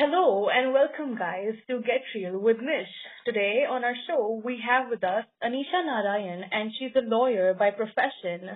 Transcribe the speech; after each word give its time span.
Hello 0.00 0.48
and 0.48 0.72
welcome 0.72 1.14
guys 1.14 1.52
to 1.68 1.82
Get 1.82 2.00
Real 2.14 2.38
with 2.38 2.56
Nish. 2.56 2.88
Today 3.26 3.66
on 3.68 3.84
our 3.84 3.92
show 4.06 4.40
we 4.42 4.58
have 4.66 4.88
with 4.88 5.04
us 5.04 5.26
Anisha 5.44 5.84
Narayan 5.84 6.42
and 6.50 6.72
she's 6.78 6.96
a 6.96 7.04
lawyer 7.04 7.52
by 7.52 7.70
profession. 7.70 8.48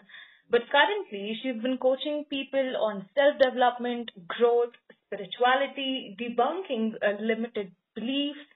But 0.50 0.62
currently 0.72 1.36
she's 1.42 1.60
been 1.60 1.76
coaching 1.76 2.24
people 2.30 2.72
on 2.80 3.04
self-development, 3.14 4.10
growth, 4.26 4.72
spirituality, 5.04 6.16
debunking 6.18 6.94
limited 7.20 7.72
beliefs. 7.94 8.48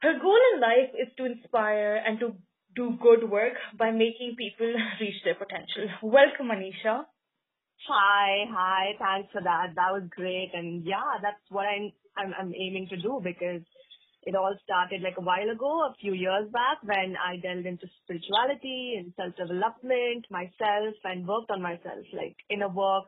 Her 0.00 0.14
goal 0.18 0.40
in 0.54 0.60
life 0.62 0.88
is 0.96 1.12
to 1.18 1.26
inspire 1.26 1.96
and 1.96 2.18
to 2.20 2.32
do 2.74 2.96
good 2.96 3.28
work 3.28 3.60
by 3.78 3.90
making 3.90 4.36
people 4.38 4.72
reach 5.02 5.20
their 5.22 5.34
potential. 5.34 5.92
Welcome 6.02 6.48
Anisha. 6.48 7.04
Hi, 7.88 8.46
hi. 8.50 8.96
Thanks 8.98 9.30
for 9.32 9.42
that. 9.42 9.74
That 9.76 9.92
was 9.92 10.08
great. 10.10 10.50
And 10.54 10.84
yeah, 10.84 11.20
that's 11.22 11.44
what 11.50 11.66
I'm, 11.66 11.92
I'm, 12.16 12.32
I'm 12.38 12.54
aiming 12.54 12.88
to 12.90 12.96
do 12.96 13.20
because 13.22 13.60
it 14.22 14.34
all 14.34 14.56
started 14.64 15.02
like 15.02 15.16
a 15.18 15.22
while 15.22 15.50
ago, 15.50 15.84
a 15.84 15.94
few 16.00 16.14
years 16.14 16.48
back 16.50 16.82
when 16.82 17.14
I 17.20 17.36
delved 17.36 17.66
into 17.66 17.86
spirituality 18.02 18.96
and 18.96 19.12
self-development 19.16 20.26
myself 20.30 20.94
and 21.04 21.28
worked 21.28 21.50
on 21.50 21.60
myself, 21.60 22.06
like 22.14 22.36
inner 22.48 22.70
work 22.70 23.04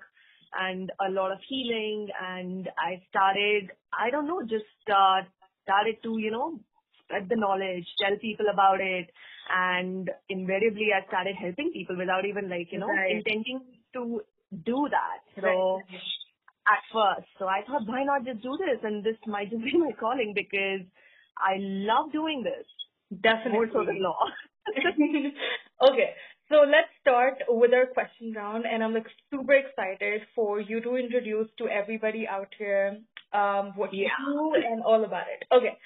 and 0.52 0.93
a 1.01 1.11
lot 1.11 1.33
of 1.33 1.38
healing. 1.49 2.09
And 2.21 2.69
I 2.77 3.01
started, 3.09 3.71
I 3.99 4.11
don't 4.11 4.27
know, 4.27 4.43
just, 4.43 4.65
uh, 4.93 5.23
started 5.63 5.97
to, 6.02 6.19
you 6.19 6.30
know, 6.30 6.61
spread 7.02 7.29
the 7.30 7.37
knowledge, 7.37 7.87
tell 7.99 8.16
people 8.21 8.47
about 8.52 8.80
it. 8.80 9.09
And 9.49 10.11
invariably 10.29 10.88
I 10.93 11.07
started 11.09 11.35
helping 11.41 11.73
people 11.73 11.97
without 11.97 12.27
even 12.27 12.51
like, 12.51 12.69
you 12.73 12.79
know, 12.79 12.91
intending 12.91 13.63
to 13.95 14.21
do 14.65 14.89
that. 14.91 15.21
So 15.41 15.43
Right. 15.45 16.03
at 16.69 16.83
first, 16.93 17.29
so 17.39 17.47
I 17.47 17.63
thought, 17.67 17.87
why 17.87 18.05
not 18.05 18.25
just 18.25 18.43
do 18.43 18.57
this? 18.59 18.81
And 18.83 19.05
this 19.05 19.17
might 19.27 19.51
just 19.51 19.65
be 19.65 19.79
my 19.79 19.93
calling 19.99 20.33
because 20.35 20.87
I 21.39 21.57
love 21.59 22.13
doing 22.13 22.43
this 22.43 22.66
Definitely. 23.23 23.53
more 23.53 23.69
so 23.73 23.85
than 23.85 24.03
law. 24.03 24.19
okay, 25.91 26.11
so 26.49 26.57
let's 26.66 26.91
start 27.01 27.35
with 27.49 27.73
our 27.73 27.87
question 27.87 28.33
round, 28.35 28.65
and 28.66 28.83
I'm 28.83 28.95
like 28.95 29.07
super 29.30 29.55
excited 29.55 30.23
for 30.35 30.60
you 30.60 30.81
to 30.81 30.97
introduce 30.97 31.49
to 31.59 31.69
everybody 31.69 32.27
out 32.27 32.49
here 32.59 32.99
um, 33.33 33.73
what 33.77 33.95
you 33.95 34.05
Yeah. 34.05 34.25
do 34.25 34.55
and 34.55 34.83
all 34.83 35.05
about 35.05 35.27
it. 35.29 35.47
Okay, 35.55 35.77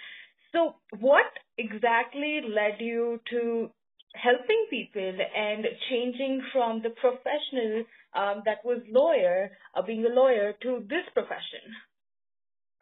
so 0.53 0.77
what 0.99 1.27
exactly 1.59 2.41
led 2.49 2.81
you 2.81 3.21
to 3.31 3.71
helping 4.15 4.67
people 4.71 5.19
and 5.37 5.67
changing 5.91 6.43
from 6.53 6.83
the 6.83 6.91
professional 6.91 7.85
um, 8.15 8.43
that 8.45 8.65
was 8.65 8.79
lawyer, 8.91 9.51
uh, 9.75 9.83
being 9.83 10.05
a 10.05 10.09
lawyer, 10.09 10.55
to 10.63 10.85
this 10.89 11.07
profession? 11.15 11.65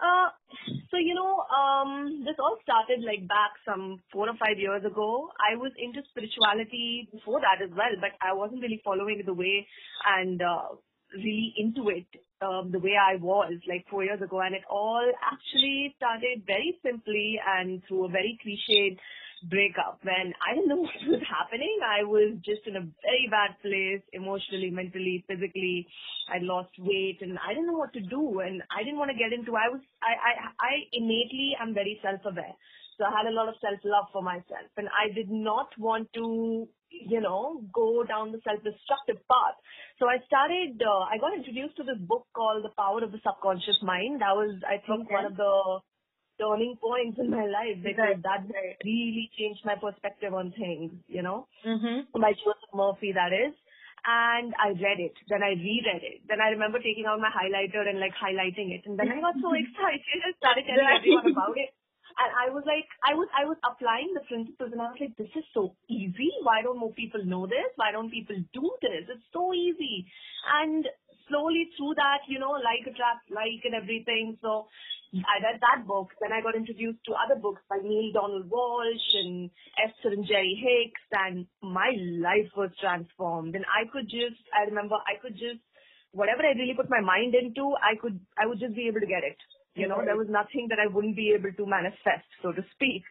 Uh, 0.00 0.30
so 0.90 0.96
you 0.96 1.14
know, 1.14 1.42
um, 1.50 2.22
this 2.24 2.36
all 2.38 2.56
started 2.62 3.02
like 3.04 3.26
back 3.26 3.50
some 3.66 4.00
four 4.12 4.28
or 4.28 4.36
five 4.38 4.58
years 4.58 4.84
ago. 4.84 5.28
I 5.42 5.56
was 5.56 5.72
into 5.76 6.06
spirituality 6.10 7.08
before 7.12 7.40
that 7.40 7.62
as 7.62 7.70
well, 7.74 7.98
but 8.00 8.14
I 8.22 8.32
wasn't 8.32 8.62
really 8.62 8.80
following 8.84 9.22
the 9.26 9.34
way 9.34 9.66
and 10.06 10.40
uh, 10.40 10.78
really 11.14 11.52
into 11.58 11.88
it 11.90 12.06
um, 12.40 12.70
the 12.70 12.78
way 12.78 12.94
I 12.94 13.16
was 13.16 13.54
like 13.68 13.86
four 13.90 14.04
years 14.04 14.22
ago. 14.22 14.40
And 14.40 14.54
it 14.54 14.62
all 14.70 15.02
actually 15.18 15.94
started 15.96 16.46
very 16.46 16.78
simply 16.82 17.40
and 17.42 17.82
through 17.88 18.06
a 18.06 18.08
very 18.08 18.38
cliched 18.38 18.98
breakup 19.44 20.00
when 20.02 20.34
I 20.42 20.54
didn't 20.54 20.68
know 20.68 20.82
what 20.82 21.06
was 21.06 21.22
happening. 21.28 21.78
I 21.84 22.02
was 22.04 22.36
just 22.44 22.66
in 22.66 22.76
a 22.76 22.80
very 22.80 23.26
bad 23.30 23.54
place 23.62 24.02
emotionally, 24.12 24.70
mentally, 24.70 25.24
physically. 25.28 25.86
I 26.28 26.38
lost 26.42 26.72
weight 26.78 27.18
and 27.20 27.38
I 27.38 27.54
didn't 27.54 27.66
know 27.66 27.78
what 27.78 27.92
to 27.94 28.00
do 28.00 28.40
and 28.40 28.62
I 28.70 28.82
didn't 28.82 28.98
want 28.98 29.10
to 29.10 29.16
get 29.18 29.32
into 29.32 29.56
I 29.56 29.68
was 29.68 29.80
I 30.02 30.12
I 30.14 30.32
I 30.60 30.72
innately 30.92 31.56
am 31.60 31.74
very 31.74 31.98
self 32.02 32.20
aware. 32.24 32.54
So 32.98 33.04
I 33.04 33.12
had 33.14 33.30
a 33.30 33.34
lot 33.34 33.48
of 33.48 33.54
self 33.60 33.78
love 33.84 34.06
for 34.12 34.22
myself 34.22 34.68
and 34.76 34.88
I 34.90 35.12
did 35.14 35.30
not 35.30 35.68
want 35.78 36.12
to 36.14 36.68
you 36.90 37.20
know 37.20 37.62
go 37.72 38.02
down 38.02 38.32
the 38.32 38.40
self 38.44 38.58
destructive 38.64 39.22
path. 39.28 39.56
So 39.98 40.08
I 40.08 40.18
started 40.26 40.82
uh, 40.82 41.04
I 41.06 41.18
got 41.18 41.34
introduced 41.34 41.76
to 41.76 41.84
this 41.84 41.98
book 42.00 42.26
called 42.34 42.64
The 42.64 42.74
Power 42.76 43.04
of 43.04 43.12
the 43.12 43.20
Subconscious 43.22 43.78
Mind. 43.82 44.20
That 44.20 44.34
was 44.34 44.58
I 44.66 44.78
think 44.86 45.06
Okay. 45.06 45.14
one 45.14 45.26
of 45.26 45.36
the 45.36 45.80
turning 46.40 46.76
points 46.80 47.18
in 47.18 47.30
my 47.30 47.46
life 47.46 47.78
because 47.82 48.16
Right, 48.18 48.22
that 48.22 48.46
really 48.84 49.30
changed 49.38 49.60
my 49.64 49.74
perspective 49.74 50.32
on 50.34 50.52
things, 50.56 50.92
you 51.08 51.22
know 51.22 51.46
Mm-hmm. 51.66 52.20
by 52.20 52.32
Joseph 52.32 52.72
Murphy, 52.74 53.12
that 53.12 53.32
is. 53.32 53.54
And 54.06 54.54
I 54.62 54.68
read 54.78 55.00
it. 55.02 55.12
Then 55.28 55.42
I 55.42 55.52
reread 55.58 56.00
it. 56.02 56.22
Then 56.28 56.40
I 56.40 56.48
remember 56.54 56.78
taking 56.78 57.04
out 57.06 57.18
my 57.20 57.28
highlighter 57.34 57.82
and 57.86 57.98
like 58.00 58.14
highlighting 58.14 58.70
it. 58.72 58.86
And 58.86 58.96
then 58.98 59.10
I 59.10 59.20
got 59.20 59.34
so 59.42 59.52
excited 59.58 60.18
and 60.24 60.34
started 60.38 60.64
telling 60.64 60.86
Right. 60.86 61.02
everyone 61.02 61.26
about 61.34 61.58
it. 61.58 61.74
And 62.18 62.30
I 62.34 62.50
was 62.54 62.62
like, 62.66 62.86
I 63.04 63.14
was, 63.14 63.28
I 63.36 63.44
was 63.44 63.58
applying 63.66 64.14
the 64.14 64.22
principles 64.26 64.70
and 64.72 64.80
I 64.80 64.90
was 64.94 64.98
like, 65.02 65.14
this 65.18 65.30
is 65.36 65.44
so 65.52 65.74
easy. 65.90 66.30
Why 66.42 66.62
don't 66.62 66.78
more 66.78 66.94
people 66.94 67.22
know 67.26 67.46
this? 67.46 67.68
Why 67.76 67.90
don't 67.92 68.10
people 68.10 68.38
do 68.54 68.66
this? 68.82 69.06
It's 69.10 69.28
so 69.34 69.52
easy. 69.52 70.06
And 70.62 70.86
slowly 71.28 71.68
through 71.76 71.94
that, 71.98 72.22
you 72.26 72.38
know, 72.38 72.54
like 72.58 72.86
attract 72.86 73.30
like 73.30 73.62
and 73.66 73.74
everything. 73.74 74.38
So 74.42 74.66
I 75.14 75.40
read 75.40 75.60
that 75.60 75.86
book. 75.86 76.08
Then 76.20 76.32
I 76.32 76.42
got 76.42 76.54
introduced 76.54 77.00
to 77.06 77.16
other 77.16 77.40
books 77.40 77.62
by 77.68 77.78
Neale 77.82 78.12
Donald 78.12 78.50
Walsch 78.50 79.08
and 79.14 79.50
Esther 79.80 80.12
and 80.12 80.26
Jerry 80.26 80.52
Hicks, 80.60 81.00
and 81.12 81.46
my 81.62 81.96
life 82.20 82.50
was 82.56 82.70
transformed. 82.80 83.54
And 83.56 83.64
I 83.64 83.88
could 83.88 84.04
just, 84.04 84.40
I 84.52 84.68
remember, 84.68 84.96
I 84.96 85.16
could 85.20 85.32
just, 85.32 85.64
whatever 86.12 86.44
I 86.44 86.52
really 86.52 86.76
put 86.76 86.90
my 86.90 87.00
mind 87.00 87.34
into, 87.34 87.72
I 87.80 87.96
could, 87.96 88.20
I 88.36 88.46
would 88.46 88.60
just 88.60 88.76
be 88.76 88.88
able 88.88 89.00
to 89.00 89.08
get 89.08 89.24
it. 89.24 89.36
You 89.74 89.86
know, 89.86 90.02
there 90.04 90.16
was 90.18 90.28
nothing 90.28 90.66
that 90.70 90.82
I 90.82 90.90
wouldn't 90.90 91.16
be 91.16 91.32
able 91.38 91.52
to 91.52 91.64
manifest, 91.64 92.26
so 92.42 92.52
to 92.52 92.62
speak. 92.74 93.04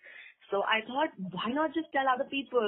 So 0.52 0.64
I 0.64 0.80
thought, 0.88 1.12
why 1.18 1.52
not 1.52 1.74
just 1.74 1.92
tell 1.92 2.08
other 2.08 2.28
people? 2.30 2.64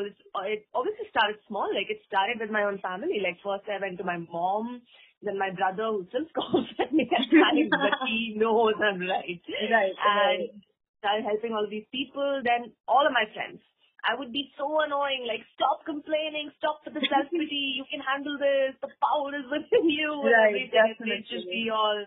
It 0.47 0.67
obviously 0.73 1.07
started 1.11 1.39
small. 1.47 1.67
Like 1.71 1.89
it 1.89 1.99
started 2.07 2.39
with 2.39 2.51
my 2.51 2.63
own 2.63 2.79
family. 2.79 3.19
Like 3.23 3.39
first 3.43 3.67
I 3.71 3.79
went 3.79 3.97
to 3.99 4.03
my 4.03 4.17
mom, 4.17 4.81
then 5.23 5.37
my 5.39 5.51
brother 5.51 5.91
who 5.91 6.05
still 6.09 6.27
scolds 6.31 6.69
at 6.79 6.93
me 6.93 7.09
at 7.11 7.27
times, 7.35 7.71
but 7.79 7.95
he 8.05 8.35
knows 8.37 8.75
I'm 8.79 9.01
right. 9.01 9.41
Right, 9.61 9.95
And 9.99 10.39
right. 10.39 10.51
started 10.99 11.25
helping 11.25 11.53
all 11.53 11.67
these 11.69 11.87
people. 11.91 12.41
Then 12.43 12.73
all 12.87 13.05
of 13.05 13.13
my 13.13 13.25
friends. 13.33 13.61
I 14.05 14.15
would 14.15 14.31
be 14.31 14.47
so 14.57 14.67
annoying, 14.79 15.25
like 15.27 15.43
stop 15.59 15.83
complaining, 15.85 16.51
stop 16.57 16.81
with 16.85 16.95
the 16.95 17.03
self 17.11 17.27
pity, 17.35 17.75
you 17.75 17.83
can 17.91 17.99
handle 17.99 18.39
this, 18.39 18.77
the 18.79 18.87
power 19.03 19.35
is 19.35 19.43
within 19.51 19.89
you, 19.91 20.23
and 20.31 20.35
Right, 20.35 20.39
everything. 20.39 20.95
And 21.01 21.11
they'd 21.11 21.27
just 21.27 21.49
be 21.51 21.69
all 21.73 22.05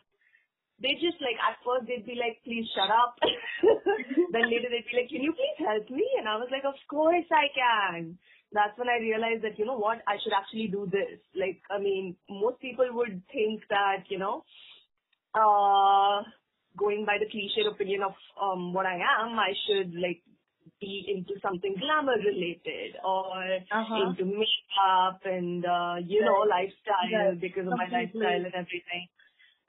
they 0.83 0.95
just 0.99 1.21
like 1.23 1.39
at 1.39 1.61
first 1.63 1.87
they'd 1.87 2.07
be 2.07 2.19
like, 2.19 2.43
please 2.43 2.67
shut 2.75 2.91
up. 2.91 3.15
then 4.33 4.51
later 4.51 4.71
they'd 4.73 4.89
be 4.91 4.97
like, 4.99 5.11
can 5.11 5.23
you 5.23 5.35
please 5.35 5.59
help 5.63 5.87
me? 5.91 6.07
And 6.19 6.27
I 6.29 6.37
was 6.37 6.51
like, 6.51 6.67
of 6.67 6.79
course 6.91 7.27
I 7.31 7.47
can. 7.55 8.19
That's 8.53 8.77
when 8.79 8.89
I 8.89 8.99
realized 9.01 9.43
that, 9.45 9.59
you 9.59 9.65
know 9.65 9.79
what, 9.79 9.99
I 10.07 10.17
should 10.23 10.33
actually 10.37 10.69
do 10.69 10.87
this. 10.91 11.19
Like, 11.35 11.63
I 11.71 11.79
mean, 11.79 12.17
most 12.29 12.61
people 12.61 12.87
would 12.93 13.23
think 13.33 13.63
that, 13.71 14.05
you 14.09 14.19
know, 14.19 14.45
uh, 15.35 16.23
going 16.77 17.05
by 17.07 17.17
the 17.19 17.27
cliched 17.33 17.71
opinion 17.73 18.03
of 18.03 18.13
um, 18.41 18.73
what 18.75 18.87
I 18.87 18.95
am, 18.97 19.39
I 19.39 19.53
should 19.67 19.95
like 19.95 20.23
be 20.81 21.05
into 21.09 21.41
something 21.41 21.75
glamour 21.81 22.17
related 22.21 22.97
or 23.05 23.33
Uh-huh. 23.73 24.13
into 24.13 24.25
makeup 24.25 25.21
and, 25.25 25.65
uh, 25.65 25.97
you 26.05 26.21
know, 26.25 26.45
lifestyle 26.49 27.33
Right. 27.33 27.41
because 27.41 27.67
of 27.67 27.73
my 27.77 27.89
lifestyle 27.89 28.45
and 28.45 28.55
everything. 28.55 29.09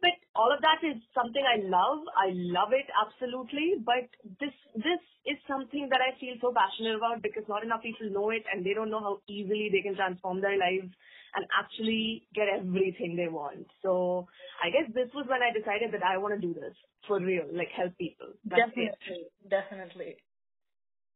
But 0.04 0.20
all 0.36 0.52
of 0.52 0.60
that 0.60 0.84
is 0.84 1.00
something 1.16 1.40
I 1.40 1.64
love. 1.64 2.04
I 2.20 2.36
love 2.36 2.76
it 2.76 2.92
absolutely. 2.92 3.80
But 3.80 4.12
this 4.44 4.52
this 4.76 5.00
is 5.24 5.40
something 5.48 5.88
that 5.88 6.04
I 6.04 6.12
feel 6.20 6.36
so 6.44 6.52
passionate 6.52 7.00
about 7.00 7.24
because 7.24 7.48
not 7.48 7.64
enough 7.64 7.82
people 7.82 8.12
know 8.12 8.30
it 8.36 8.44
and 8.52 8.68
they 8.68 8.76
don't 8.76 8.92
know 8.92 9.00
how 9.00 9.24
easily 9.32 9.72
they 9.72 9.80
can 9.80 9.96
transform 9.96 10.44
their 10.44 10.60
lives 10.60 10.92
and 11.36 11.48
actually 11.56 12.28
get 12.36 12.52
everything 12.52 13.16
they 13.16 13.32
want. 13.32 13.66
So 13.82 14.28
I 14.60 14.70
guess 14.76 14.92
this 14.94 15.08
was 15.16 15.26
when 15.32 15.40
I 15.42 15.56
decided 15.56 15.96
that 15.96 16.04
I 16.04 16.20
want 16.20 16.36
to 16.36 16.42
do 16.44 16.54
this 16.54 16.76
for 17.08 17.24
real, 17.24 17.48
like 17.52 17.72
help 17.72 17.98
people. 17.98 18.36
That's 18.44 18.76
it. 18.76 18.92
definitely, 18.92 19.24
definitely. 19.48 20.12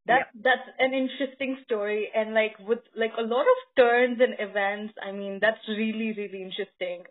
That 0.07 0.31
that's 0.39 0.67
an 0.79 0.93
interesting 0.95 1.59
story, 1.65 2.07
and 2.15 2.33
like 2.33 2.55
with 2.63 2.79
like 2.95 3.11
a 3.19 3.27
lot 3.27 3.43
of 3.43 3.59
turns 3.75 4.23
and 4.23 4.39
events. 4.39 4.95
I 5.03 5.11
mean, 5.11 5.39
that's 5.43 5.59
really 5.67 6.15
really 6.15 6.41
interesting. 6.47 7.03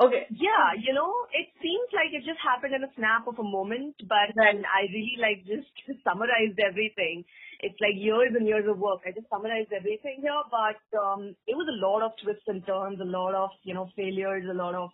Okay, 0.00 0.26
Yeah, 0.30 0.78
you 0.78 0.94
know, 0.94 1.10
it 1.34 1.48
seems 1.60 1.88
like 1.92 2.14
it 2.14 2.22
just 2.24 2.38
happened 2.38 2.72
in 2.72 2.84
a 2.84 2.92
snap 2.94 3.26
of 3.26 3.38
a 3.38 3.42
moment, 3.42 3.96
but 4.06 4.30
and 4.36 4.64
I 4.64 4.86
really 4.94 5.18
like 5.18 5.42
just 5.44 5.66
summarized 6.04 6.58
everything. 6.62 7.24
It's 7.60 7.78
like 7.80 7.98
years 7.98 8.30
and 8.36 8.46
years 8.46 8.64
of 8.68 8.78
work. 8.78 9.00
I 9.04 9.10
just 9.10 9.28
summarized 9.28 9.72
everything 9.72 10.22
here, 10.22 10.42
but 10.54 10.78
um, 10.96 11.34
it 11.48 11.56
was 11.58 11.66
a 11.66 11.80
lot 11.84 12.02
of 12.06 12.12
twists 12.22 12.46
and 12.46 12.64
turns, 12.64 13.00
a 13.00 13.04
lot 13.04 13.34
of 13.34 13.50
you 13.64 13.74
know 13.74 13.90
failures, 13.96 14.46
a 14.48 14.54
lot 14.54 14.76
of 14.76 14.90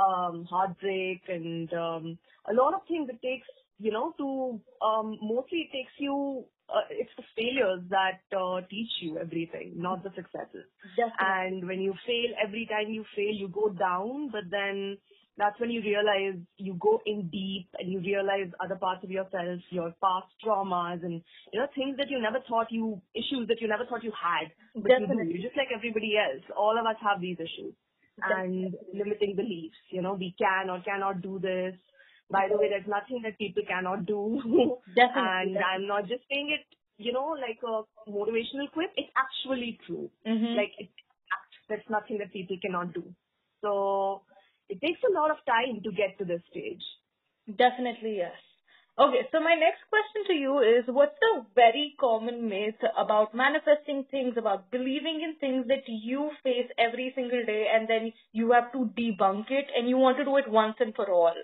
um, 0.00 0.46
heartbreak, 0.48 1.20
and 1.28 1.70
um, 1.74 2.18
a 2.48 2.54
lot 2.54 2.72
of 2.72 2.80
things 2.88 3.10
it 3.10 3.20
takes 3.20 3.48
you 3.78 3.92
know 3.92 4.14
to 4.16 4.58
um, 4.80 5.18
mostly 5.20 5.68
it 5.68 5.76
takes 5.76 5.92
you. 5.98 6.44
Uh, 6.68 6.84
it's 6.90 7.10
the 7.16 7.24
failures 7.34 7.80
that 7.88 8.20
uh, 8.36 8.60
teach 8.68 8.90
you 9.00 9.18
everything, 9.18 9.72
not 9.74 10.02
the 10.02 10.10
successes. 10.14 10.68
definitely. 10.96 11.16
And 11.18 11.66
when 11.66 11.80
you 11.80 11.94
fail, 12.06 12.30
every 12.44 12.68
time 12.68 12.92
you 12.92 13.04
fail, 13.16 13.32
you 13.32 13.48
go 13.48 13.70
down, 13.70 14.28
but 14.30 14.50
then 14.50 14.98
that's 15.38 15.58
when 15.60 15.70
you 15.70 15.80
realize 15.80 16.36
you 16.58 16.74
go 16.74 17.00
in 17.06 17.28
deep 17.30 17.68
and 17.78 17.90
you 17.90 18.00
realize 18.00 18.50
other 18.62 18.74
parts 18.74 19.04
of 19.04 19.10
yourself, 19.10 19.60
your 19.70 19.94
past 20.02 20.26
traumas 20.44 21.02
and, 21.04 21.22
you 21.52 21.60
know, 21.60 21.66
things 21.74 21.96
that 21.96 22.10
you 22.10 22.20
never 22.20 22.40
thought 22.48 22.66
you, 22.70 23.00
issues 23.14 23.46
that 23.48 23.60
you 23.60 23.68
never 23.68 23.86
thought 23.86 24.04
you 24.04 24.12
had. 24.12 24.50
But 24.74 24.88
Definitely. 24.88 25.16
you 25.16 25.24
do. 25.24 25.38
You're 25.38 25.48
just 25.48 25.56
like 25.56 25.68
everybody 25.74 26.14
else. 26.18 26.42
All 26.56 26.76
of 26.78 26.84
us 26.84 26.96
have 27.00 27.20
these 27.20 27.38
issues. 27.38 27.72
And 28.20 28.74
limiting 28.92 29.36
beliefs, 29.36 29.78
you 29.90 30.02
know, 30.02 30.14
we 30.14 30.34
can 30.36 30.70
or 30.70 30.82
cannot 30.82 31.22
do 31.22 31.38
this. 31.38 31.74
By 32.30 32.48
the 32.50 32.58
way, 32.58 32.68
there's 32.68 32.86
nothing 32.86 33.22
that 33.22 33.38
people 33.38 33.62
cannot 33.66 34.04
do. 34.06 34.40
Definitely. 34.94 35.56
and 35.56 35.58
I'm 35.58 35.86
not 35.86 36.06
just 36.08 36.22
saying 36.30 36.50
it, 36.50 36.66
you 36.98 37.12
know, 37.12 37.36
like 37.40 37.58
a 37.64 37.82
motivational 38.10 38.70
quip. 38.72 38.92
It's 38.96 39.12
actually 39.16 39.78
true. 39.86 40.10
Mhm. 40.26 40.56
Like 40.56 40.72
fact. 40.78 41.52
There's 41.68 41.88
nothing 41.90 42.18
that 42.18 42.32
people 42.32 42.56
cannot 42.60 42.92
do. 42.92 43.04
So 43.62 44.22
it 44.68 44.80
takes 44.80 45.00
a 45.08 45.12
lot 45.12 45.30
of 45.30 45.38
time 45.46 45.80
to 45.84 45.90
get 45.92 46.18
to 46.18 46.24
this 46.24 46.42
stage. 46.50 46.82
Definitely, 47.56 48.16
yes. 48.18 48.36
Okay, 48.98 49.28
so 49.30 49.38
my 49.38 49.54
next 49.54 49.78
question 49.88 50.24
to 50.26 50.34
you 50.34 50.58
is 50.58 50.84
what's 50.88 51.14
the 51.20 51.46
very 51.54 51.94
common 52.00 52.48
myth 52.48 52.74
about 52.96 53.32
manifesting 53.32 54.04
things, 54.10 54.34
about 54.36 54.72
believing 54.72 55.20
in 55.22 55.36
things 55.38 55.68
that 55.68 55.84
you 55.86 56.30
face 56.42 56.68
every 56.76 57.12
single 57.14 57.44
day 57.46 57.68
and 57.72 57.88
then 57.88 58.12
you 58.32 58.50
have 58.50 58.72
to 58.72 58.90
debunk 58.98 59.50
it 59.50 59.66
and 59.76 59.88
you 59.88 59.96
want 59.96 60.18
to 60.18 60.24
do 60.24 60.36
it 60.36 60.48
once 60.50 60.74
and 60.80 60.94
for 60.96 61.08
all? 61.12 61.34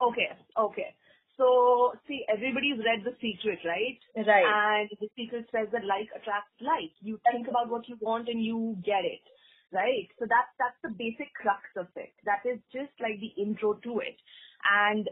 Okay, 0.00 0.28
okay. 0.56 0.94
So 1.36 1.92
see, 2.06 2.24
everybody's 2.28 2.76
read 2.84 3.00
The 3.04 3.16
Secret, 3.16 3.60
right? 3.64 4.00
Right. 4.16 4.44
And 4.44 4.90
The 5.00 5.08
Secret 5.16 5.48
says 5.52 5.68
that 5.72 5.84
like 5.84 6.08
attracts 6.12 6.56
like. 6.60 6.92
You 7.00 7.20
think 7.32 7.48
about 7.48 7.70
what 7.70 7.88
you 7.88 7.96
want 8.00 8.28
and 8.28 8.44
you 8.44 8.76
get 8.84 9.04
it, 9.04 9.24
right? 9.72 10.08
So 10.18 10.28
that's 10.28 10.52
that's 10.60 10.76
the 10.84 10.92
basic 10.92 11.32
crux 11.32 11.64
of 11.76 11.88
it. 11.96 12.12
That 12.24 12.44
is 12.44 12.60
just 12.72 12.92
like 13.00 13.20
the 13.20 13.32
intro 13.40 13.74
to 13.74 13.92
it. 14.04 14.20
And 14.68 15.08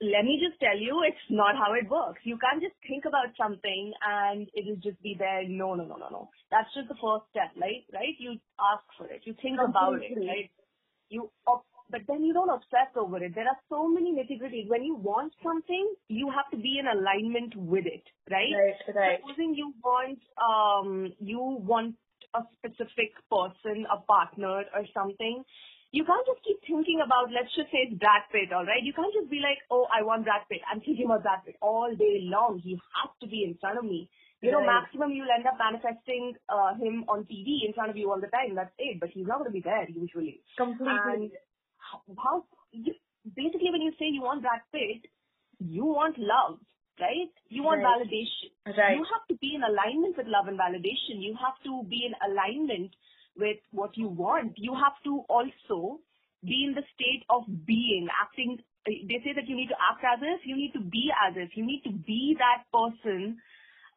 let 0.00 0.24
me 0.24 0.40
just 0.40 0.60
tell 0.60 0.76
you, 0.76 1.04
it's 1.04 1.28
not 1.28 1.56
how 1.56 1.72
it 1.76 1.88
works. 1.88 2.20
You 2.24 2.36
can't 2.40 2.60
just 2.60 2.76
think 2.88 3.04
about 3.04 3.36
something 3.36 3.92
and 4.00 4.48
it'll 4.56 4.80
just 4.80 5.00
be 5.00 5.16
there. 5.16 5.44
No, 5.48 5.74
no, 5.76 5.84
no, 5.84 5.96
no, 5.96 6.08
no. 6.08 6.22
That's 6.50 6.72
just 6.72 6.88
the 6.88 6.96
first 6.96 7.28
step, 7.32 7.52
right? 7.60 7.84
Right? 7.92 8.16
You 8.16 8.40
ask 8.60 8.84
for 8.96 9.08
it. 9.12 9.24
You 9.24 9.36
think 9.40 9.60
about 9.60 10.00
it, 10.00 10.16
right? 10.16 10.48
You, 11.10 11.30
but 11.90 12.02
then 12.06 12.22
you 12.22 12.32
don't 12.32 12.50
obsess 12.50 12.94
over 12.96 13.22
it. 13.22 13.34
There 13.34 13.44
are 13.44 13.58
so 13.68 13.88
many 13.88 14.12
nitty 14.12 14.40
gritties. 14.40 14.68
When 14.68 14.84
you 14.84 14.94
want 14.94 15.32
something, 15.42 15.94
you 16.08 16.30
have 16.30 16.48
to 16.52 16.56
be 16.56 16.78
in 16.78 16.86
alignment 16.86 17.56
with 17.56 17.84
it, 17.84 18.04
right? 18.30 18.54
Right, 18.54 18.94
right. 18.94 19.18
Supposing 19.20 19.54
you 19.56 19.74
want, 19.82 20.20
um, 20.38 21.12
you 21.18 21.40
want 21.40 21.96
a 22.34 22.42
specific 22.58 23.10
person, 23.28 23.86
a 23.90 23.98
partner 24.06 24.62
or 24.70 24.86
something, 24.94 25.42
you 25.90 26.04
can't 26.04 26.24
just 26.24 26.38
keep 26.46 26.62
thinking 26.62 27.02
about, 27.04 27.34
let's 27.34 27.50
just 27.58 27.74
say 27.74 27.90
it's 27.90 27.98
Brad 27.98 28.22
Pitt, 28.30 28.54
alright? 28.54 28.86
You 28.86 28.92
can't 28.94 29.12
just 29.12 29.28
be 29.28 29.42
like, 29.42 29.58
oh, 29.74 29.90
I 29.90 30.06
want 30.06 30.22
Brad 30.22 30.46
Pitt. 30.48 30.62
I'm 30.70 30.78
thinking 30.78 31.06
about 31.06 31.26
Brad 31.26 31.42
Pitt 31.44 31.56
all 31.60 31.90
day 31.98 32.22
long. 32.22 32.62
He 32.62 32.78
has 32.78 33.10
to 33.20 33.26
be 33.26 33.42
in 33.42 33.58
front 33.58 33.78
of 33.78 33.84
me. 33.84 34.08
You 34.40 34.52
know, 34.52 34.64
maximum 34.64 35.12
you'll 35.12 35.28
end 35.28 35.46
up 35.46 35.58
manifesting 35.60 36.32
uh, 36.48 36.72
him 36.74 37.04
on 37.08 37.24
TV 37.28 37.66
in 37.66 37.74
front 37.74 37.90
of 37.90 37.96
you 37.96 38.10
all 38.10 38.20
the 38.20 38.32
time. 38.32 38.54
That's 38.54 38.72
it. 38.78 38.98
But 38.98 39.10
he's 39.10 39.26
not 39.26 39.38
going 39.38 39.50
to 39.50 39.52
be 39.52 39.60
there 39.60 39.86
usually. 39.88 40.40
Completely. 40.56 40.96
And 40.96 41.30
how, 42.16 42.44
you, 42.72 42.94
basically 43.36 43.70
when 43.70 43.82
you 43.82 43.92
say 43.98 44.06
you 44.08 44.22
want 44.22 44.40
Brad 44.42 44.64
Pitt, 44.72 45.10
you 45.58 45.84
want 45.84 46.16
love, 46.16 46.58
right? 46.98 47.28
You 47.48 47.62
want 47.62 47.84
Right. 47.84 48.00
validation. 48.00 48.48
Right. 48.64 48.96
You 48.96 49.04
have 49.04 49.26
to 49.28 49.36
be 49.36 49.54
in 49.54 49.62
alignment 49.62 50.16
with 50.16 50.26
love 50.26 50.48
and 50.48 50.58
validation. 50.58 51.20
You 51.20 51.36
have 51.36 51.60
to 51.64 51.84
be 51.84 52.08
in 52.08 52.14
alignment 52.24 52.96
with 53.36 53.58
what 53.72 53.96
you 53.96 54.08
want. 54.08 54.56
You 54.56 54.74
have 54.74 54.96
to 55.04 55.20
also 55.28 56.00
be 56.42 56.64
in 56.64 56.72
the 56.72 56.84
state 56.94 57.24
of 57.28 57.44
being, 57.66 58.08
acting. 58.22 58.58
They 58.86 59.20
say 59.22 59.32
that 59.36 59.46
you 59.46 59.56
need 59.56 59.68
to 59.68 59.76
act 59.76 60.02
as 60.04 60.20
if, 60.22 60.46
you 60.46 60.56
need 60.56 60.72
to 60.72 60.80
be 60.80 61.12
as 61.28 61.36
if, 61.36 61.56
you 61.56 61.66
need 61.66 61.82
to 61.84 61.92
be 61.92 62.36
that 62.38 62.64
person 62.72 63.36
uh, 63.36 63.40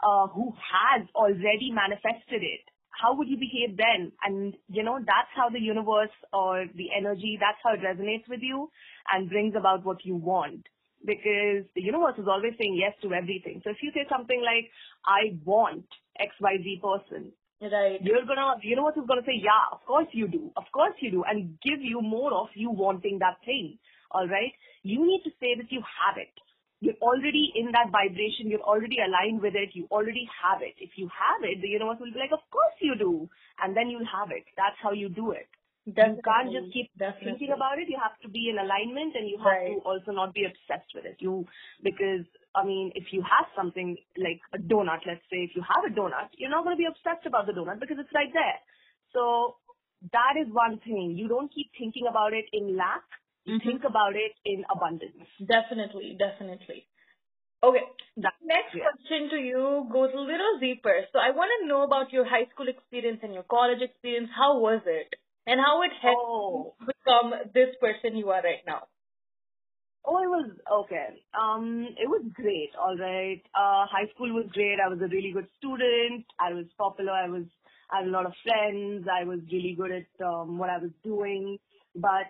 Uh, 0.04 0.28
who 0.28 0.52
has 0.60 1.08
already 1.16 1.72
manifested 1.72 2.44
it. 2.44 2.60
How 2.92 3.16
would 3.16 3.30
you 3.30 3.38
behave 3.38 3.78
then? 3.78 4.12
And 4.24 4.54
you 4.68 4.84
know, 4.84 5.00
that's 5.00 5.32
how 5.34 5.50
the 5.50 5.60
universe 5.60 6.12
or 6.34 6.66
the 6.76 6.88
energy, 6.92 7.38
that's 7.40 7.58
how 7.64 7.74
it 7.74 7.80
resonates 7.80 8.28
with 8.28 8.42
you 8.42 8.70
and 9.12 9.30
brings 9.30 9.56
about 9.56 9.86
what 9.86 10.04
you 10.04 10.16
want. 10.16 10.68
Because 11.06 11.64
the 11.76 11.82
universe 11.82 12.16
is 12.18 12.28
always 12.28 12.54
saying 12.60 12.76
yes 12.76 12.94
to 13.02 13.14
everything. 13.14 13.62
So 13.64 13.70
if 13.70 13.78
you 13.82 13.92
say 13.94 14.06
something 14.10 14.44
like, 14.44 14.70
I 15.06 15.40
want 15.46 15.86
XYZ 16.20 16.82
person, 16.82 17.32
right. 17.62 18.00
you're 18.04 18.26
gonna, 18.26 18.60
the 18.62 18.68
universe 18.68 18.96
is 18.98 19.08
gonna 19.08 19.26
say, 19.26 19.40
yeah, 19.40 19.72
of 19.72 19.80
course 19.86 20.08
you 20.12 20.28
do, 20.28 20.52
of 20.58 20.66
course 20.74 20.96
you 21.00 21.12
do, 21.12 21.24
and 21.24 21.58
give 21.64 21.80
you 21.80 22.02
more 22.02 22.34
of 22.34 22.48
you 22.56 22.72
wanting 22.72 23.20
that 23.20 23.38
thing. 23.46 23.80
Alright? 24.14 24.52
You 24.84 25.06
need 25.08 25.24
to 25.24 25.32
say 25.40 25.56
that 25.56 25.72
you 25.72 25.80
have 25.80 26.18
it. 26.18 26.36
You're 26.84 27.00
already 27.00 27.54
in 27.56 27.72
that 27.72 27.96
vibration, 27.96 28.52
you're 28.52 28.68
already 28.68 29.00
aligned 29.00 29.40
with 29.40 29.56
it, 29.56 29.72
you 29.72 29.88
already 29.90 30.28
have 30.36 30.60
it. 30.60 30.76
If 30.84 31.00
you 31.00 31.08
have 31.16 31.40
it, 31.48 31.62
the 31.64 31.72
universe 31.72 31.96
will 32.04 32.12
be 32.12 32.20
like, 32.20 32.36
of 32.36 32.44
course 32.52 32.76
you 32.84 32.96
do. 33.00 33.30
And 33.64 33.72
then 33.72 33.88
you'll 33.88 34.10
have 34.12 34.36
it. 34.36 34.44
That's 34.60 34.76
how 34.84 34.92
you 34.92 35.08
do 35.08 35.32
it. 35.32 35.48
You 35.86 35.94
can't 36.24 36.52
just 36.52 36.72
keep 36.76 36.92
Definitely. 37.00 37.24
thinking 37.40 37.52
about 37.56 37.80
it. 37.80 37.88
You 37.88 38.00
have 38.04 38.16
to 38.24 38.28
be 38.28 38.48
in 38.52 38.60
alignment 38.60 39.16
and 39.16 39.28
you 39.32 39.38
have 39.40 39.48
Right. 39.64 39.76
to 39.76 39.80
also 39.88 40.12
not 40.12 40.34
be 40.34 40.44
obsessed 40.44 40.92
with 40.96 41.06
it. 41.08 41.18
You, 41.20 41.48
because, 41.84 42.24
I 42.56 42.64
mean, 42.64 42.92
if 42.96 43.12
you 43.12 43.22
have 43.24 43.48
something 43.56 43.96
like 44.18 44.40
a 44.54 44.60
donut, 44.60 45.04
let's 45.08 45.24
say, 45.32 45.44
if 45.48 45.56
you 45.56 45.64
have 45.64 45.84
a 45.88 45.92
donut, 45.96 46.32
you're 46.38 46.52
not 46.52 46.64
going 46.64 46.76
to 46.76 46.84
be 46.84 46.88
obsessed 46.88 47.26
about 47.26 47.48
the 47.48 47.54
donut 47.54 47.80
because 47.80 48.00
it's 48.00 48.12
right 48.16 48.32
there. 48.32 48.60
So 49.12 49.56
that 50.12 50.36
is 50.40 50.52
one 50.52 50.80
thing. 50.84 51.16
You 51.16 51.28
don't 51.28 51.52
keep 51.54 51.72
thinking 51.80 52.08
about 52.10 52.32
it 52.34 52.46
in 52.52 52.76
lack. 52.76 53.04
You 53.46 53.60
Mhm. 53.60 53.64
think 53.64 53.84
about 53.84 54.16
it 54.16 54.34
in 54.46 54.66
abundance. 54.70 55.28
Definitely, 55.46 56.16
definitely. 56.16 56.88
Okay. 57.64 57.84
That, 58.18 58.34
Next 58.42 58.76
yeah. 58.76 58.84
question 58.90 59.30
to 59.30 59.38
you 59.38 59.88
goes 59.92 60.14
a 60.14 60.20
little 60.20 60.60
deeper. 60.60 61.08
So 61.12 61.20
I 61.20 61.32
want 61.32 61.52
to 61.62 61.68
know 61.68 61.82
about 61.84 62.12
your 62.14 62.26
high 62.26 62.46
school 62.52 62.68
experience 62.68 63.20
and 63.24 63.34
your 63.34 63.44
college 63.44 63.82
experience. 63.82 64.30
How 64.36 64.60
was 64.60 64.82
it? 64.86 65.14
And 65.48 65.60
how 65.60 65.82
it 65.82 65.92
helped 66.02 66.22
Oh. 66.28 66.76
you 66.80 66.88
become 66.88 67.34
this 67.54 67.76
person 67.82 68.16
you 68.18 68.30
are 68.32 68.42
right 68.42 68.64
now. 68.66 68.88
Oh, 70.06 70.18
it 70.22 70.28
was 70.28 70.52
okay. 70.84 71.24
Um, 71.34 71.88
it 71.98 72.08
was 72.10 72.24
great. 72.34 72.72
All 72.80 72.98
right. 72.98 73.42
Uh, 73.56 73.86
high 73.88 74.08
school 74.14 74.34
was 74.34 74.46
great. 74.54 74.78
I 74.84 74.90
was 74.90 75.00
a 75.02 75.08
really 75.08 75.32
good 75.32 75.48
student. 75.58 76.26
I 76.40 76.54
was 76.54 76.66
popular. 76.78 77.12
I 77.14 77.28
was. 77.30 77.44
I 77.92 78.00
had 78.00 78.08
a 78.08 78.12
lot 78.12 78.26
of 78.26 78.34
friends. 78.44 79.08
I 79.12 79.24
was 79.24 79.40
really 79.52 79.76
good 79.78 79.92
at 79.92 80.26
um, 80.26 80.58
what 80.58 80.70
I 80.70 80.78
was 80.80 80.92
doing. 81.04 81.58
But 81.96 82.28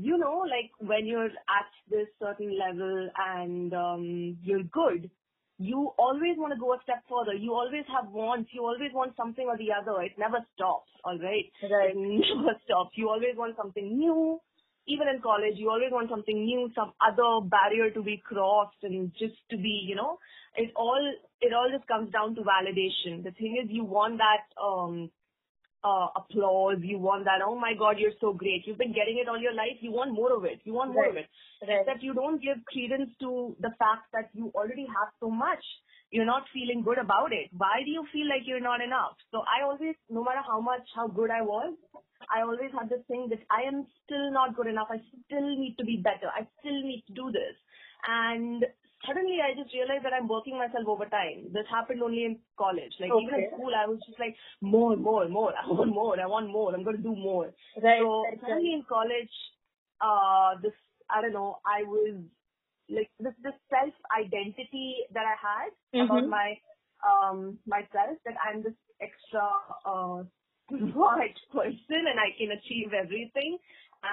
you 0.00 0.18
know, 0.18 0.44
like 0.48 0.70
when 0.78 1.06
you're 1.06 1.26
at 1.26 1.70
this 1.90 2.08
certain 2.20 2.58
level 2.58 3.10
and 3.18 3.74
um, 3.74 4.36
you're 4.42 4.64
good, 4.64 5.10
you 5.58 5.92
always 5.98 6.36
want 6.36 6.52
to 6.52 6.58
go 6.58 6.74
a 6.74 6.78
step 6.82 7.02
further. 7.08 7.34
You 7.34 7.54
always 7.54 7.84
have 7.94 8.10
wants. 8.10 8.50
You 8.52 8.62
always 8.62 8.90
want 8.92 9.14
something 9.16 9.46
or 9.46 9.56
the 9.56 9.70
other. 9.70 10.02
It 10.02 10.12
never 10.18 10.38
stops. 10.54 10.90
All 11.04 11.18
right. 11.18 11.46
Right. 11.62 11.90
It 11.90 11.96
never 11.96 12.58
stops. 12.64 12.90
You 12.96 13.08
always 13.08 13.36
want 13.36 13.56
something 13.56 13.96
new. 13.96 14.40
Even 14.86 15.08
in 15.08 15.22
college, 15.22 15.54
you 15.56 15.70
always 15.70 15.90
want 15.90 16.10
something 16.10 16.44
new, 16.44 16.70
some 16.74 16.92
other 17.00 17.40
barrier 17.48 17.90
to 17.90 18.02
be 18.02 18.20
crossed 18.22 18.76
and 18.82 19.10
just 19.18 19.36
to 19.50 19.56
be, 19.56 19.80
you 19.88 19.94
know, 19.96 20.18
it 20.56 20.72
all, 20.76 21.00
it 21.40 21.54
all 21.54 21.70
just 21.74 21.88
comes 21.88 22.12
down 22.12 22.34
to 22.34 22.42
validation. 22.42 23.24
The 23.24 23.30
thing 23.30 23.56
is 23.62 23.70
you 23.70 23.84
want 23.84 24.18
that, 24.18 24.44
um, 24.62 25.10
uh, 25.84 26.08
applause. 26.16 26.78
You 26.80 26.98
want 26.98 27.24
that, 27.24 27.44
oh 27.46 27.54
my 27.54 27.74
God, 27.78 27.96
you're 27.98 28.16
so 28.20 28.32
great. 28.32 28.66
You've 28.66 28.78
been 28.78 28.94
getting 28.94 29.18
it 29.22 29.28
all 29.28 29.38
your 29.38 29.54
life. 29.54 29.78
You 29.80 29.92
want 29.92 30.12
more 30.12 30.34
of 30.34 30.44
it. 30.44 30.60
You 30.64 30.72
want 30.72 30.94
more 30.94 31.08
of 31.08 31.16
it. 31.16 31.28
Right. 31.60 31.80
Except 31.80 32.02
you 32.02 32.14
don't 32.14 32.42
give 32.42 32.64
credence 32.66 33.10
to 33.20 33.54
the 33.60 33.70
fact 33.78 34.08
that 34.12 34.30
you 34.32 34.50
already 34.54 34.86
have 34.88 35.12
so 35.20 35.30
much. 35.30 35.62
You're 36.10 36.26
not 36.26 36.44
feeling 36.52 36.82
good 36.82 36.98
about 36.98 37.32
it. 37.32 37.50
Why 37.56 37.82
do 37.84 37.90
you 37.90 38.06
feel 38.12 38.28
like 38.28 38.46
you're 38.46 38.60
not 38.60 38.80
enough? 38.80 39.16
So 39.30 39.42
I 39.44 39.64
always, 39.64 39.96
no 40.08 40.22
matter 40.22 40.42
how 40.46 40.60
much, 40.60 40.82
how 40.94 41.08
good 41.08 41.30
I 41.30 41.42
was, 41.42 41.74
I 42.32 42.42
always 42.42 42.70
had 42.72 42.88
this 42.88 43.04
thing 43.08 43.26
that 43.30 43.42
I 43.50 43.66
am 43.68 43.86
still 44.04 44.30
not 44.32 44.56
good 44.56 44.68
enough. 44.68 44.88
I 44.90 45.00
still 45.26 45.48
need 45.56 45.76
to 45.78 45.84
be 45.84 45.96
better. 45.96 46.30
I 46.32 46.46
still 46.60 46.80
need 46.82 47.04
to 47.08 47.14
do 47.14 47.32
this. 47.32 47.56
And 48.06 48.64
suddenly 49.06 49.38
I 49.40 49.54
just 49.54 49.72
realized 49.74 50.04
that 50.04 50.12
I'm 50.12 50.28
working 50.28 50.58
myself 50.58 50.86
over 50.88 51.06
time. 51.06 51.48
This 51.52 51.66
happened 51.70 52.02
only 52.02 52.24
in 52.24 52.38
college. 52.58 52.92
Like 53.00 53.10
even 53.22 53.34
in 53.40 53.50
school, 53.54 53.72
I 53.74 53.86
was 53.86 53.98
just 54.06 54.18
like, 54.18 54.36
more, 54.60 54.96
more, 54.96 55.28
more. 55.28 55.52
I 55.56 55.66
want 55.68 55.92
more. 55.94 56.20
I 56.20 56.26
want 56.26 56.48
more. 56.50 56.74
I'm 56.74 56.84
going 56.84 56.96
to 56.96 57.02
do 57.02 57.14
more. 57.16 57.46
Right. 57.82 58.00
So 58.00 58.22
right, 58.24 58.40
suddenly 58.40 58.72
in 58.74 58.84
college, 58.88 59.34
uh, 60.00 60.60
this 60.62 60.72
I 61.10 61.20
don't 61.20 61.32
know, 61.34 61.58
I 61.66 61.82
was 61.84 62.16
like 62.88 63.10
this 63.20 63.34
this 63.42 63.54
self 63.70 63.94
identity 64.16 64.96
that 65.12 65.24
I 65.24 65.36
had 65.48 65.70
about 66.04 66.24
Mhm. 66.24 66.28
my 66.28 66.58
um 67.10 67.58
myself 67.66 68.18
that 68.24 68.36
I'm 68.46 68.62
this 68.62 68.74
extra 69.00 69.46
uh 69.84 70.24
smart 70.92 71.36
person 71.52 72.00
and 72.10 72.18
I 72.18 72.30
can 72.38 72.52
achieve 72.52 72.92
everything. 72.94 73.58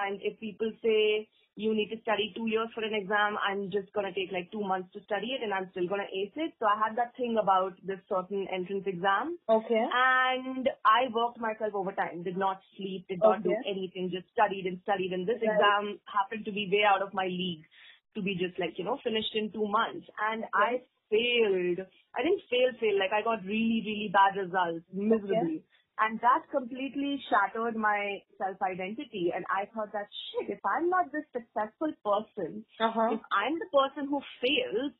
And 0.05 0.19
if 0.21 0.39
people 0.39 0.71
say 0.81 1.27
you 1.55 1.75
need 1.75 1.89
to 1.91 1.99
study 2.01 2.31
two 2.35 2.47
years 2.47 2.69
for 2.73 2.83
an 2.83 2.93
exam, 2.93 3.35
I'm 3.43 3.69
just 3.71 3.91
going 3.91 4.07
to 4.07 4.15
take 4.15 4.31
like 4.31 4.51
two 4.51 4.63
months 4.63 4.87
to 4.93 5.03
study 5.03 5.35
it 5.35 5.43
and 5.43 5.53
I'm 5.53 5.67
still 5.71 5.87
going 5.87 5.99
to 5.99 6.07
ace 6.15 6.31
it. 6.35 6.53
So 6.59 6.65
I 6.65 6.79
had 6.79 6.95
that 6.95 7.11
thing 7.17 7.35
about 7.41 7.75
this 7.83 7.99
certain 8.07 8.47
entrance 8.47 8.87
exam. 8.87 9.37
Okay. 9.49 9.83
And 9.83 10.69
I 10.87 11.11
worked 11.11 11.39
myself 11.39 11.75
overtime, 11.75 12.23
did 12.23 12.37
not 12.37 12.61
sleep, 12.77 13.07
did 13.09 13.19
not 13.19 13.43
do 13.43 13.53
anything, 13.67 14.09
just 14.11 14.31
studied 14.31 14.65
and 14.65 14.79
studied. 14.83 15.11
And 15.11 15.27
this 15.27 15.41
Right. 15.43 15.51
exam 15.51 15.99
happened 16.07 16.45
to 16.45 16.51
be 16.51 16.69
way 16.71 16.83
out 16.87 17.01
of 17.01 17.13
my 17.13 17.27
league 17.27 17.67
to 18.15 18.21
be 18.21 18.35
just 18.35 18.57
like, 18.59 18.79
you 18.79 18.85
know, 18.85 18.97
finished 19.03 19.35
in 19.35 19.51
two 19.51 19.67
months. 19.67 20.07
And 20.31 20.45
I 20.55 20.81
failed. 21.11 21.83
I 22.15 22.23
didn't 22.23 22.41
fail, 22.49 22.71
fail. 22.79 22.97
Like 22.97 23.11
I 23.11 23.21
got 23.23 23.43
really, 23.43 23.83
really 23.85 24.09
bad 24.11 24.39
results, 24.39 24.85
miserably. 24.93 25.63
And 25.99 26.19
that 26.21 26.43
completely 26.49 27.21
shattered 27.29 27.75
my 27.75 28.19
self-identity. 28.37 29.33
And 29.35 29.45
I 29.49 29.65
thought 29.73 29.91
that, 29.93 30.07
shit, 30.31 30.49
if 30.49 30.59
I'm 30.65 30.89
not 30.89 31.11
this 31.11 31.25
successful 31.31 31.93
person, 32.03 32.65
Uh-huh. 32.79 33.09
if 33.13 33.21
I'm 33.31 33.59
the 33.59 33.69
person 33.69 34.07
who 34.09 34.21
fails, 34.41 34.93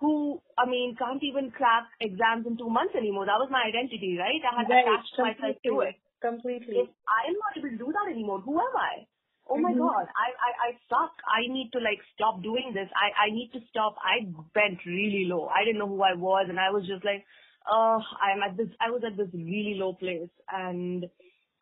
who, 0.00 0.42
I 0.58 0.66
mean, 0.66 0.96
can't 0.98 1.22
even 1.22 1.50
crack 1.52 1.84
exams 2.00 2.46
in 2.46 2.58
two 2.58 2.68
months 2.68 2.94
anymore. 2.96 3.24
That 3.26 3.38
was 3.38 3.48
my 3.50 3.62
identity, 3.62 4.18
right? 4.18 4.42
I 4.42 4.54
had 4.58 4.68
Right, 4.68 4.84
attached 4.84 5.18
myself 5.18 5.56
to 5.64 5.80
it. 5.86 5.96
Completely. 6.20 6.76
If 6.76 6.88
I 7.06 7.28
am 7.30 7.34
not 7.38 7.56
able 7.56 7.70
to 7.70 7.78
do 7.78 7.92
that 7.92 8.10
anymore, 8.10 8.40
who 8.40 8.58
am 8.58 8.76
I? 8.76 9.06
Oh 9.48 9.58
my 9.58 9.72
Mhm. 9.72 9.78
god, 9.78 10.06
I, 10.16 10.28
I, 10.48 10.50
I 10.68 10.78
suck. 10.88 11.12
I 11.26 11.46
need 11.46 11.70
to 11.72 11.78
like 11.78 12.00
stop 12.14 12.42
doing 12.42 12.72
this. 12.74 12.88
I, 12.94 13.26
I 13.26 13.30
need 13.30 13.50
to 13.54 13.60
stop. 13.70 13.96
I 13.98 14.26
bent 14.54 14.84
really 14.86 15.24
low. 15.26 15.48
I 15.48 15.64
didn't 15.64 15.78
know 15.78 15.88
who 15.88 16.02
I 16.02 16.14
was 16.14 16.46
and 16.48 16.60
I 16.60 16.70
was 16.70 16.86
just 16.86 17.04
like, 17.04 17.24
oh, 17.70 18.00
I'm 18.20 18.42
at 18.42 18.56
this, 18.56 18.68
I 18.80 18.90
was 18.90 19.02
at 19.06 19.16
this 19.16 19.28
really 19.32 19.76
low 19.76 19.94
place 19.94 20.30
and 20.52 21.06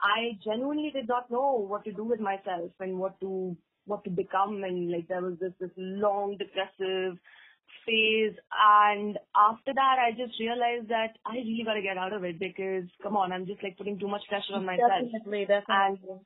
I 0.01 0.39
genuinely 0.45 0.91
did 0.95 1.09
not 1.09 1.31
know 1.31 1.67
what 1.69 1.85
to 1.85 1.93
do 1.93 2.05
with 2.05 2.21
myself 2.21 2.71
and 2.81 2.99
what 2.99 3.21
to, 3.21 3.57
what 3.87 4.05
to 4.05 4.11
become 4.11 4.63
and 4.65 4.91
like 4.91 5.09
there 5.09 5.23
was 5.23 5.39
this, 5.41 5.53
this 5.61 5.71
long 5.77 6.37
depressive 6.39 7.19
phase 7.87 8.35
and 8.53 9.19
after 9.37 9.73
that 9.73 9.97
I 9.99 10.11
just 10.13 10.39
realized 10.41 10.89
that 10.89 11.17
I 11.25 11.37
really 11.37 11.63
gotta 11.65 11.83
get 11.83 11.97
out 11.97 12.13
of 12.13 12.25
it 12.25 12.39
because 12.39 12.85
come 13.03 13.17
on, 13.17 13.33
I'm 13.33 13.47
just 13.47 13.63
like 13.63 13.77
putting 13.79 13.99
too 13.99 14.09
much 14.09 14.23
pressure 14.29 14.55
on 14.55 14.67
myself. 14.67 14.91
Definitely, 14.91 15.47
definitely. 15.47 16.21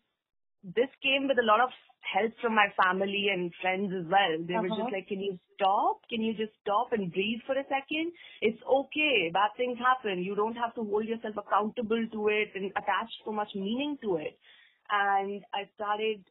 This 0.65 0.89
came 1.03 1.29
with 1.29 1.39
a 1.39 1.45
lot 1.47 1.61
of 1.61 1.71
help 2.01 2.33
from 2.41 2.55
my 2.55 2.69
family 2.83 3.29
and 3.33 3.53
friends 3.61 3.93
as 3.93 4.07
well. 4.11 4.39
They 4.49 4.59
were 4.59 4.71
Uh-huh. 4.71 4.77
just 4.85 4.93
like, 4.93 5.09
can 5.09 5.21
you 5.21 5.39
stop? 5.55 6.01
Can 6.09 6.23
you 6.23 6.35
just 6.35 6.53
stop 6.63 6.93
and 6.93 7.13
breathe 7.13 7.41
for 7.47 7.53
a 7.59 7.65
second? 7.69 8.13
It's 8.43 8.63
okay. 8.65 9.31
Bad 9.33 9.53
things 9.57 9.79
happen. 9.79 10.23
You 10.25 10.35
don't 10.35 10.57
have 10.57 10.75
to 10.77 10.85
hold 10.85 11.07
yourself 11.07 11.37
accountable 11.37 12.07
to 12.13 12.29
it 12.29 12.51
and 12.57 12.73
attach 12.73 13.11
so 13.25 13.33
much 13.33 13.51
meaning 13.55 13.99
to 14.03 14.17
it. 14.17 14.39
And 14.91 15.45
I 15.55 15.69
started 15.77 16.25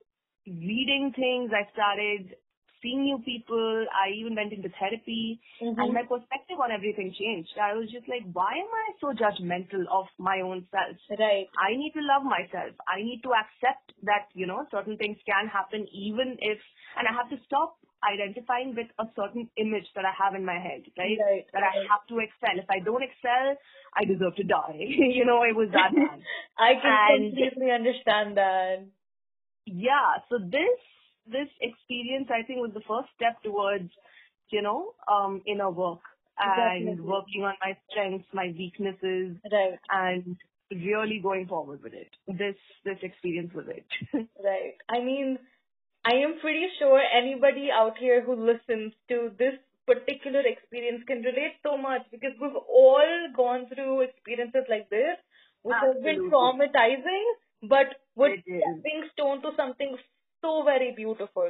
reading 0.48 1.14
things. 1.16 1.52
I 1.54 1.70
started 1.74 2.36
seeing 2.84 3.02
new 3.04 3.18
people. 3.26 3.86
I 3.96 4.12
even 4.20 4.36
went 4.36 4.54
into 4.54 4.70
therapy 4.78 5.40
Mhm. 5.62 5.78
and 5.82 5.94
my 5.94 6.04
perspective 6.04 6.60
on 6.60 6.72
everything 6.72 7.12
changed. 7.14 7.58
I 7.58 7.74
was 7.74 7.90
just 7.90 8.08
like, 8.08 8.22
why 8.34 8.52
am 8.54 8.68
I 8.84 8.86
so 9.00 9.14
judgmental 9.14 9.88
of 9.90 10.06
my 10.20 10.42
own 10.42 10.68
self? 10.70 10.98
Right. 11.18 11.48
I 11.58 11.72
need 11.76 11.94
to 11.94 12.02
love 12.02 12.24
myself. 12.24 12.76
I 12.88 13.02
need 13.02 13.24
to 13.24 13.34
accept 13.34 13.94
that, 14.04 14.28
you 14.36 14.46
know, 14.46 14.68
certain 14.70 14.98
things 14.98 15.18
can 15.26 15.48
happen 15.48 15.88
even 15.92 16.38
if, 16.42 16.60
and 16.98 17.08
I 17.08 17.14
have 17.14 17.30
to 17.32 17.40
stop 17.46 17.78
identifying 18.04 18.76
with 18.76 18.88
a 19.00 19.08
certain 19.16 19.50
image 19.56 19.88
that 19.96 20.04
I 20.04 20.12
have 20.12 20.36
in 20.36 20.44
my 20.44 20.60
head, 20.60 20.84
right? 20.98 21.18
Right, 21.26 21.46
That 21.54 21.64
I 21.64 21.72
have 21.90 22.06
to 22.10 22.20
excel. 22.20 22.60
If 22.60 22.70
I 22.70 22.80
don't 22.80 23.02
excel, 23.02 23.56
I 23.96 24.04
deserve 24.04 24.36
to 24.36 24.44
die. 24.44 24.76
you 25.18 25.24
know, 25.24 25.44
it 25.44 25.56
was 25.56 25.70
that. 25.72 25.92
I 26.58 26.74
can 26.82 26.92
And- 26.92 27.32
completely 27.32 27.72
understand 27.72 28.36
that. 28.38 28.84
yeah, 29.66 30.18
so 30.30 30.38
this, 30.40 30.80
this 31.28 31.48
experience 31.62 32.30
I 32.30 32.44
think 32.46 32.60
was 32.60 32.72
the 32.74 32.82
first 32.88 33.10
step 33.16 33.42
towards, 33.44 33.90
you 34.52 34.62
know, 34.62 34.94
um, 35.12 35.42
inner 35.48 35.70
work 35.72 36.00
and 36.40 36.86
Definitely. 36.90 37.06
working 37.06 37.44
on 37.44 37.56
my 37.62 37.78
strengths, 37.90 38.28
my 38.34 38.54
weaknesses, 38.58 39.38
Right. 39.52 39.80
and 39.90 40.38
really 40.72 41.20
going 41.22 41.48
forward 41.48 41.82
with 41.84 41.94
it. 41.94 42.10
This, 42.28 42.56
this 42.86 42.98
experience 43.02 43.54
was 43.54 43.66
it. 43.68 43.86
Right. 44.44 44.76
I 44.90 45.00
mean, 45.04 45.38
I 46.06 46.16
am 46.16 46.40
pretty 46.42 46.68
sure 46.80 47.00
anybody 47.00 47.70
out 47.72 47.98
here 47.98 48.22
who 48.22 48.36
listens 48.36 48.94
to 49.10 49.32
this 49.38 49.56
particular 49.86 50.42
experience 50.42 51.04
can 51.08 51.22
relate 51.22 51.56
so 51.64 51.78
much 51.78 52.02
because 52.12 52.32
we've 52.42 52.56
all 52.56 53.28
gone 53.36 53.68
through 53.74 54.02
experiences 54.02 54.64
like 54.70 54.90
this, 54.90 55.18
which 55.64 55.76
have 55.82 56.02
been 56.04 56.30
traumatizing, 56.32 57.26
but 57.64 57.88
is. 58.46 58.62
stepping 58.62 59.04
stone 59.14 59.42
to 59.42 59.52
something 59.56 59.98
so 60.44 60.64
very 60.64 60.94
beautiful. 60.96 61.50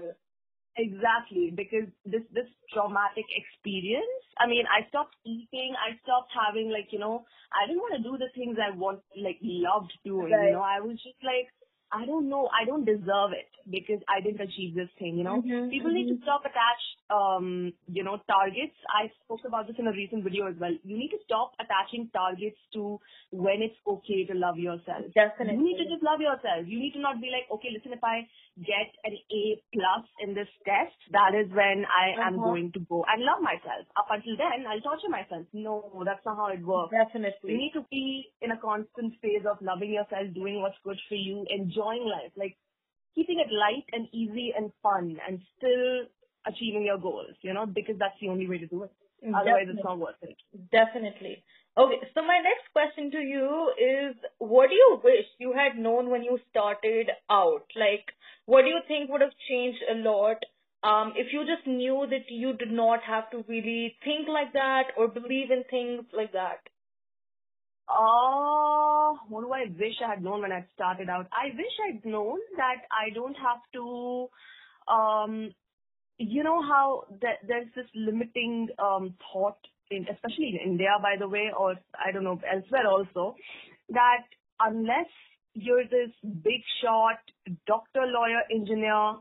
Exactly, 0.76 1.54
because 1.54 1.90
this 2.06 2.24
this 2.34 2.50
traumatic 2.74 3.26
experience. 3.30 4.22
I 4.40 4.48
mean, 4.48 4.66
I 4.66 4.88
stopped 4.90 5.14
eating. 5.26 5.76
I 5.78 5.94
stopped 6.02 6.32
having 6.34 6.72
like 6.72 6.90
you 6.90 6.98
know. 6.98 7.26
I 7.54 7.68
didn't 7.68 7.82
want 7.86 7.94
to 7.98 8.02
do 8.02 8.18
the 8.18 8.32
things 8.34 8.58
I 8.58 8.76
want 8.76 9.02
like 9.18 9.38
loved 9.42 9.94
doing. 10.04 10.34
Right. 10.34 10.48
You 10.48 10.58
know, 10.58 10.66
I 10.66 10.80
was 10.82 10.98
just 10.98 11.22
like, 11.22 11.46
I 11.94 12.06
don't 12.06 12.28
know. 12.30 12.50
I 12.60 12.66
don't 12.66 12.86
deserve 12.86 13.32
it 13.38 13.50
because 13.70 14.02
I 14.10 14.20
didn't 14.22 14.42
achieve 14.42 14.76
this 14.76 14.90
thing. 15.00 15.18
You 15.18 15.24
know, 15.24 15.42
Mhm, 15.42 15.70
people 15.70 15.92
need 15.92 16.08
to 16.10 16.18
stop 16.24 16.46
attach 16.46 16.84
um 17.10 17.74
you 17.88 18.04
know 18.04 18.18
targets. 18.28 18.76
I 18.90 19.12
spoke 19.24 19.46
about 19.46 19.68
this 19.68 19.78
in 19.80 19.88
a 19.88 19.92
recent 19.92 20.24
video 20.24 20.48
as 20.48 20.56
well. 20.58 20.76
You 20.84 20.98
need 20.98 21.10
to 21.16 21.20
stop 21.26 21.54
attaching 21.66 22.10
targets 22.14 22.58
to 22.74 23.00
when 23.32 23.62
it's 23.62 23.78
okay 23.96 24.26
to 24.26 24.34
love 24.46 24.58
yourself. 24.58 25.06
Definitely. 25.14 25.58
You 25.58 25.64
need 25.70 25.78
to 25.84 25.90
just 25.94 26.04
love 26.04 26.20
yourself. 26.22 26.68
You 26.68 26.80
need 26.80 26.94
to 26.94 27.00
not 27.00 27.22
be 27.22 27.30
like, 27.36 27.50
okay, 27.58 27.70
listen, 27.76 27.94
if 27.94 28.04
I 28.04 28.28
get 28.72 28.90
an 29.04 29.18
A 29.32 29.62
plus 29.74 30.06
in 30.20 30.34
this 30.36 30.48
test, 30.66 30.98
that 31.12 31.34
is 31.34 31.50
when 31.52 31.86
I 32.02 32.04
am 32.28 32.36
Uh-huh. 32.36 32.50
going 32.50 32.72
to 32.74 32.80
go 32.82 33.04
and 33.14 33.24
love 33.24 33.42
myself. 33.42 33.86
Up 33.98 34.08
until 34.12 34.38
then, 34.38 34.66
I'll 34.68 34.82
torture 34.82 35.10
myself. 35.10 35.46
No, 35.54 36.04
that's 36.06 36.24
not 36.26 36.38
how 36.38 36.48
it 36.58 36.62
works. 36.62 36.92
Definitely. 36.92 37.52
You 37.54 37.58
need 37.58 37.74
to 37.74 37.82
be 37.90 38.30
in 38.42 38.52
a 38.52 38.58
constant 38.58 39.16
phase 39.22 39.46
of 39.50 39.62
loving 39.62 39.92
yourself, 39.94 40.34
doing 40.36 40.62
what's 40.62 40.78
good 40.84 41.00
for 41.10 41.16
you, 41.16 41.46
enjoying 41.84 42.10
life, 42.10 42.32
like 42.36 42.58
keeping 43.16 43.40
it 43.40 43.52
light 43.52 43.86
and 43.92 44.08
easy 44.12 44.54
and 44.56 44.72
fun 44.82 45.18
and 45.28 45.40
still 45.58 46.08
achieving 46.46 46.84
your 46.84 46.98
goals, 46.98 47.36
you 47.42 47.54
know, 47.54 47.66
because 47.66 47.96
that's 48.00 48.16
the 48.22 48.30
only 48.30 48.48
way 48.48 48.58
to 48.58 48.68
do 48.68 48.84
it. 48.84 48.92
Otherwise, 49.34 49.68
it's 49.70 49.84
not 49.84 50.00
worth 50.00 50.16
it. 50.22 50.36
Definitely. 50.72 51.44
Okay, 51.78 51.96
so 52.14 52.22
my 52.22 52.40
next 52.44 52.70
question 52.72 53.10
to 53.12 53.18
you 53.20 53.72
is 53.80 54.16
what 54.38 54.70
do 54.70 54.76
you 54.76 55.00
wish 55.04 55.26
you 55.40 55.54
had 55.54 55.82
known 55.82 56.10
when 56.10 56.24
you 56.24 56.38
started 56.50 57.10
out? 57.32 57.66
Like, 57.76 58.06
what 58.46 58.64
do 58.64 58.68
you 58.68 58.80
think 58.88 59.10
would 59.10 59.22
have 59.22 59.32
changed 59.50 59.80
a 59.90 59.96
lot 59.96 60.38
um, 60.84 61.14
if 61.16 61.32
you 61.32 61.46
just 61.46 61.66
knew 61.66 62.06
that 62.10 62.30
you 62.30 62.54
did 62.54 62.72
not 62.72 63.00
have 63.04 63.32
to 63.32 63.46
really 63.48 63.96
think 64.04 64.28
like 64.28 64.54
that 64.54 64.92
or 64.98 65.08
believe 65.08 65.50
in 65.50 65.64
things 65.70 66.04
like 66.12 66.34
that? 66.34 66.60
Uh, 67.88 69.14
what 69.28 69.42
do 69.42 69.52
I 69.52 69.66
wish 69.78 69.96
I 70.06 70.12
had 70.12 70.24
known 70.24 70.42
when 70.42 70.52
I 70.52 70.66
started 70.74 71.10
out? 71.10 71.28
I 71.32 71.48
wish 71.56 71.76
I'd 71.88 72.06
known 72.06 72.40
that 72.58 72.84
I 72.92 73.14
don't 73.14 73.36
have 73.36 73.62
to, 73.74 74.30
um, 74.88 75.54
you 76.18 76.44
know 76.44 76.62
how 76.62 77.06
th- 77.22 77.44
there's 77.48 77.68
this 77.76 77.88
limiting 77.94 78.70
um, 78.80 79.16
thought, 79.32 79.58
in, 79.92 80.08
especially 80.10 80.58
in 80.60 80.72
India, 80.72 80.98
by 81.02 81.16
the 81.20 81.28
way, 81.28 81.52
or 81.58 81.76
I 81.94 82.12
don't 82.12 82.24
know, 82.24 82.40
elsewhere 82.50 82.88
also, 82.88 83.36
that 83.90 84.24
unless 84.60 85.10
you're 85.54 85.84
this 85.84 86.12
big 86.24 86.62
shot 86.82 87.20
doctor, 87.68 88.06
lawyer, 88.06 88.42
engineer, 88.50 89.16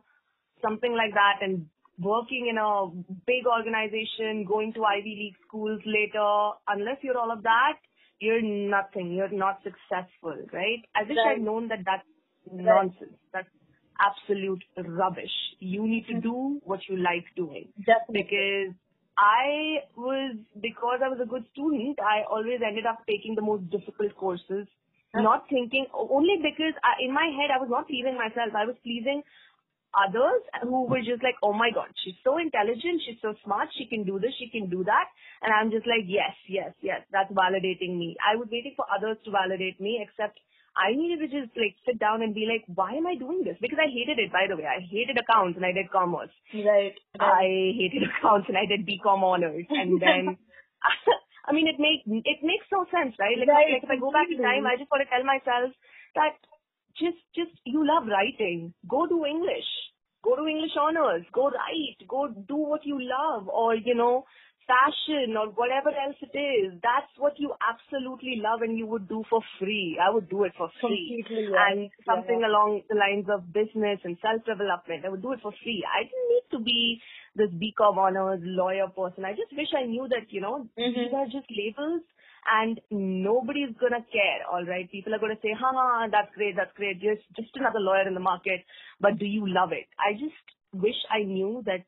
something 0.63 0.93
like 0.93 1.13
that, 1.15 1.39
and 1.43 1.67
working 1.99 2.47
in 2.49 2.59
a 2.59 2.87
big 3.27 3.45
organization, 3.47 4.45
going 4.47 4.73
to 4.75 4.85
Ivy 4.85 5.17
League 5.19 5.37
schools 5.47 5.81
later, 5.85 6.51
unless 6.69 6.99
you're 7.03 7.19
all 7.19 7.33
of 7.33 7.43
that, 7.43 7.77
you're 8.21 8.43
nothing. 8.43 9.13
You're 9.13 9.33
not 9.33 9.61
successful, 9.63 10.37
right? 10.53 10.83
I 10.95 11.03
wish 11.03 11.17
Right. 11.17 11.37
I'd 11.37 11.43
known 11.43 11.69
that 11.69 11.81
that's 11.85 12.07
nonsense. 12.51 13.19
That's 13.33 13.49
absolute 14.01 14.63
rubbish. 14.77 15.33
You 15.61 15.87
need 15.87 16.07
to 16.07 16.15
mm-hmm. 16.15 16.29
do 16.29 16.61
what 16.65 16.81
you 16.89 16.97
like 16.97 17.25
doing 17.37 17.69
Definitely. 17.79 18.23
because 18.23 18.75
I 19.19 19.85
was, 19.97 20.37
because 20.61 21.01
I 21.05 21.09
was 21.09 21.21
a 21.23 21.27
good 21.27 21.45
student, 21.53 21.99
I 22.01 22.25
always 22.29 22.61
ended 22.67 22.87
up 22.87 23.01
taking 23.07 23.35
the 23.35 23.43
most 23.43 23.69
difficult 23.71 24.17
courses, 24.17 24.67
not 25.15 25.45
thinking, 25.51 25.87
only 25.93 26.37
because 26.41 26.73
I, 26.83 27.05
in 27.05 27.13
my 27.13 27.29
head 27.37 27.53
I 27.55 27.61
was 27.61 27.69
not 27.69 27.87
pleasing 27.87 28.17
myself. 28.17 28.55
I 28.57 28.65
was 28.65 28.77
pleasing 28.83 29.23
others 29.93 30.43
who 30.63 30.89
were 30.89 31.05
just 31.05 31.23
like, 31.23 31.37
oh 31.43 31.53
my 31.53 31.71
god, 31.73 31.89
she's 32.05 32.17
so 32.25 32.39
intelligent, 32.39 33.03
she's 33.05 33.21
so 33.21 33.35
smart, 33.45 33.69
she 33.77 33.87
can 33.87 34.05
do 34.05 34.19
this, 34.19 34.33
she 34.39 34.49
can 34.49 34.69
do 34.69 34.85
that. 34.85 35.07
And 35.43 35.53
I'm 35.53 35.71
just 35.71 35.87
like, 35.87 36.09
yes, 36.09 36.33
yes, 36.49 36.73
yes, 36.81 37.05
that's 37.13 37.33
validating 37.33 37.97
me. 38.01 38.17
I 38.21 38.37
was 38.37 38.49
waiting 38.51 38.75
for 38.77 38.87
others 38.89 39.17
to 39.25 39.31
validate 39.31 39.81
me, 39.81 40.01
except 40.01 40.41
I 40.73 40.97
needed 40.97 41.21
to 41.21 41.29
just 41.29 41.53
like 41.53 41.77
sit 41.85 42.01
down 42.01 42.25
and 42.25 42.33
be 42.33 42.49
like, 42.49 42.65
why 42.65 42.97
am 42.97 43.07
I 43.07 43.15
doing 43.21 43.45
this? 43.45 43.61
Because 43.61 43.77
I 43.77 43.93
hated 43.93 44.17
it, 44.17 44.33
by 44.33 44.49
the 44.49 44.57
way. 44.57 44.65
I 44.65 44.81
hated 44.81 45.21
accounts 45.21 45.61
and 45.61 45.67
I 45.69 45.73
did 45.77 45.93
commerce. 45.93 46.33
Right. 46.53 46.97
right. 47.21 47.21
I 47.21 47.45
hated 47.77 48.09
accounts 48.09 48.49
and 48.49 48.57
I 48.57 48.65
did 48.65 48.89
BCom 48.89 49.21
honors. 49.21 49.69
And 49.69 50.01
then, 50.01 50.41
I 51.49 51.53
mean, 51.53 51.69
it 51.69 51.77
makes, 51.77 52.09
it 52.09 52.41
makes 52.41 52.65
no 52.73 52.89
sense, 52.89 53.13
right? 53.21 53.37
Like, 53.37 53.53
Right, 53.53 53.77
like 53.77 53.85
if 53.85 53.91
I 53.93 54.01
go 54.01 54.09
back 54.09 54.33
in 54.33 54.41
time. 54.41 54.65
I 54.65 54.81
just 54.81 54.89
want 54.89 55.05
to 55.05 55.11
tell 55.13 55.25
myself 55.29 55.77
that 56.17 56.41
just 56.99 57.21
just 57.35 57.53
you 57.65 57.85
love 57.87 58.05
writing. 58.09 58.75
Go 58.89 59.07
do 59.07 59.25
English. 59.25 59.69
Go 60.25 60.37
to 60.37 60.47
English 60.47 60.77
honors. 60.81 61.25
Go 61.33 61.51
write. 61.51 62.01
Go 62.09 62.29
do 62.29 62.57
what 62.57 62.87
you 62.87 62.99
love, 63.01 63.49
or 63.49 63.75
you 63.77 63.95
know, 63.95 64.25
fashion 64.67 65.37
or 65.37 65.49
whatever 65.53 65.91
else 65.91 66.17
it 66.23 66.37
is. 66.37 66.81
That's 66.83 67.11
what 67.19 67.35
you 67.39 67.53
absolutely 67.61 68.41
love 68.43 68.63
and 68.63 68.79
you 68.79 68.87
would 68.87 69.09
do 69.09 69.25
for 69.31 69.41
free. 69.59 69.99
I 70.03 70.11
would 70.15 70.29
do 70.31 70.45
it 70.45 70.53
for 70.57 70.71
free. 70.81 71.19
Completely, 71.19 71.51
yeah. 71.51 71.69
And 71.71 71.91
something 72.07 72.41
Yeah. 72.41 72.49
along 72.49 72.83
the 72.89 72.97
lines 72.97 73.27
of 73.29 73.53
business 73.53 74.01
and 74.05 74.19
self 74.23 74.45
development. 74.45 75.05
I 75.05 75.11
would 75.11 75.23
do 75.23 75.33
it 75.33 75.41
for 75.43 75.53
free. 75.63 75.85
I 75.87 76.05
didn't 76.05 76.29
need 76.31 76.47
to 76.53 76.61
be 76.61 77.03
this 77.37 77.51
BCom 77.51 77.99
honors 77.99 78.41
lawyer 78.43 78.89
person. 78.89 79.25
I 79.25 79.33
just 79.33 79.53
wish 79.57 79.73
I 79.77 79.87
knew 79.87 80.09
that, 80.09 80.33
you 80.33 80.41
know, 80.41 80.69
Mhm. 80.79 80.95
these 80.95 81.13
are 81.15 81.27
just 81.27 81.51
labels 81.51 82.03
and 82.51 82.81
nobody's 82.91 83.75
gonna 83.81 84.05
care, 84.13 84.41
alright? 84.53 84.91
People 84.91 85.15
are 85.15 85.19
gonna 85.19 85.39
say, 85.43 85.51
ha 85.59 85.73
ha, 85.73 86.09
that's 86.11 86.35
great, 86.35 86.57
that's 86.57 86.73
great, 86.77 87.01
just, 87.01 87.23
just 87.37 87.55
another 87.57 87.81
lawyer 87.81 88.07
in 88.07 88.15
the 88.15 88.21
market, 88.21 88.65
but 89.01 89.19
do 89.19 89.27
you 89.27 89.47
love 89.47 89.73
it? 89.73 89.87
I 89.99 90.13
just 90.13 90.35
wish 90.75 90.97
I 91.11 91.23
knew 91.23 91.63
that, 91.67 91.85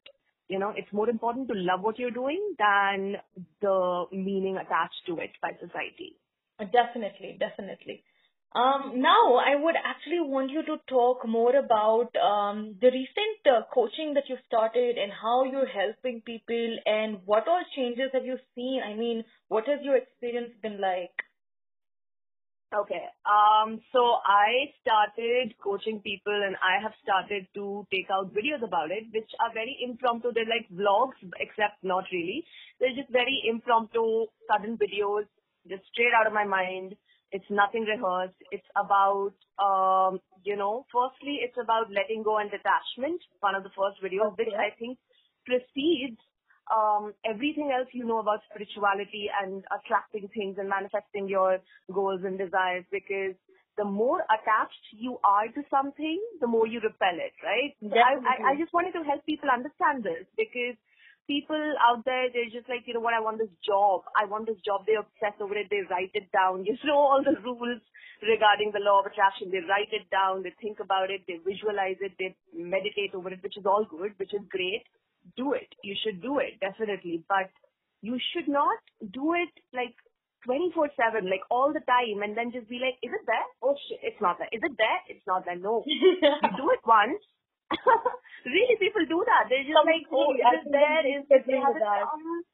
you 0.49 0.58
know, 0.58 0.73
it's 0.76 0.92
more 0.92 1.08
important 1.08 1.49
to 1.49 1.54
love 1.56 1.80
what 1.82 1.99
you're 1.99 2.11
doing 2.11 2.54
than 2.58 3.16
the 3.61 4.04
meaning 4.12 4.56
attached 4.56 5.02
to 5.06 5.18
it 5.18 5.30
by 5.42 5.52
society. 5.61 6.16
Uh, 6.61 6.64
Definitely, 6.66 7.37
definitely. 7.40 8.04
Um, 8.54 9.02
now 9.02 9.34
I 9.34 9.56
would 9.56 9.75
actually 9.75 10.20
want 10.20 10.52
you 10.52 10.62
to 10.62 10.76
talk 10.88 11.26
more 11.26 11.56
about 11.56 12.14
um, 12.14 12.76
the 12.80 12.87
recent 12.87 13.42
uh, 13.50 13.62
coaching 13.75 14.14
that 14.14 14.28
you 14.28 14.37
started 14.46 14.96
and 14.96 15.11
how 15.11 15.42
you're 15.42 15.66
helping 15.66 16.20
people 16.20 16.76
and 16.87 17.18
what 17.25 17.49
all 17.49 17.64
changes 17.75 18.11
have 18.12 18.25
you 18.25 18.38
seen? 18.54 18.80
I 18.84 18.94
mean, 18.94 19.25
what 19.49 19.66
has 19.66 19.80
your 19.82 19.96
experience 19.96 20.52
been 20.62 20.80
like? 20.80 21.11
Okay. 22.75 23.06
Um, 23.26 23.80
so 23.92 24.18
I 24.23 24.70
started 24.82 25.54
coaching 25.62 25.99
people 25.99 26.34
and 26.34 26.54
I 26.62 26.82
have 26.82 26.92
started 27.02 27.46
to 27.54 27.87
take 27.92 28.06
out 28.11 28.34
videos 28.34 28.62
about 28.62 28.90
it, 28.90 29.04
which 29.12 29.30
are 29.42 29.52
very 29.52 29.78
impromptu. 29.82 30.32
They're 30.32 30.46
like 30.46 30.70
vlogs, 30.70 31.18
except 31.38 31.82
not 31.82 32.04
really. 32.12 32.44
They're 32.78 32.94
just 32.94 33.11
very 33.11 33.42
impromptu, 33.50 34.26
sudden 34.50 34.78
videos, 34.78 35.26
just 35.68 35.82
straight 35.92 36.14
out 36.14 36.26
of 36.26 36.32
my 36.32 36.44
mind. 36.44 36.94
It's 37.35 37.50
nothing 37.50 37.83
rehearsed. 37.83 38.38
It's 38.55 38.71
about, 38.79 39.35
um, 39.59 40.21
you 40.47 40.55
know, 40.55 40.87
firstly, 40.95 41.43
it's 41.43 41.59
about 41.59 41.91
letting 41.91 42.23
go 42.23 42.38
and 42.38 42.47
detachment. 42.49 43.19
One 43.41 43.59
of 43.59 43.64
the 43.67 43.75
first 43.75 43.99
videos, 43.99 44.38
which 44.38 44.55
I 44.55 44.71
think 44.79 44.99
precedes 45.45 46.23
um, 46.71 47.12
everything 47.26 47.75
else 47.75 47.88
you 47.93 48.07
know 48.07 48.21
about 48.21 48.41
spirituality 48.49 49.29
and 49.29 49.64
attracting 49.69 50.31
things 50.33 50.57
and 50.59 50.69
manifesting 50.69 51.29
your 51.29 51.59
goals 51.93 52.23
and 52.25 52.38
desires 52.38 52.85
because 52.91 53.35
the 53.76 53.85
more 53.85 54.23
attached 54.31 54.85
you 54.95 55.19
are 55.26 55.49
to 55.50 55.62
something, 55.69 56.23
the 56.41 56.47
more 56.47 56.67
you 56.67 56.79
repel 56.81 57.19
it, 57.19 57.35
right? 57.43 57.75
So 57.83 57.99
I, 57.99 58.14
I, 58.23 58.35
I 58.53 58.57
just 58.57 58.73
wanted 58.73 58.95
to 58.95 59.03
help 59.03 59.26
people 59.26 59.50
understand 59.50 60.05
this 60.07 60.25
because 60.38 60.79
people 61.26 61.61
out 61.81 62.04
there, 62.04 62.28
they're 62.33 62.52
just 62.52 62.69
like, 62.69 62.85
you 62.87 62.95
know 62.95 63.00
what, 63.00 63.14
I 63.14 63.21
want 63.21 63.38
this 63.38 63.52
job. 63.64 64.02
I 64.16 64.25
want 64.26 64.47
this 64.47 64.61
job. 64.64 64.85
They 64.87 64.99
obsess 64.99 65.37
over 65.40 65.57
it. 65.57 65.69
They 65.71 65.83
write 65.90 66.12
it 66.14 66.31
down. 66.33 66.64
You 66.69 66.76
know 66.85 66.99
all 66.99 67.23
the 67.25 67.37
rules 67.40 67.81
regarding 68.23 68.73
the 68.73 68.85
law 68.85 69.00
of 69.00 69.07
attraction. 69.07 69.50
They 69.50 69.64
write 69.64 69.93
it 69.93 70.09
down. 70.11 70.43
They 70.43 70.52
think 70.61 70.81
about 70.81 71.11
it. 71.11 71.23
They 71.26 71.40
visualize 71.40 71.97
it. 72.00 72.12
They 72.19 72.37
meditate 72.52 73.14
over 73.14 73.33
it, 73.33 73.43
which 73.43 73.57
is 73.57 73.66
all 73.66 73.87
good, 73.88 74.12
which 74.19 74.35
is 74.35 74.45
great 74.49 74.85
do 75.37 75.52
it. 75.52 75.69
You 75.83 75.95
should 76.04 76.21
do 76.21 76.38
it, 76.38 76.61
definitely. 76.61 77.25
But 77.28 77.50
you 78.02 78.19
should 78.33 78.49
not 78.49 78.78
do 79.00 79.35
it 79.35 79.52
like 79.73 79.95
24 80.45 80.90
7, 80.97 81.25
like 81.25 81.40
all 81.50 81.73
the 81.73 81.85
time, 81.88 82.23
and 82.23 82.37
then 82.37 82.52
just 82.52 82.69
be 82.69 82.76
like, 82.76 83.00
is 83.02 83.12
it 83.12 83.25
there? 83.26 83.49
Oh 83.62 83.75
shit, 83.88 84.00
it's 84.02 84.21
not 84.21 84.37
there. 84.38 84.52
Is 84.52 84.61
it 84.62 84.76
there? 84.76 85.00
It's 85.09 85.26
not 85.26 85.45
there. 85.45 85.57
No. 85.57 85.83
you 85.87 86.12
do 86.57 86.71
it 86.71 86.85
once. 86.85 87.21
really, 88.47 88.76
people 88.80 89.04
do 89.09 89.25
that. 89.26 89.49
They're 89.49 89.64
just 89.66 89.85
like, 89.87 90.04
oh, 90.12 90.35
Completely. 90.35 90.42
is 90.52 90.64
I 90.66 90.71
there? 90.73 91.02
I'm 91.04 91.06
Is 91.06 91.25
just 91.28 91.44
it, 91.44 91.44
they 91.49 91.59
have 91.59 91.75
with 91.75 91.76
it 91.76 91.85
that. 91.85 92.04
um, 92.12 92.44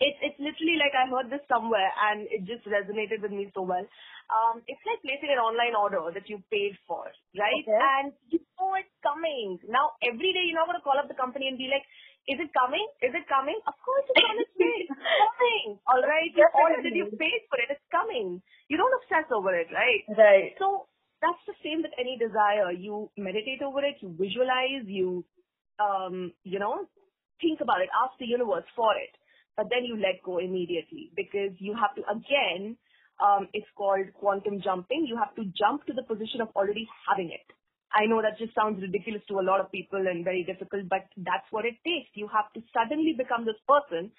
it's 0.00 0.18
it's 0.22 0.40
literally 0.42 0.76
like 0.80 0.94
I 0.96 1.06
heard 1.06 1.30
this 1.30 1.44
somewhere 1.46 1.90
and 2.10 2.26
it 2.30 2.44
just 2.44 2.66
resonated 2.66 3.22
with 3.22 3.30
me 3.32 3.50
so 3.54 3.62
well. 3.62 3.86
Um, 4.32 4.62
it's 4.66 4.82
like 4.88 5.00
placing 5.06 5.30
an 5.30 5.38
online 5.38 5.76
order 5.76 6.02
that 6.14 6.28
you 6.28 6.42
paid 6.50 6.74
for, 6.88 7.06
right? 7.38 7.66
Okay. 7.68 7.78
And 7.78 8.12
you 8.32 8.40
know 8.58 8.74
it's 8.74 8.90
coming. 9.04 9.60
Now 9.70 9.94
every 10.02 10.32
day 10.34 10.44
you're 10.50 10.58
not 10.58 10.66
gonna 10.66 10.82
call 10.84 10.98
up 10.98 11.08
the 11.08 11.14
company 11.18 11.48
and 11.48 11.58
be 11.58 11.70
like, 11.70 11.86
Is 12.26 12.40
it 12.42 12.50
coming? 12.56 12.84
Is 13.06 13.14
it 13.14 13.26
coming? 13.30 13.58
Of 13.68 13.76
course 13.84 14.06
it's 14.10 14.24
on 14.24 14.36
its 14.40 14.54
way. 14.58 14.90
It's 14.90 14.98
coming. 15.22 15.78
All 15.86 16.02
right. 16.02 16.32
You 16.34 16.46
ordered 16.58 16.86
it, 16.88 16.96
you 16.98 17.06
paid 17.20 17.46
for 17.52 17.58
it, 17.62 17.70
it's 17.70 17.88
coming. 17.92 18.42
You 18.68 18.76
don't 18.80 18.96
obsess 19.04 19.30
over 19.30 19.54
it, 19.54 19.68
right? 19.70 20.02
Right. 20.08 20.54
So 20.58 20.88
that's 21.24 21.44
the 21.48 21.56
same 21.64 21.80
with 21.80 21.96
any 21.96 22.20
desire. 22.20 22.70
You 22.70 23.08
meditate 23.16 23.64
over 23.64 23.80
it, 23.80 23.96
you 24.04 24.12
visualize, 24.12 24.84
you, 24.84 25.24
um, 25.80 26.32
you 26.44 26.58
know, 26.58 26.84
think 27.40 27.60
about 27.64 27.80
it, 27.80 27.88
ask 27.96 28.12
the 28.20 28.28
universe 28.28 28.68
for 28.76 28.92
it, 28.92 29.16
but 29.56 29.72
then 29.72 29.84
you 29.88 29.96
let 29.96 30.20
go 30.22 30.38
immediately 30.38 31.10
because 31.16 31.56
you 31.58 31.72
have 31.72 31.96
to 31.96 32.02
again, 32.12 32.76
um, 33.24 33.48
it's 33.54 33.68
called 33.76 34.06
quantum 34.20 34.60
jumping. 34.60 35.06
You 35.08 35.16
have 35.16 35.34
to 35.36 35.48
jump 35.56 35.86
to 35.86 35.94
the 35.94 36.04
position 36.04 36.42
of 36.42 36.48
already 36.54 36.86
having 37.08 37.32
it. 37.32 37.46
I 37.94 38.06
know 38.06 38.20
that 38.20 38.38
just 38.38 38.54
sounds 38.54 38.82
ridiculous 38.82 39.22
to 39.28 39.38
a 39.38 39.46
lot 39.46 39.60
of 39.60 39.70
people 39.70 40.02
and 40.02 40.24
very 40.24 40.42
difficult, 40.42 40.88
but 40.90 41.06
that's 41.16 41.46
what 41.52 41.64
it 41.64 41.78
takes. 41.86 42.10
You 42.14 42.28
have 42.28 42.52
to 42.54 42.60
suddenly 42.74 43.14
become 43.16 43.46
this 43.46 43.60
person 43.70 44.10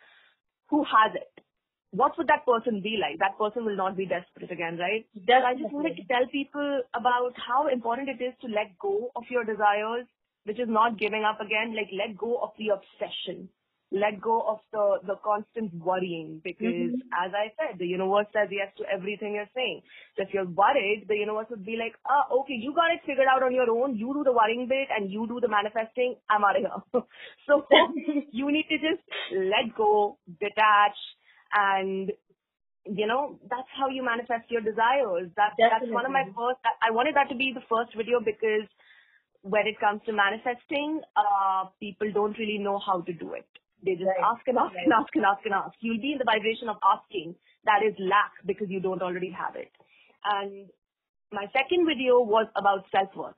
who 0.69 0.83
has 0.87 1.13
it. 1.13 1.44
What 1.91 2.17
would 2.17 2.27
that 2.27 2.45
person 2.45 2.81
be 2.81 2.97
like? 3.01 3.19
That 3.19 3.37
person 3.39 3.65
will 3.65 3.77
not 3.77 3.97
be 3.97 4.05
desperate 4.05 4.51
again, 4.51 4.77
right? 4.77 5.05
So 5.39 5.45
I 5.47 5.55
just 5.55 5.71
wanted 5.71 5.95
to 5.97 6.03
tell 6.05 6.27
people 6.31 6.83
about 6.93 7.33
how 7.37 7.67
important 7.69 8.09
it 8.09 8.23
is 8.23 8.33
to 8.41 8.47
let 8.47 8.77
go 8.79 9.11
of 9.15 9.23
your 9.29 9.45
desires, 9.45 10.07
which 10.45 10.59
is 10.59 10.69
not 10.69 10.99
giving 10.99 11.23
up 11.23 11.41
again. 11.41 11.75
Like 11.75 11.89
let 11.93 12.17
go 12.17 12.37
of 12.41 12.51
the 12.59 12.69
obsession. 12.75 13.49
Let 13.91 14.21
go 14.21 14.41
of 14.41 14.59
the, 14.73 14.99
the 15.07 15.15
constant 15.23 15.73
worrying 15.75 16.41
because 16.43 16.91
Mhm. 16.93 17.01
as 17.13 17.31
I 17.33 17.53
said, 17.55 17.79
the 17.79 17.87
universe 17.87 18.27
says 18.33 18.49
yes 18.51 18.73
to 18.77 18.85
everything 18.91 19.35
you're 19.35 19.49
saying. 19.55 19.81
So 20.17 20.23
if 20.23 20.33
you're 20.33 20.49
worried, 20.49 21.05
the 21.07 21.15
universe 21.15 21.47
would 21.51 21.65
be 21.65 21.77
like, 21.77 21.95
ah, 22.09 22.27
okay, 22.41 22.55
you 22.59 22.73
got 22.75 22.91
it 22.91 23.01
figured 23.05 23.27
out 23.31 23.43
on 23.43 23.53
your 23.55 23.69
own. 23.71 23.95
You 23.97 24.13
do 24.13 24.23
the 24.25 24.33
worrying 24.33 24.67
bit 24.67 24.89
and 24.91 25.11
you 25.11 25.27
do 25.27 25.39
the 25.39 25.47
manifesting. 25.47 26.17
I'm 26.29 26.43
out 26.43 26.57
of 26.57 26.63
here. 26.63 27.03
so 27.47 27.67
you 28.31 28.51
need 28.51 28.67
to 28.69 28.77
just 28.79 29.03
let 29.31 29.75
go, 29.77 30.19
detach, 30.41 30.97
and 31.53 32.11
you 32.85 33.07
know 33.07 33.39
that's 33.49 33.69
how 33.77 33.89
you 33.89 34.03
manifest 34.03 34.49
your 34.51 34.61
desires. 34.61 35.29
That 35.35 35.53
that's 35.59 35.91
one 35.91 36.05
of 36.05 36.11
my 36.11 36.25
first. 36.35 36.59
I 36.81 36.91
wanted 36.91 37.15
that 37.15 37.29
to 37.29 37.35
be 37.35 37.53
the 37.53 37.61
first 37.69 37.95
video 37.95 38.19
because 38.19 38.67
when 39.41 39.67
it 39.67 39.79
comes 39.79 40.01
to 40.05 40.13
manifesting, 40.13 41.01
uh, 41.15 41.65
people 41.79 42.11
don't 42.13 42.37
really 42.37 42.57
know 42.57 42.79
how 42.79 43.01
to 43.01 43.13
do 43.13 43.33
it. 43.33 43.47
They 43.83 43.93
just 43.95 44.05
Right. 44.07 44.23
ask 44.23 44.47
and 44.47 44.57
ask 44.57 44.73
and 44.83 44.93
Right. 44.93 44.99
ask 45.05 45.15
and 45.15 45.25
ask 45.25 45.45
and 45.45 45.53
ask. 45.53 45.75
You'll 45.81 46.01
be 46.01 46.13
in 46.13 46.17
the 46.17 46.25
vibration 46.25 46.69
of 46.69 46.77
asking. 46.83 47.35
That 47.65 47.83
is 47.83 47.95
lack 47.99 48.33
because 48.45 48.69
you 48.69 48.79
don't 48.79 49.01
already 49.01 49.29
have 49.31 49.55
it. 49.55 49.71
And 50.23 50.69
my 51.31 51.45
second 51.53 51.85
video 51.85 52.19
was 52.21 52.47
about 52.55 52.85
self-worth. 52.91 53.35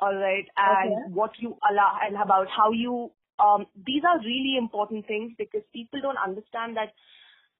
All 0.00 0.14
right. 0.14 0.46
And 0.56 0.96
Okay. 0.96 1.14
what 1.14 1.32
you 1.38 1.56
allow 1.70 1.98
and 2.02 2.16
about 2.16 2.48
how 2.48 2.72
you, 2.72 3.12
these 3.86 4.02
are 4.04 4.18
really 4.18 4.56
important 4.58 5.06
things 5.06 5.32
because 5.38 5.62
people 5.72 6.00
don't 6.00 6.18
understand 6.18 6.76
that 6.76 6.92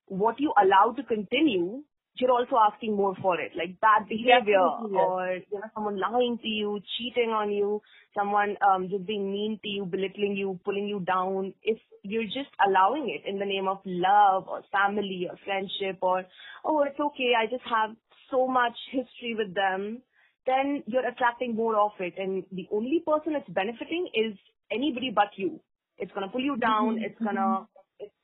what 0.07 0.41
you 0.41 0.53
allow 0.57 0.93
to 0.93 1.03
continue, 1.03 1.83
you're 2.21 2.31
also 2.31 2.57
asking 2.57 2.97
more 2.97 3.15
for 3.23 3.41
it, 3.41 3.53
like 3.57 3.81
bad 3.81 4.09
behavior 4.09 4.59
yes. 4.59 4.91
or 4.93 5.39
you 5.51 5.59
know 5.59 5.71
someone 5.75 6.01
lying 6.01 6.39
to 6.43 6.49
you, 6.49 6.81
cheating 6.97 7.31
on 7.31 7.51
you, 7.53 7.81
someone 8.17 8.57
um, 8.69 8.89
just 8.91 9.07
being 9.07 9.31
mean 9.31 9.59
to 9.63 9.69
you, 9.69 9.85
belittling 9.85 10.37
you, 10.37 10.59
pulling 10.65 10.89
you 10.89 11.01
down. 11.01 11.55
If 11.63 11.79
you're 12.03 12.25
just 12.25 12.51
allowing 12.67 13.09
it 13.09 13.29
in 13.29 13.39
the 13.39 13.45
name 13.45 13.69
of 13.69 13.79
love 13.85 14.49
or 14.49 14.63
family 14.73 15.29
or 15.31 15.37
friendship 15.45 15.99
or 16.03 16.25
oh 16.65 16.83
it's 16.83 16.99
okay, 16.99 17.33
I 17.39 17.47
just 17.47 17.65
have 17.71 17.95
so 18.31 18.49
much 18.49 18.77
history 18.91 19.35
with 19.37 19.55
them, 19.55 20.03
then 20.47 20.83
you're 20.87 21.07
attracting 21.07 21.55
more 21.55 21.77
of 21.77 21.93
it, 22.01 22.15
and 22.19 22.45
the 22.51 22.67
only 22.73 23.03
person 23.07 23.35
it's 23.37 23.49
benefiting 23.49 24.09
is 24.15 24.37
anybody 24.73 25.13
but 25.15 25.31
you. 25.37 25.61
It's 25.99 26.13
gonna 26.13 26.29
pull 26.31 26.43
you 26.43 26.57
down. 26.57 26.99
Mhm, 26.99 27.03
It's 27.03 27.19
gonna 27.21 27.69
it's 28.01 28.15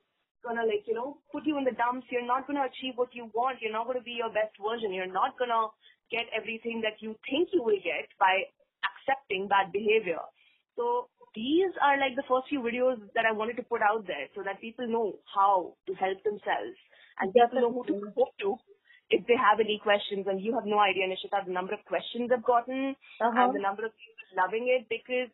gonna 0.44 0.64
like 0.66 0.86
you 0.86 0.94
know 0.94 1.18
put 1.32 1.46
you 1.46 1.58
in 1.58 1.64
the 1.64 1.72
dumps. 1.72 2.06
You're 2.10 2.26
not 2.26 2.46
gonna 2.46 2.64
achieve 2.66 2.96
what 2.96 3.14
you 3.14 3.30
want. 3.34 3.60
You're 3.62 3.72
not 3.72 3.86
gonna 3.86 4.02
be 4.02 4.12
your 4.18 4.30
best 4.30 4.56
version. 4.62 4.92
You're 4.92 5.12
not 5.12 5.38
gonna 5.38 5.68
get 6.10 6.26
everything 6.36 6.80
that 6.82 7.02
you 7.02 7.16
think 7.30 7.50
you 7.52 7.62
will 7.62 7.80
get 7.84 8.08
by 8.20 8.44
accepting 8.84 9.48
bad 9.48 9.72
behavior. 9.72 10.20
So 10.76 11.08
these 11.34 11.72
are 11.82 11.98
like 11.98 12.16
the 12.16 12.24
first 12.28 12.48
few 12.48 12.60
videos 12.60 12.98
that 13.14 13.26
I 13.26 13.32
wanted 13.32 13.56
to 13.58 13.64
put 13.64 13.82
out 13.82 14.06
there 14.06 14.28
so 14.34 14.42
that 14.44 14.60
people 14.60 14.86
know 14.88 15.18
how 15.34 15.74
to 15.86 15.94
help 15.94 16.22
themselves 16.24 16.76
and 17.20 17.32
people 17.32 17.60
know 17.60 17.72
who 17.72 17.84
to 17.86 17.94
go 18.14 18.28
to 18.40 18.56
if 19.10 19.26
they 19.26 19.36
have 19.36 19.60
any 19.60 19.78
questions. 19.82 20.26
And 20.28 20.40
you 20.40 20.54
have 20.54 20.66
no 20.66 20.78
idea, 20.80 21.06
Nishita, 21.08 21.44
the 21.46 21.52
number 21.52 21.74
of 21.74 21.84
questions 21.86 22.30
I've 22.32 22.44
gotten 22.44 22.96
Uh-huh. 23.20 23.40
and 23.44 23.54
the 23.54 23.60
number 23.60 23.84
of 23.86 23.92
people 23.96 24.26
loving 24.36 24.68
it 24.68 24.88
because 24.88 25.30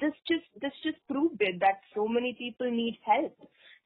this 0.00 0.14
just 0.28 0.46
this 0.60 0.72
just 0.82 0.98
proved 1.08 1.40
it 1.40 1.60
that 1.60 1.80
so 1.94 2.06
many 2.08 2.34
people 2.38 2.70
need 2.70 2.98
help. 3.04 3.36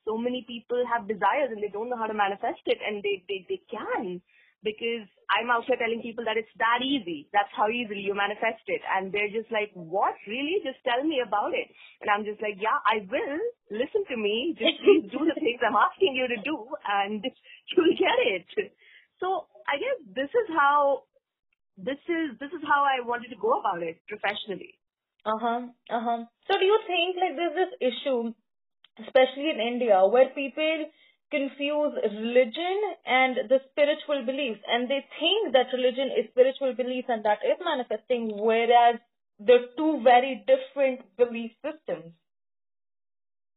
So 0.04 0.16
many 0.16 0.44
people 0.46 0.84
have 0.86 1.08
desires 1.08 1.50
and 1.50 1.62
they 1.62 1.68
don't 1.72 1.90
know 1.90 1.98
how 1.98 2.06
to 2.06 2.14
manifest 2.14 2.62
it, 2.66 2.78
and 2.86 3.02
they 3.02 3.24
they 3.28 3.46
they 3.48 3.60
can 3.70 4.22
because 4.66 5.06
I'm 5.30 5.50
out 5.50 5.66
here 5.66 5.78
telling 5.78 6.02
people 6.02 6.26
that 6.26 6.38
it's 6.38 6.50
that 6.58 6.82
easy. 6.82 7.30
That's 7.30 7.50
how 7.54 7.70
easily 7.70 8.02
you 8.02 8.14
manifest 8.18 8.66
it. 8.66 8.82
And 8.82 9.14
they're 9.14 9.30
just 9.30 9.50
like, 9.54 9.70
what? 9.74 10.14
Really? 10.26 10.62
Just 10.66 10.82
tell 10.86 11.02
me 11.06 11.22
about 11.22 11.54
it. 11.54 11.70
And 12.02 12.10
I'm 12.10 12.26
just 12.26 12.42
like, 12.42 12.58
yeah, 12.58 12.78
I 12.82 13.06
will. 13.06 13.38
Listen 13.70 14.02
to 14.10 14.16
me. 14.16 14.54
Just 14.58 14.82
please 14.82 15.06
do 15.10 15.22
the 15.22 15.38
things 15.38 15.62
I'm 15.62 15.78
asking 15.78 16.14
you 16.18 16.26
to 16.30 16.38
do 16.42 16.56
and 16.82 17.22
you'll 17.70 17.98
get 17.98 18.18
it. 18.22 18.48
So 19.22 19.46
I 19.66 19.78
guess 19.78 19.98
this 20.14 20.30
is 20.30 20.48
how, 20.54 21.06
this 21.78 22.00
is, 22.10 22.38
this 22.38 22.50
is 22.54 22.62
how 22.66 22.82
I 22.86 23.06
wanted 23.06 23.30
to 23.34 23.38
go 23.38 23.58
about 23.58 23.82
it 23.82 24.02
professionally. 24.08 24.78
Uh-huh. 25.26 25.68
Uh-huh. 25.90 26.24
So 26.46 26.58
do 26.58 26.64
you 26.64 26.80
think 26.86 27.16
like 27.16 27.36
there's 27.36 27.54
this 27.56 27.74
issue, 27.92 28.32
especially 29.00 29.50
in 29.50 29.60
India, 29.60 30.06
where 30.06 30.30
people 30.30 30.86
confuse 31.30 31.94
religion 32.04 32.78
and 33.06 33.36
the 33.50 33.60
spiritual 33.70 34.24
beliefs 34.26 34.60
and 34.68 34.88
they 34.90 35.04
think 35.20 35.52
that 35.52 35.72
religion 35.72 36.10
is 36.16 36.30
spiritual 36.30 36.74
beliefs 36.74 37.08
and 37.10 37.24
that 37.24 37.40
is 37.44 37.58
manifesting 37.64 38.30
whereas 38.38 38.96
they're 39.40 39.68
two 39.76 40.00
very 40.04 40.44
different 40.46 41.02
belief 41.16 41.52
systems 41.64 42.12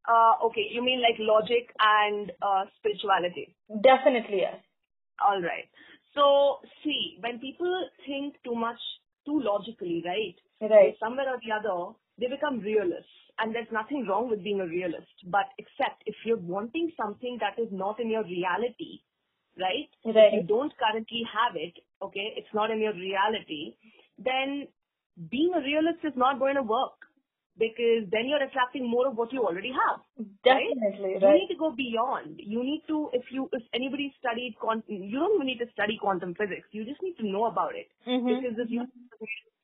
uh 0.07 0.33
okay 0.45 0.65
you 0.71 0.83
mean 0.83 1.01
like 1.01 1.17
logic 1.19 1.71
and 1.79 2.31
uh 2.41 2.65
spirituality 2.77 3.55
definitely 3.83 4.39
yes 4.41 4.59
all 5.23 5.41
right 5.41 5.69
so 6.15 6.59
see 6.83 7.17
when 7.21 7.39
people 7.39 7.89
think 8.05 8.35
too 8.43 8.55
much 8.55 8.79
too 9.25 9.39
logically 9.41 10.01
right 10.05 10.35
right 10.61 10.95
somewhere 10.99 11.29
or 11.29 11.39
the 11.43 11.51
other 11.51 11.93
they 12.19 12.27
become 12.27 12.59
realists 12.59 13.19
and 13.39 13.55
there's 13.55 13.71
nothing 13.71 14.05
wrong 14.07 14.29
with 14.29 14.43
being 14.43 14.59
a 14.59 14.67
realist. 14.67 15.15
But 15.27 15.47
except 15.57 16.03
if 16.05 16.15
you're 16.25 16.37
wanting 16.37 16.91
something 16.99 17.39
that 17.39 17.61
is 17.61 17.69
not 17.71 17.99
in 17.99 18.09
your 18.09 18.23
reality, 18.23 18.99
right? 19.57 19.87
Right. 20.05 20.33
If 20.33 20.33
you 20.33 20.43
don't 20.47 20.73
currently 20.77 21.23
have 21.31 21.55
it, 21.55 21.73
okay, 22.01 22.33
it's 22.35 22.53
not 22.53 22.71
in 22.71 22.79
your 22.79 22.93
reality, 22.93 23.75
then 24.17 24.67
being 25.31 25.51
a 25.55 25.61
realist 25.61 26.03
is 26.03 26.13
not 26.15 26.39
going 26.39 26.55
to 26.55 26.63
work 26.63 26.99
because 27.57 28.07
then 28.11 28.27
you're 28.27 28.43
attracting 28.43 28.89
more 28.89 29.07
of 29.07 29.17
what 29.17 29.33
you 29.33 29.43
already 29.43 29.71
have. 29.71 29.99
Definitely, 30.43 31.19
right? 31.19 31.23
right? 31.23 31.35
You 31.35 31.39
need 31.43 31.51
to 31.51 31.59
go 31.59 31.71
beyond. 31.75 32.39
You 32.39 32.63
need 32.63 32.83
to, 32.87 33.09
if 33.11 33.23
you, 33.31 33.49
if 33.51 33.63
anybody 33.73 34.13
studied 34.19 34.55
quantum, 34.59 34.83
you 34.87 35.19
don't 35.19 35.35
even 35.35 35.47
need 35.47 35.59
to 35.59 35.71
study 35.73 35.97
quantum 35.99 36.35
physics. 36.35 36.67
You 36.71 36.85
just 36.85 37.03
need 37.03 37.15
to 37.19 37.27
know 37.27 37.45
about 37.45 37.75
it 37.75 37.91
mm-hmm. 38.07 38.27
because 38.27 38.55
this 38.55 38.67
is 38.67 38.87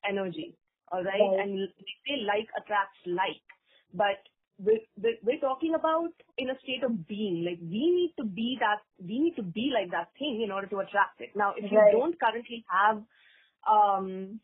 energy, 0.04 0.54
all 0.92 1.02
right? 1.02 1.18
right? 1.18 1.40
And 1.42 1.58
they 1.58 1.92
say 2.06 2.22
like 2.26 2.48
attracts 2.56 2.98
like 3.06 3.42
but 3.96 4.20
we're, 4.58 4.80
we're 5.22 5.40
talking 5.40 5.74
about 5.74 6.12
in 6.38 6.50
a 6.50 6.58
state 6.62 6.84
of 6.84 7.06
being. 7.06 7.44
Like 7.44 7.58
we 7.60 7.90
need 7.92 8.14
to 8.18 8.24
be 8.24 8.56
that, 8.60 8.80
we 9.00 9.20
need 9.20 9.36
to 9.36 9.42
be 9.42 9.72
like 9.72 9.90
that 9.90 10.08
thing 10.18 10.42
in 10.44 10.50
order 10.50 10.66
to 10.68 10.78
attract 10.78 11.20
it. 11.20 11.30
Now, 11.34 11.54
if 11.56 11.70
you 11.70 11.78
right. 11.78 11.92
don't 11.92 12.18
currently 12.18 12.64
have, 12.68 13.02
um, 13.68 14.40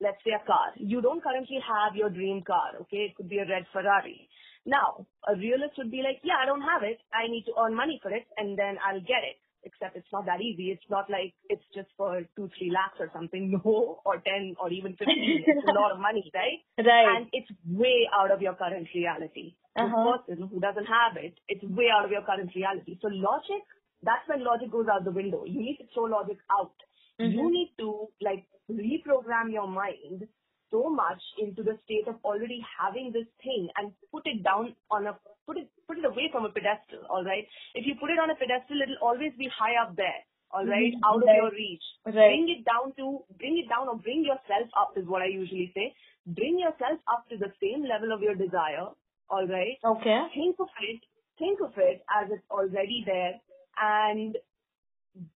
let's 0.00 0.18
say 0.24 0.32
a 0.32 0.46
car, 0.46 0.72
you 0.76 1.00
don't 1.00 1.22
currently 1.22 1.60
have 1.60 1.96
your 1.96 2.10
dream 2.10 2.42
car, 2.46 2.80
okay? 2.82 3.12
It 3.12 3.16
could 3.16 3.28
be 3.28 3.38
a 3.38 3.48
red 3.48 3.66
Ferrari. 3.72 4.28
Now, 4.64 5.06
a 5.26 5.34
realist 5.36 5.74
would 5.78 5.90
be 5.90 6.02
like, 6.02 6.20
yeah, 6.22 6.38
I 6.40 6.46
don't 6.46 6.62
have 6.62 6.82
it. 6.82 6.98
I 7.12 7.28
need 7.28 7.44
to 7.46 7.54
earn 7.58 7.74
money 7.74 7.98
for 8.02 8.10
it 8.12 8.26
and 8.36 8.56
then 8.56 8.78
I'll 8.78 9.00
get 9.00 9.26
it 9.26 9.41
except 9.64 9.96
it's 9.96 10.10
not 10.12 10.26
that 10.26 10.40
easy. 10.40 10.70
It's 10.70 10.88
not 10.90 11.10
like 11.10 11.34
it's 11.48 11.64
just 11.74 11.88
for 11.96 12.22
two, 12.36 12.50
three 12.58 12.70
lakhs 12.70 12.98
or 13.00 13.10
something. 13.12 13.50
No, 13.64 14.00
or 14.04 14.16
10 14.18 14.56
or 14.60 14.70
even 14.72 14.92
15. 14.96 15.06
it's 15.06 15.68
a 15.68 15.78
lot 15.78 15.92
of 15.92 15.98
money, 16.00 16.30
right? 16.34 16.60
Right. 16.78 17.16
And 17.16 17.26
it's 17.32 17.50
way 17.68 18.08
out 18.12 18.30
of 18.30 18.42
your 18.42 18.54
current 18.54 18.88
reality. 18.94 19.54
Uh-huh. 19.76 19.86
The 19.86 20.34
person 20.34 20.48
who 20.48 20.60
doesn't 20.60 20.86
have 20.86 21.16
it, 21.16 21.34
it's 21.48 21.62
way 21.64 21.88
out 21.94 22.04
of 22.04 22.10
your 22.10 22.22
current 22.22 22.50
reality. 22.54 22.98
So 23.00 23.08
logic, 23.08 23.62
that's 24.02 24.26
when 24.26 24.44
logic 24.44 24.70
goes 24.70 24.86
out 24.92 25.04
the 25.04 25.12
window. 25.12 25.44
You 25.46 25.60
need 25.60 25.78
to 25.78 25.86
throw 25.94 26.04
logic 26.04 26.38
out. 26.50 26.74
Mm-hmm. 27.20 27.38
You 27.38 27.50
need 27.50 27.72
to 27.78 28.08
like 28.20 28.46
reprogram 28.70 29.52
your 29.52 29.68
mind 29.68 30.26
so 30.72 30.88
much 30.88 31.20
into 31.38 31.62
the 31.62 31.76
state 31.84 32.08
of 32.08 32.16
already 32.24 32.64
having 32.80 33.12
this 33.12 33.28
thing 33.44 33.68
and 33.76 33.92
put 34.10 34.26
it 34.26 34.42
down 34.42 34.74
on 34.90 35.06
a 35.06 35.14
put 35.46 35.58
it 35.58 35.68
put 35.86 35.98
it 35.98 36.04
away 36.04 36.32
from 36.32 36.44
a 36.44 36.48
pedestal 36.48 37.04
all 37.10 37.22
right 37.22 37.46
if 37.74 37.86
you 37.86 37.94
put 38.00 38.10
it 38.10 38.18
on 38.18 38.30
a 38.30 38.34
pedestal 38.34 38.80
it'll 38.80 39.04
always 39.04 39.32
be 39.38 39.48
high 39.52 39.76
up 39.76 39.94
there 39.94 40.24
all 40.52 40.66
right, 40.66 40.92
mm-hmm. 40.92 41.08
out 41.08 41.22
of 41.22 41.28
right. 41.28 41.36
your 41.36 41.50
reach 41.50 41.86
right. 42.06 42.32
bring 42.32 42.48
it 42.48 42.64
down 42.64 42.92
to 42.96 43.20
bring 43.38 43.56
it 43.60 43.68
down 43.68 43.88
or 43.88 43.96
bring 43.96 44.24
yourself 44.24 44.68
up 44.76 44.96
is 44.96 45.06
what 45.06 45.22
i 45.22 45.28
usually 45.28 45.70
say 45.74 45.92
bring 46.26 46.58
yourself 46.58 46.98
up 47.12 47.28
to 47.28 47.36
the 47.36 47.52
same 47.60 47.84
level 47.84 48.12
of 48.12 48.20
your 48.20 48.34
desire 48.34 48.88
all 49.28 49.46
right 49.46 49.76
okay 49.84 50.20
think 50.34 50.56
of 50.58 50.68
it 50.80 51.00
think 51.38 51.60
of 51.60 51.72
it 51.76 52.04
as 52.08 52.30
it's 52.30 52.48
already 52.50 53.02
there 53.06 53.34
and 53.80 54.36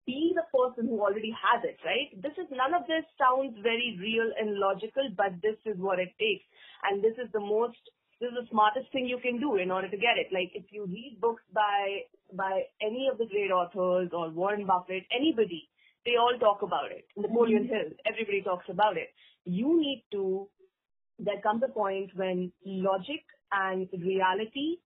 be 0.06 0.32
the 0.34 0.46
person 0.48 0.88
who 0.88 1.00
already 1.00 1.34
has 1.36 1.62
it, 1.64 1.76
right? 1.84 2.08
This 2.22 2.32
is 2.40 2.48
none 2.50 2.72
of 2.72 2.86
this 2.88 3.04
sounds 3.20 3.56
very 3.62 3.96
real 4.00 4.28
and 4.40 4.56
logical, 4.56 5.08
but 5.16 5.36
this 5.42 5.56
is 5.64 5.76
what 5.78 5.98
it 5.98 6.12
takes. 6.18 6.44
And 6.84 7.04
this 7.04 7.12
is 7.20 7.30
the 7.32 7.40
most, 7.40 7.78
this 8.20 8.32
is 8.32 8.38
the 8.40 8.48
smartest 8.50 8.90
thing 8.92 9.06
you 9.06 9.18
can 9.20 9.38
do 9.38 9.56
in 9.56 9.70
order 9.70 9.88
to 9.88 9.96
get 9.96 10.16
it. 10.16 10.32
Like 10.32 10.52
if 10.54 10.64
you 10.72 10.86
read 10.86 11.18
books 11.20 11.42
by, 11.52 12.08
by 12.32 12.62
any 12.80 13.08
of 13.12 13.18
the 13.18 13.26
great 13.26 13.52
authors 13.52 14.10
or 14.12 14.30
Warren 14.30 14.66
Buffett, 14.66 15.04
anybody, 15.12 15.68
they 16.04 16.16
all 16.16 16.38
talk 16.40 16.62
about 16.62 16.90
it. 16.90 17.04
Napoleon 17.16 17.64
mm-hmm. 17.64 17.74
Hill, 17.74 17.90
everybody 18.06 18.40
talks 18.42 18.66
about 18.70 18.96
it. 18.96 19.08
You 19.44 19.78
need 19.78 20.04
to, 20.12 20.48
there 21.18 21.40
comes 21.42 21.62
a 21.64 21.72
point 21.72 22.10
when 22.14 22.52
logic 22.64 23.24
and 23.52 23.88
reality 23.92 24.78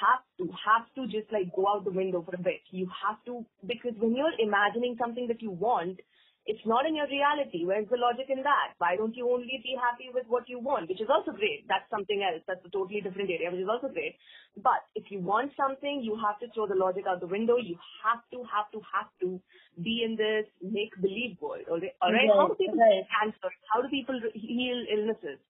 have 0.00 0.22
to, 0.38 0.50
have 0.52 0.86
to 0.96 1.06
just 1.06 1.30
like 1.32 1.54
go 1.54 1.66
out 1.68 1.84
the 1.84 1.94
window 1.94 2.22
for 2.22 2.34
a 2.34 2.42
bit. 2.42 2.62
You 2.70 2.88
have 3.06 3.22
to, 3.26 3.44
because 3.66 3.92
when 3.98 4.16
you're 4.16 4.34
imagining 4.38 4.96
something 4.98 5.28
that 5.28 5.42
you 5.42 5.50
want, 5.50 6.00
it's 6.46 6.60
not 6.66 6.84
in 6.84 6.94
your 6.94 7.08
reality. 7.08 7.64
Where's 7.64 7.88
the 7.88 7.96
logic 7.96 8.28
in 8.28 8.44
that? 8.44 8.76
Why 8.76 8.96
don't 8.96 9.16
you 9.16 9.32
only 9.32 9.64
be 9.64 9.72
happy 9.80 10.12
with 10.12 10.28
what 10.28 10.44
you 10.44 10.60
want? 10.60 10.92
Which 10.92 11.00
is 11.00 11.08
also 11.08 11.32
great. 11.32 11.64
That's 11.68 11.88
something 11.88 12.20
else. 12.20 12.44
That's 12.46 12.60
a 12.64 12.68
totally 12.68 13.00
different 13.00 13.32
area, 13.32 13.48
which 13.48 13.64
is 13.64 13.70
also 13.72 13.88
great. 13.88 14.20
But 14.60 14.84
if 14.94 15.08
you 15.08 15.24
want 15.24 15.56
something, 15.56 16.04
you 16.04 16.20
have 16.20 16.36
to 16.44 16.52
throw 16.52 16.68
the 16.68 16.76
logic 16.76 17.08
out 17.08 17.24
the 17.24 17.32
window. 17.32 17.56
You 17.56 17.80
have 18.04 18.20
to, 18.36 18.44
have 18.44 18.68
to, 18.76 18.84
have 18.92 19.08
to 19.24 19.40
be 19.80 20.04
in 20.04 20.20
this 20.20 20.44
make 20.60 20.92
believe 21.00 21.40
world. 21.40 21.64
All 21.72 21.80
right? 21.80 21.96
All 22.04 22.12
right? 22.12 22.28
How 22.28 22.52
do 22.52 22.60
people 22.60 22.76
right. 22.76 23.08
cancer? 23.08 23.48
How 23.72 23.80
do 23.80 23.88
people 23.88 24.20
heal 24.36 24.84
illnesses? 24.92 25.40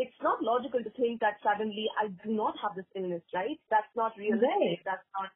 It's 0.00 0.20
not 0.24 0.40
logical 0.40 0.80
to 0.80 0.90
think 0.96 1.20
that 1.20 1.36
suddenly 1.44 1.84
I 2.00 2.08
do 2.24 2.32
not 2.32 2.56
have 2.64 2.72
this 2.74 2.88
illness, 2.96 3.22
right? 3.36 3.60
That's 3.68 3.92
not 3.94 4.16
realistic. 4.16 4.48
Right. 4.48 4.80
That's 4.88 5.04
not 5.12 5.28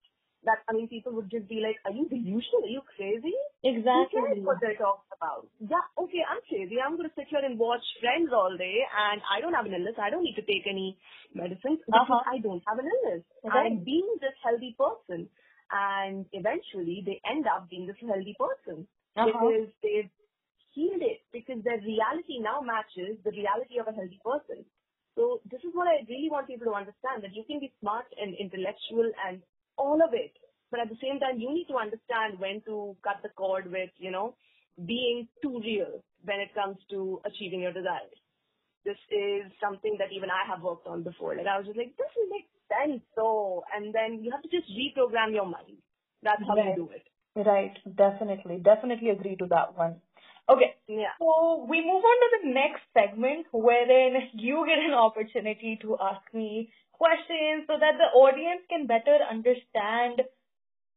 that 0.44 0.60
I 0.68 0.72
mean 0.72 0.88
people 0.88 1.12
would 1.16 1.30
just 1.30 1.48
be 1.48 1.60
like, 1.60 1.76
Are 1.84 1.92
you 1.92 2.08
delusional? 2.08 2.64
Are 2.64 2.72
you 2.72 2.84
crazy? 2.96 3.36
Exactly. 3.64 4.20
Who 4.20 4.26
cares 4.28 4.40
what 4.44 4.60
they're 4.60 4.80
talking 4.80 5.12
about? 5.12 5.48
Yeah, 5.60 5.84
okay, 6.00 6.24
I'm 6.24 6.40
crazy. 6.48 6.80
I'm 6.80 6.96
gonna 6.96 7.12
sit 7.16 7.28
here 7.28 7.44
and 7.44 7.58
watch 7.58 7.84
friends 8.00 8.32
all 8.32 8.52
day 8.56 8.84
and 8.88 9.20
I 9.28 9.40
don't 9.40 9.56
have 9.56 9.68
an 9.68 9.76
illness. 9.76 10.00
I 10.00 10.08
don't 10.08 10.24
need 10.24 10.36
to 10.40 10.46
take 10.48 10.64
any 10.68 10.96
medicines 11.32 11.80
because 11.84 12.08
uh-huh. 12.08 12.24
I 12.24 12.40
don't 12.40 12.64
have 12.68 12.80
an 12.80 12.88
illness. 12.88 13.24
Right. 13.44 13.68
I'm 13.68 13.84
being 13.84 14.08
this 14.20 14.36
healthy 14.40 14.76
person. 14.76 15.28
And 15.72 16.26
eventually 16.32 17.02
they 17.04 17.20
end 17.24 17.48
up 17.48 17.68
being 17.68 17.88
this 17.88 17.96
healthy 18.00 18.36
person 18.36 18.86
uh-huh. 19.16 19.28
because 19.28 19.68
they've 19.82 20.12
healed 20.74 21.02
it 21.02 21.22
because 21.32 21.62
their 21.62 21.80
reality 21.80 22.42
now 22.42 22.60
matches 22.60 23.16
the 23.24 23.30
reality 23.30 23.78
of 23.78 23.86
a 23.86 23.94
healthy 23.94 24.20
person. 24.20 24.66
So 25.14 25.40
this 25.46 25.62
is 25.62 25.70
what 25.72 25.86
I 25.86 26.02
really 26.10 26.28
want 26.28 26.50
people 26.50 26.66
to 26.66 26.74
understand 26.74 27.22
that 27.22 27.34
you 27.34 27.46
can 27.46 27.60
be 27.62 27.72
smart 27.80 28.06
and 28.18 28.34
intellectual 28.34 29.06
and 29.26 29.40
all 29.78 30.02
of 30.02 30.12
it. 30.12 30.34
But 30.70 30.80
at 30.80 30.90
the 30.90 30.98
same 30.98 31.20
time, 31.20 31.38
you 31.38 31.54
need 31.54 31.70
to 31.70 31.78
understand 31.78 32.42
when 32.42 32.60
to 32.66 32.96
cut 33.06 33.22
the 33.22 33.30
cord 33.30 33.70
with, 33.70 33.90
you 33.98 34.10
know, 34.10 34.34
being 34.74 35.28
too 35.40 35.62
real 35.62 36.02
when 36.24 36.40
it 36.40 36.50
comes 36.54 36.76
to 36.90 37.22
achieving 37.24 37.62
your 37.62 37.72
desires. 37.72 38.18
This 38.84 38.98
is 39.08 39.46
something 39.62 39.96
that 39.98 40.10
even 40.12 40.30
I 40.30 40.42
have 40.50 40.62
worked 40.62 40.86
on 40.86 41.04
before. 41.04 41.36
Like 41.36 41.46
I 41.46 41.56
was 41.56 41.66
just 41.66 41.78
like, 41.78 41.94
this 41.96 42.10
will 42.18 42.28
make 42.28 42.50
sense. 42.66 43.00
So, 43.14 43.62
and 43.70 43.94
then 43.94 44.24
you 44.24 44.32
have 44.32 44.42
to 44.42 44.50
just 44.50 44.66
reprogram 44.74 45.32
your 45.32 45.46
mind. 45.46 45.78
That's 46.22 46.42
how 46.42 46.56
right. 46.56 46.74
you 46.76 46.84
do 46.84 46.90
it. 46.90 47.06
Right. 47.36 47.78
Definitely. 47.96 48.58
Definitely 48.62 49.10
agree 49.10 49.36
to 49.36 49.46
that 49.46 49.76
one. 49.76 50.00
Okay. 50.48 50.76
Yeah. 50.88 51.16
So 51.18 51.66
we 51.68 51.80
move 51.80 52.04
on 52.04 52.16
to 52.20 52.28
the 52.42 52.52
next 52.52 52.84
segment 52.92 53.46
wherein 53.52 54.28
you 54.34 54.64
get 54.68 54.78
an 54.78 54.92
opportunity 54.92 55.78
to 55.82 55.96
ask 56.00 56.22
me 56.34 56.70
questions 56.92 57.64
so 57.66 57.74
that 57.80 57.96
the 57.96 58.12
audience 58.12 58.62
can 58.68 58.86
better 58.86 59.18
understand 59.24 60.22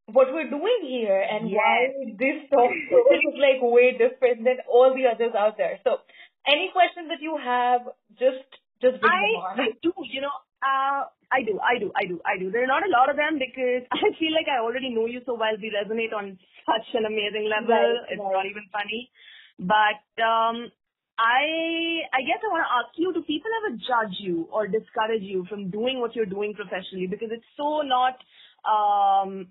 what 0.07 0.31
we're 0.31 0.49
doing 0.49 0.79
here 0.83 1.19
and 1.19 1.49
yes. 1.49 1.59
why 1.59 1.77
this 2.15 2.47
talk 2.51 2.71
is 2.71 3.35
like 3.39 3.59
way 3.59 3.91
different 3.91 4.43
than 4.43 4.63
all 4.67 4.95
the 4.95 5.07
others 5.07 5.35
out 5.35 5.57
there. 5.57 5.79
So 5.83 5.99
any 6.47 6.71
questions 6.71 7.11
that 7.11 7.19
you 7.19 7.35
have, 7.35 7.87
just 8.15 8.47
just 8.79 9.01
bring 9.03 9.11
I, 9.11 9.27
them 9.27 9.43
on. 9.43 9.55
I 9.59 9.67
do, 9.83 9.91
you 10.07 10.21
know, 10.21 10.35
uh, 10.63 11.11
I 11.27 11.43
do, 11.43 11.59
I 11.59 11.75
do, 11.79 11.91
I 11.91 12.03
do, 12.07 12.15
I 12.23 12.39
do. 12.39 12.51
There 12.51 12.63
are 12.63 12.71
not 12.71 12.87
a 12.87 12.93
lot 12.93 13.11
of 13.11 13.19
them 13.19 13.35
because 13.35 13.83
I 13.91 14.15
feel 14.15 14.31
like 14.31 14.47
I 14.47 14.63
already 14.63 14.89
know 14.89 15.07
you 15.07 15.19
so 15.27 15.35
well. 15.35 15.55
We 15.59 15.75
resonate 15.75 16.15
on 16.15 16.39
such 16.63 16.87
an 16.95 17.03
amazing 17.03 17.51
level. 17.51 17.75
Right, 17.75 18.15
it's 18.15 18.23
right. 18.23 18.31
not 18.31 18.47
even 18.47 18.63
funny. 18.71 19.11
But 19.59 20.05
um, 20.21 20.71
I 21.17 22.05
I 22.13 22.21
guess 22.21 22.41
I 22.43 22.51
want 22.51 22.65
to 22.65 22.75
ask 22.77 22.97
you: 22.97 23.13
Do 23.13 23.21
people 23.23 23.51
ever 23.65 23.75
judge 23.77 24.17
you 24.19 24.47
or 24.51 24.67
discourage 24.67 25.23
you 25.23 25.45
from 25.49 25.69
doing 25.69 25.99
what 25.99 26.15
you're 26.15 26.25
doing 26.25 26.53
professionally 26.53 27.07
because 27.07 27.29
it's 27.31 27.45
so 27.57 27.81
not 27.81 28.17
um, 28.67 29.47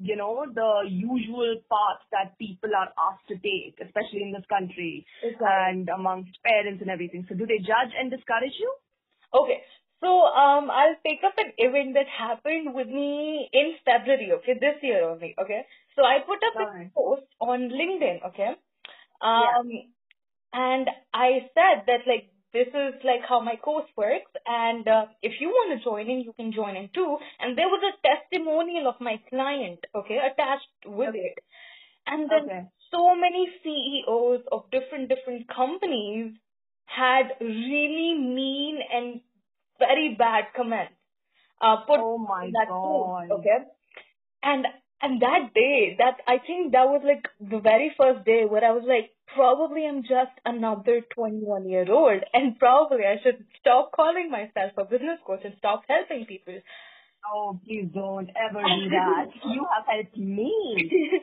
you 0.00 0.16
know, 0.16 0.46
the 0.52 0.88
usual 0.88 1.60
path 1.68 2.00
that 2.10 2.38
people 2.38 2.70
are 2.74 2.88
asked 2.96 3.28
to 3.28 3.36
take, 3.36 3.76
especially 3.84 4.22
in 4.22 4.32
this 4.32 4.48
country 4.48 5.04
Exactly. 5.22 5.46
and 5.46 5.88
amongst 5.90 6.32
parents 6.42 6.80
and 6.80 6.90
everything. 6.90 7.26
So 7.28 7.36
do 7.36 7.46
they 7.46 7.58
judge 7.58 7.92
and 7.98 8.10
discourage 8.10 8.56
you? 8.58 8.72
Okay. 9.34 9.60
So 10.00 10.08
um, 10.08 10.70
I'll 10.70 10.96
take 11.04 11.20
up 11.22 11.36
an 11.36 11.52
event 11.58 11.92
that 11.94 12.08
happened 12.08 12.74
with 12.74 12.88
me 12.88 13.50
in 13.52 13.76
February, 13.84 14.32
okay, 14.40 14.54
this 14.58 14.80
year 14.80 15.04
only, 15.04 15.34
okay. 15.38 15.66
So 15.94 16.02
I 16.02 16.20
put 16.24 16.40
up 16.40 16.56
a 16.56 16.88
post 16.96 17.28
on 17.38 17.68
LinkedIn, 17.68 18.24
okay. 18.32 18.56
Um, 19.20 19.68
and 20.52 20.88
I 21.14 21.50
said 21.54 21.84
that 21.86 22.06
like 22.06 22.30
this 22.52 22.68
is 22.68 22.94
like 23.04 23.22
how 23.28 23.40
my 23.40 23.56
course 23.56 23.88
works, 23.96 24.32
and 24.46 24.86
uh, 24.88 25.06
if 25.22 25.40
you 25.40 25.48
want 25.48 25.78
to 25.78 25.84
join 25.84 26.10
in, 26.10 26.20
you 26.20 26.32
can 26.34 26.52
join 26.52 26.76
in 26.76 26.90
too. 26.94 27.18
And 27.40 27.56
there 27.56 27.68
was 27.68 27.82
a 27.82 27.98
testimonial 28.06 28.88
of 28.88 29.00
my 29.00 29.20
client, 29.28 29.80
okay, 29.94 30.18
attached 30.18 30.68
with 30.86 31.10
Okay. 31.10 31.34
it. 31.34 31.38
And 32.06 32.30
then 32.30 32.48
Okay. 32.48 32.66
so 32.90 33.14
many 33.14 33.48
CEOs 33.62 34.42
of 34.50 34.70
different 34.72 35.08
different 35.08 35.48
companies 35.48 36.34
had 36.86 37.28
really 37.40 38.14
mean 38.18 38.80
and 38.92 39.20
very 39.78 40.16
bad 40.18 40.46
comments 40.56 40.94
uh, 41.60 41.76
put 41.86 42.00
Oh 42.00 42.18
my 42.18 42.50
that 42.52 42.68
god. 42.68 42.82
post, 42.82 43.30
okay? 43.30 43.58
And 44.42 44.66
and 45.02 45.20
that 45.22 45.54
day, 45.54 45.96
that 45.98 46.18
I 46.26 46.38
think 46.38 46.72
that 46.72 46.88
was 46.88 47.02
like 47.04 47.28
the 47.40 47.60
very 47.60 47.94
first 47.96 48.24
day 48.24 48.44
where 48.48 48.64
I 48.64 48.72
was 48.72 48.84
like, 48.86 49.10
probably 49.34 49.86
I'm 49.86 50.02
just 50.02 50.32
another 50.44 51.02
21 51.14 51.68
year 51.68 51.90
old, 51.90 52.22
and 52.32 52.58
probably 52.58 53.04
I 53.06 53.16
should 53.22 53.44
stop 53.60 53.92
calling 53.92 54.30
myself 54.30 54.72
a 54.76 54.84
business 54.84 55.18
coach 55.26 55.40
and 55.44 55.54
stop 55.58 55.82
helping 55.88 56.26
people. 56.26 56.58
Oh, 57.32 57.60
please 57.64 57.88
don't 57.92 58.30
ever 58.36 58.60
do 58.62 58.90
that. 58.96 59.28
you 59.48 59.66
have 59.74 59.86
helped 59.86 60.16
me. 60.16 60.52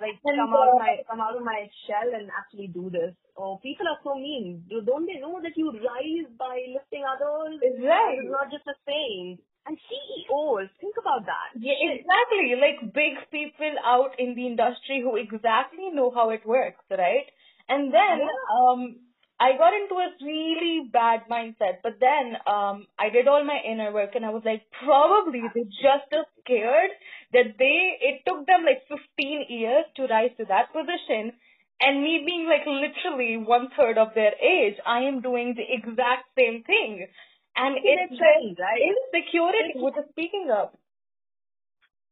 Like 0.00 0.18
And, 0.24 0.34
come 0.34 0.50
out 0.50 0.66
of 0.68 0.74
uh, 0.74 0.78
my 0.82 0.92
come 1.08 1.20
out 1.20 1.36
of 1.36 1.44
my 1.44 1.70
shell 1.86 2.10
and 2.10 2.26
actually 2.34 2.66
do 2.74 2.90
this. 2.90 3.14
Oh, 3.38 3.60
people 3.62 3.86
are 3.86 4.00
so 4.02 4.16
mean. 4.18 4.64
Do- 4.68 4.82
Don't 4.82 5.06
they 5.06 5.20
know 5.22 5.38
that 5.40 5.54
you 5.54 5.70
rise 5.70 6.26
by 6.36 6.58
lifting 6.74 7.04
others? 7.06 7.62
Right. 7.62 8.18
It's 8.18 8.26
not 8.26 8.50
just 8.50 8.66
a 8.66 8.74
saying. 8.82 9.38
And 9.66 9.78
CEOs, 9.88 10.68
think 10.80 10.96
about 10.98 11.26
that. 11.26 11.54
Yeah, 11.54 11.78
exactly. 11.78 12.54
Like 12.58 12.92
big 12.92 13.14
people 13.30 13.74
out 13.84 14.18
in 14.18 14.34
the 14.34 14.46
industry 14.46 15.00
who 15.02 15.16
exactly 15.16 15.90
know 15.90 16.10
how 16.10 16.30
it 16.30 16.44
works, 16.44 16.82
right? 16.90 17.26
And 17.68 17.92
then 17.94 18.18
um 18.50 18.96
I 19.38 19.56
got 19.58 19.74
into 19.74 19.94
a 19.94 20.10
really 20.22 20.88
bad 20.92 21.22
mindset. 21.30 21.78
But 21.82 22.00
then 22.00 22.36
um 22.46 22.86
I 22.98 23.10
did 23.10 23.28
all 23.28 23.44
my 23.44 23.60
inner 23.64 23.92
work 23.92 24.16
and 24.16 24.26
I 24.26 24.30
was 24.30 24.42
like, 24.44 24.62
probably 24.84 25.42
they're 25.54 25.76
just 25.78 26.10
as 26.12 26.26
scared 26.42 26.90
that 27.32 27.54
they 27.58 27.78
it 28.00 28.22
took 28.26 28.46
them 28.46 28.64
like 28.66 28.82
fifteen 28.88 29.46
years 29.48 29.86
to 29.96 30.06
rise 30.06 30.34
to 30.38 30.44
that 30.46 30.72
position 30.72 31.32
and 31.80 32.02
me 32.02 32.22
being 32.24 32.46
like 32.46 32.66
literally 32.66 33.36
one 33.36 33.68
third 33.76 33.98
of 33.98 34.14
their 34.14 34.32
age, 34.38 34.76
I 34.86 35.00
am 35.00 35.20
doing 35.20 35.54
the 35.56 35.66
exact 35.66 36.26
same 36.38 36.62
thing. 36.62 37.08
And 37.56 37.76
it's 37.82 38.16
threatened, 38.16 38.58
right? 38.58 38.80
insecurity 38.80 39.72
which 39.76 39.96
is 39.96 40.08
speaking 40.10 40.50
up. 40.50 40.78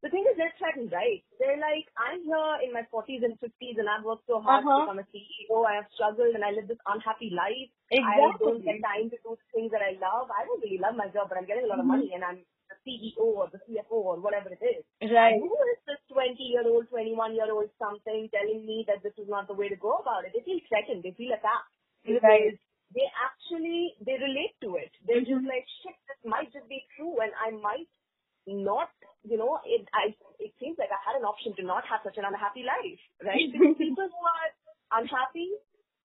The 0.03 0.09
thing 0.09 0.25
is, 0.25 0.37
they're 0.41 0.53
threatened, 0.57 0.93
right? 0.93 1.21
They're 1.37 1.61
like, 1.61 1.85
I'm 2.01 2.25
here 2.25 2.57
in 2.65 2.73
my 2.73 2.89
40s 2.89 3.21
and 3.21 3.37
50s 3.37 3.77
and 3.77 3.85
I've 3.85 4.05
worked 4.05 4.25
so 4.27 4.41
hard 4.41 4.65
Uh-huh. 4.65 4.81
to 4.81 4.85
become 4.89 5.01
a 5.05 5.09
CEO. 5.13 5.65
I 5.69 5.75
have 5.77 5.89
struggled 5.93 6.33
and 6.35 6.41
I 6.45 6.53
live 6.57 6.69
this 6.69 6.81
unhappy 6.89 7.29
life. 7.37 7.69
Exactly. 7.93 8.25
I 8.25 8.39
don't 8.41 8.65
get 8.65 8.81
time 8.81 9.11
to 9.13 9.17
do 9.21 9.37
the 9.37 9.47
things 9.53 9.71
that 9.77 9.85
I 9.85 10.01
love. 10.01 10.33
I 10.33 10.45
don't 10.49 10.63
really 10.65 10.79
love 10.81 10.97
my 10.97 11.09
job, 11.13 11.29
but 11.29 11.37
I'm 11.37 11.45
getting 11.45 11.65
a 11.65 11.73
lot 11.73 11.81
of 11.81 11.85
Mhm. 11.85 11.93
money 12.01 12.15
and 12.15 12.25
I'm 12.25 12.41
the 12.73 12.77
CEO 12.87 13.25
or 13.45 13.49
the 13.49 13.61
CFO 13.69 13.97
or 14.01 14.17
whatever 14.21 14.49
it 14.49 14.63
is. 14.63 14.85
Right. 15.13 15.37
Who 15.37 15.53
is 15.69 15.79
this 15.85 16.01
20 16.09 16.45
year 16.45 16.65
old, 16.67 16.89
21 16.89 17.35
year 17.35 17.53
old 17.53 17.69
something 17.79 18.29
telling 18.31 18.65
me 18.65 18.85
that 18.89 19.03
this 19.03 19.13
is 19.19 19.29
not 19.29 19.49
the 19.49 19.55
way 19.55 19.69
to 19.69 19.77
go 19.77 19.97
about 20.01 20.25
it? 20.25 20.33
They 20.33 20.41
feel 20.41 20.61
threatened. 20.69 21.03
They 21.03 21.13
feel 21.13 21.33
attacked. 21.33 21.69
Right. 22.25 22.57
They 22.95 23.07
actually, 23.23 23.95
they 24.05 24.19
relate 24.19 24.55
to 24.63 24.77
it. 24.77 24.91
They're 25.07 25.25
just 25.27 25.45
Mhm. 25.45 25.49
like, 25.49 25.67
shit, 25.83 25.97
this 26.09 26.21
might 26.25 26.53
just 26.53 26.69
be 26.69 26.85
true 26.97 27.21
and 27.21 27.33
I 27.39 27.51
might 27.53 27.89
not, 28.47 28.91
you 29.23 29.37
know, 29.39 29.61
it, 29.65 29.87
I, 29.95 30.15
it 30.41 30.53
seems 30.61 30.79
like 30.79 30.91
I 30.91 31.01
had 31.07 31.19
an 31.19 31.25
option 31.27 31.55
to 31.57 31.63
not 31.63 31.87
have 31.87 32.01
such 32.05 32.19
an 32.19 32.25
unhappy 32.27 32.65
life, 32.65 33.03
right? 33.23 33.47
Because 33.53 33.77
people 33.79 34.09
who 34.09 34.23
are 34.27 34.51
unhappy 35.03 35.51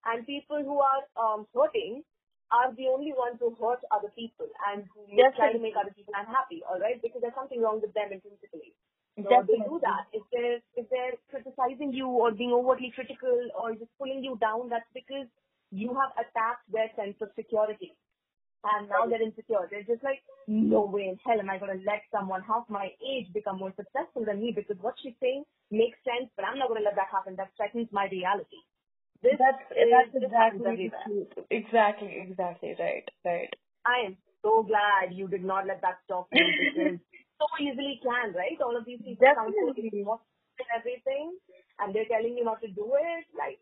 and 0.06 0.26
people 0.26 0.62
who 0.62 0.78
are 0.78 1.02
um, 1.18 1.46
hurting 1.54 2.04
are 2.52 2.70
the 2.78 2.86
only 2.86 3.10
ones 3.16 3.38
who 3.40 3.56
hurt 3.58 3.82
other 3.90 4.12
people 4.14 4.46
and 4.70 4.86
who 4.94 5.02
make, 5.10 5.34
try 5.34 5.50
to 5.52 5.58
make 5.58 5.74
other 5.74 5.90
people 5.96 6.14
unhappy, 6.14 6.62
all 6.68 6.78
right? 6.78 7.02
Because 7.02 7.20
there's 7.22 7.34
something 7.34 7.60
wrong 7.60 7.80
with 7.82 7.92
them 7.94 8.12
intrinsically. 8.12 8.74
So 9.24 9.42
they 9.48 9.58
do 9.64 9.80
Definitely. 9.80 9.82
that. 9.82 10.06
If 10.12 10.22
they're 10.30 10.60
if 10.76 10.86
they're 10.90 11.16
criticizing 11.32 11.92
you 11.92 12.06
or 12.06 12.30
being 12.32 12.52
overtly 12.52 12.92
critical 12.94 13.48
or 13.58 13.72
just 13.74 13.90
pulling 13.98 14.22
you 14.22 14.36
down, 14.38 14.68
that's 14.68 14.86
because 14.94 15.26
you 15.76 15.92
have 15.92 16.12
attacked 16.16 16.64
their 16.72 16.88
sense 16.96 17.16
of 17.20 17.28
security. 17.36 17.92
And 18.64 18.88
now 18.88 19.06
they're 19.06 19.22
insecure. 19.22 19.68
They're 19.70 19.86
just 19.86 20.02
like, 20.02 20.24
no 20.48 20.86
way 20.88 21.06
in 21.12 21.18
hell 21.22 21.38
am 21.38 21.50
I 21.50 21.58
gonna 21.58 21.78
let 21.86 22.02
someone 22.10 22.42
half 22.42 22.64
my 22.68 22.90
age 23.04 23.30
become 23.32 23.58
more 23.58 23.74
successful 23.76 24.24
than 24.24 24.40
me 24.40 24.52
because 24.56 24.76
what 24.80 24.94
she's 25.02 25.14
saying 25.20 25.44
makes 25.70 25.98
sense, 26.02 26.30
but 26.34 26.44
I'm 26.44 26.58
not 26.58 26.68
gonna 26.68 26.82
let 26.86 26.96
that 26.96 27.12
happen. 27.12 27.36
That 27.36 27.52
threatens 27.56 27.88
my 27.92 28.08
reality. 28.10 28.58
This 29.22 29.38
That's 29.38 29.60
is 29.70 29.90
that's 29.90 30.12
exactly. 30.14 31.26
Exactly, 31.50 32.12
exactly 32.26 32.74
right, 32.78 33.06
right. 33.24 33.50
I 33.86 34.06
am 34.06 34.16
so 34.42 34.62
glad 34.62 35.14
you 35.14 35.28
did 35.28 35.44
not 35.44 35.66
let 35.66 35.80
that 35.82 35.98
stop 36.04 36.28
you 36.32 36.46
because 36.58 36.98
so 37.40 37.46
easily 37.60 38.00
can, 38.02 38.34
right? 38.34 38.58
All 38.62 38.76
of 38.76 38.84
these 38.84 38.98
people 38.98 39.26
sound 39.34 39.54
so 39.54 39.72
Definitely. 39.72 40.02
and 40.58 40.68
everything, 40.74 41.36
and 41.80 41.94
they're 41.94 42.08
telling 42.10 42.36
you 42.36 42.44
not 42.44 42.60
to 42.62 42.68
do 42.68 42.92
it. 42.96 43.24
Like, 43.36 43.58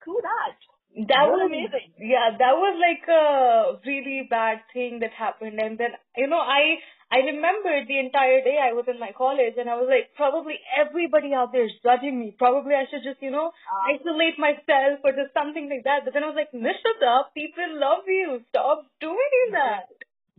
screw 0.00 0.20
that. 0.22 0.56
That 0.94 1.26
was 1.26 1.42
amazing. 1.50 1.90
yeah, 1.98 2.38
that 2.38 2.54
was 2.54 2.74
like 2.78 3.02
a 3.10 3.80
really 3.84 4.26
bad 4.30 4.62
thing 4.72 5.00
that 5.00 5.10
happened, 5.12 5.58
and 5.58 5.76
then 5.76 5.90
you 6.16 6.28
know 6.28 6.38
I 6.38 6.78
I 7.10 7.18
remember 7.26 7.84
the 7.86 7.98
entire 7.98 8.42
day 8.46 8.58
I 8.62 8.72
was 8.72 8.86
in 8.86 8.98
my 9.00 9.10
college, 9.10 9.54
and 9.58 9.68
I 9.68 9.74
was 9.74 9.88
like, 9.90 10.14
probably 10.14 10.54
everybody 10.78 11.34
out 11.34 11.50
there 11.52 11.64
is 11.66 11.74
judging 11.82 12.18
me. 12.20 12.34
Probably 12.38 12.74
I 12.74 12.86
should 12.90 13.02
just 13.02 13.20
you 13.22 13.30
know 13.34 13.50
Uh, 13.50 13.94
isolate 13.94 14.38
myself 14.38 15.02
or 15.02 15.10
just 15.12 15.34
something 15.34 15.68
like 15.68 15.82
that. 15.84 16.04
But 16.04 16.14
then 16.14 16.22
I 16.22 16.30
was 16.30 16.36
like, 16.38 16.52
Nishita, 16.54 17.14
people 17.34 17.70
love 17.78 18.06
you. 18.06 18.40
Stop 18.50 18.86
doing 19.00 19.50
that. 19.52 19.90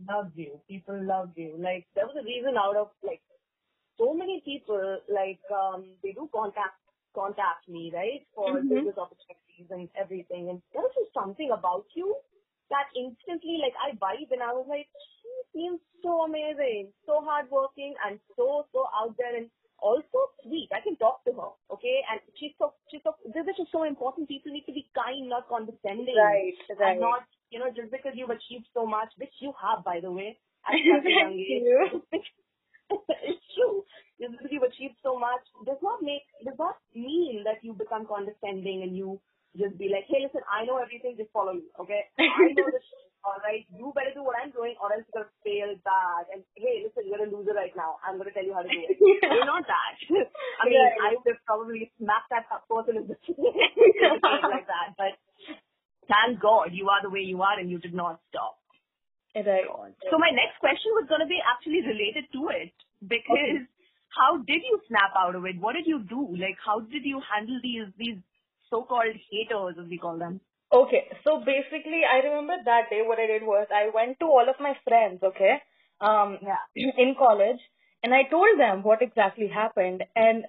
love 0.08 0.32
you. 0.36 0.60
People 0.68 0.98
love 1.04 1.30
you. 1.36 1.56
Like, 1.58 1.86
there 1.94 2.06
was 2.06 2.16
a 2.20 2.24
reason 2.24 2.56
out 2.56 2.76
of, 2.76 2.88
like, 3.02 3.20
so 3.98 4.12
many 4.14 4.42
people, 4.44 4.98
like, 5.08 5.40
um, 5.50 5.84
they 6.02 6.12
do 6.12 6.28
contact, 6.34 6.76
contact 7.16 7.68
me, 7.68 7.90
right? 7.94 8.28
For 8.36 8.62
Mhm. 8.62 8.68
business 8.68 9.00
opportunities 9.00 9.72
and 9.72 9.88
everything. 9.96 10.50
And 10.52 10.62
there 10.76 10.84
was 10.84 10.92
just 10.94 11.14
something 11.16 11.50
about 11.56 11.86
you 11.96 12.16
that 12.70 12.92
instantly, 12.96 13.58
like, 13.64 13.74
I 13.80 13.96
vibe 13.96 14.32
and 14.32 14.42
I 14.44 14.52
was 14.52 14.66
like, 14.68 14.88
she 15.22 15.32
seems 15.54 15.80
so 16.04 16.24
amazing, 16.28 16.92
so 17.06 17.22
hardworking 17.24 17.94
and 18.06 18.20
so, 18.36 18.66
so 18.72 18.86
out 19.00 19.16
there 19.18 19.36
and 19.36 19.50
also 19.80 20.32
sweet. 20.44 20.68
I 20.72 20.82
can 20.84 20.96
talk 20.96 21.24
to 21.26 21.32
her, 21.32 21.52
okay? 21.72 22.02
And 22.12 22.20
she's 22.38 22.52
so, 22.58 22.74
she's 22.90 23.02
so, 23.04 23.16
this 23.26 23.46
is 23.48 23.56
just 23.58 23.72
so 23.72 23.84
important. 23.84 24.28
People 24.28 24.52
need 24.52 24.66
to 24.66 24.74
be 24.76 24.90
kind, 24.96 25.28
not 25.28 25.48
condescending. 25.48 26.16
Right, 26.16 26.54
right. 26.78 26.92
And 26.92 27.00
not, 27.00 27.24
you 27.50 27.60
know, 27.60 27.70
just 27.74 27.92
because 27.92 28.12
you've 28.16 28.30
achieved 28.34 28.68
so 28.74 28.86
much, 28.86 29.10
which 29.18 29.34
you 29.40 29.54
have, 29.60 29.84
by 29.84 30.00
the 30.00 30.12
way, 30.12 30.38
at 30.66 30.80
such 30.90 31.06
a 31.06 31.12
young 31.16 31.36
Thank 31.38 31.40
age. 31.40 31.64
it's 32.90 33.44
true. 33.54 33.84
Just 34.20 34.34
you've 34.50 34.64
achieved 34.64 34.96
so 35.02 35.18
much 35.18 35.44
does 35.66 35.80
not 35.82 36.00
make, 36.02 36.24
does 36.44 36.56
not 36.58 36.76
mean 36.94 37.44
that 37.44 37.60
you 37.62 37.72
become 37.76 38.06
condescending 38.06 38.82
and 38.82 38.96
you 38.96 39.20
just 39.56 39.76
be 39.80 39.88
like, 39.88 40.04
hey, 40.08 40.20
listen, 40.24 40.44
I 40.48 40.64
know 40.64 40.76
everything, 40.80 41.16
just 41.16 41.32
follow 41.32 41.52
me, 41.56 41.64
okay? 41.80 42.04
I 42.20 42.52
know 42.52 42.68
this 42.68 42.84
shit, 42.84 43.08
alright? 43.24 43.64
You 43.72 43.92
better 43.96 44.12
do 44.12 44.20
what 44.24 44.36
I'm 44.40 44.52
doing 44.52 44.76
or 44.80 44.92
else 44.92 45.04
you're 45.08 45.24
gonna 45.24 45.32
fail 45.44 45.72
bad. 45.84 46.28
And 46.32 46.44
hey, 46.56 46.84
listen, 46.84 47.08
you're 47.08 47.24
a 47.24 47.28
loser 47.28 47.52
right 47.56 47.72
now. 47.76 47.96
I'm 48.04 48.16
gonna 48.20 48.32
tell 48.32 48.44
you 48.44 48.52
how 48.56 48.64
to 48.64 48.68
do 48.68 48.80
it. 48.84 48.96
You're 49.00 49.48
not 49.48 49.64
that. 49.68 49.96
I 50.60 50.64
mean, 50.68 50.76
Right. 50.80 51.12
I 51.12 51.16
would 51.16 51.28
have 51.28 51.40
probably 51.48 51.88
smacked 52.00 52.28
that 52.32 52.48
person 52.68 53.00
in 53.00 53.08
the 53.08 53.16
face 53.20 54.44
like 54.44 54.68
that, 54.68 54.92
but 54.96 55.16
thank 56.08 56.40
God 56.40 56.72
you 56.72 56.88
are 56.88 57.00
the 57.02 57.10
way 57.12 57.20
you 57.24 57.40
are 57.42 57.58
and 57.58 57.70
you 57.70 57.78
did 57.80 57.94
not 57.94 58.20
stop. 58.28 58.60
Right. 59.36 59.94
So 60.10 60.16
my 60.16 60.30
next 60.32 60.58
question 60.60 60.96
was 60.96 61.04
going 61.08 61.20
to 61.20 61.26
be 61.26 61.40
actually 61.44 61.82
related 61.84 62.24
to 62.32 62.48
it 62.48 62.72
because 63.06 63.68
how 64.16 64.38
did 64.38 64.62
you 64.64 64.80
snap 64.88 65.12
out 65.18 65.34
of 65.34 65.44
it? 65.44 65.60
What 65.60 65.74
did 65.74 65.86
you 65.86 66.00
do? 66.00 66.34
Like 66.40 66.56
how 66.64 66.80
did 66.80 67.04
you 67.04 67.20
handle 67.20 67.60
these 67.62 67.84
these 67.98 68.16
so-called 68.70 69.14
haters 69.30 69.76
as 69.78 69.88
we 69.88 69.98
call 69.98 70.18
them? 70.18 70.40
Okay, 70.72 71.06
so 71.22 71.42
basically, 71.46 72.02
I 72.04 72.26
remember 72.26 72.54
that 72.64 72.90
day 72.90 73.02
what 73.06 73.20
I 73.20 73.26
did 73.26 73.42
was 73.42 73.68
I 73.70 73.90
went 73.94 74.18
to 74.20 74.26
all 74.26 74.48
of 74.48 74.56
my 74.58 74.74
friends, 74.84 75.22
okay, 75.22 75.62
um, 76.00 76.38
Yeah. 76.42 76.58
in 76.74 77.14
college, 77.14 77.60
and 78.02 78.12
I 78.12 78.24
told 78.24 78.58
them 78.58 78.82
what 78.82 79.00
exactly 79.00 79.46
happened, 79.46 80.02
and 80.16 80.44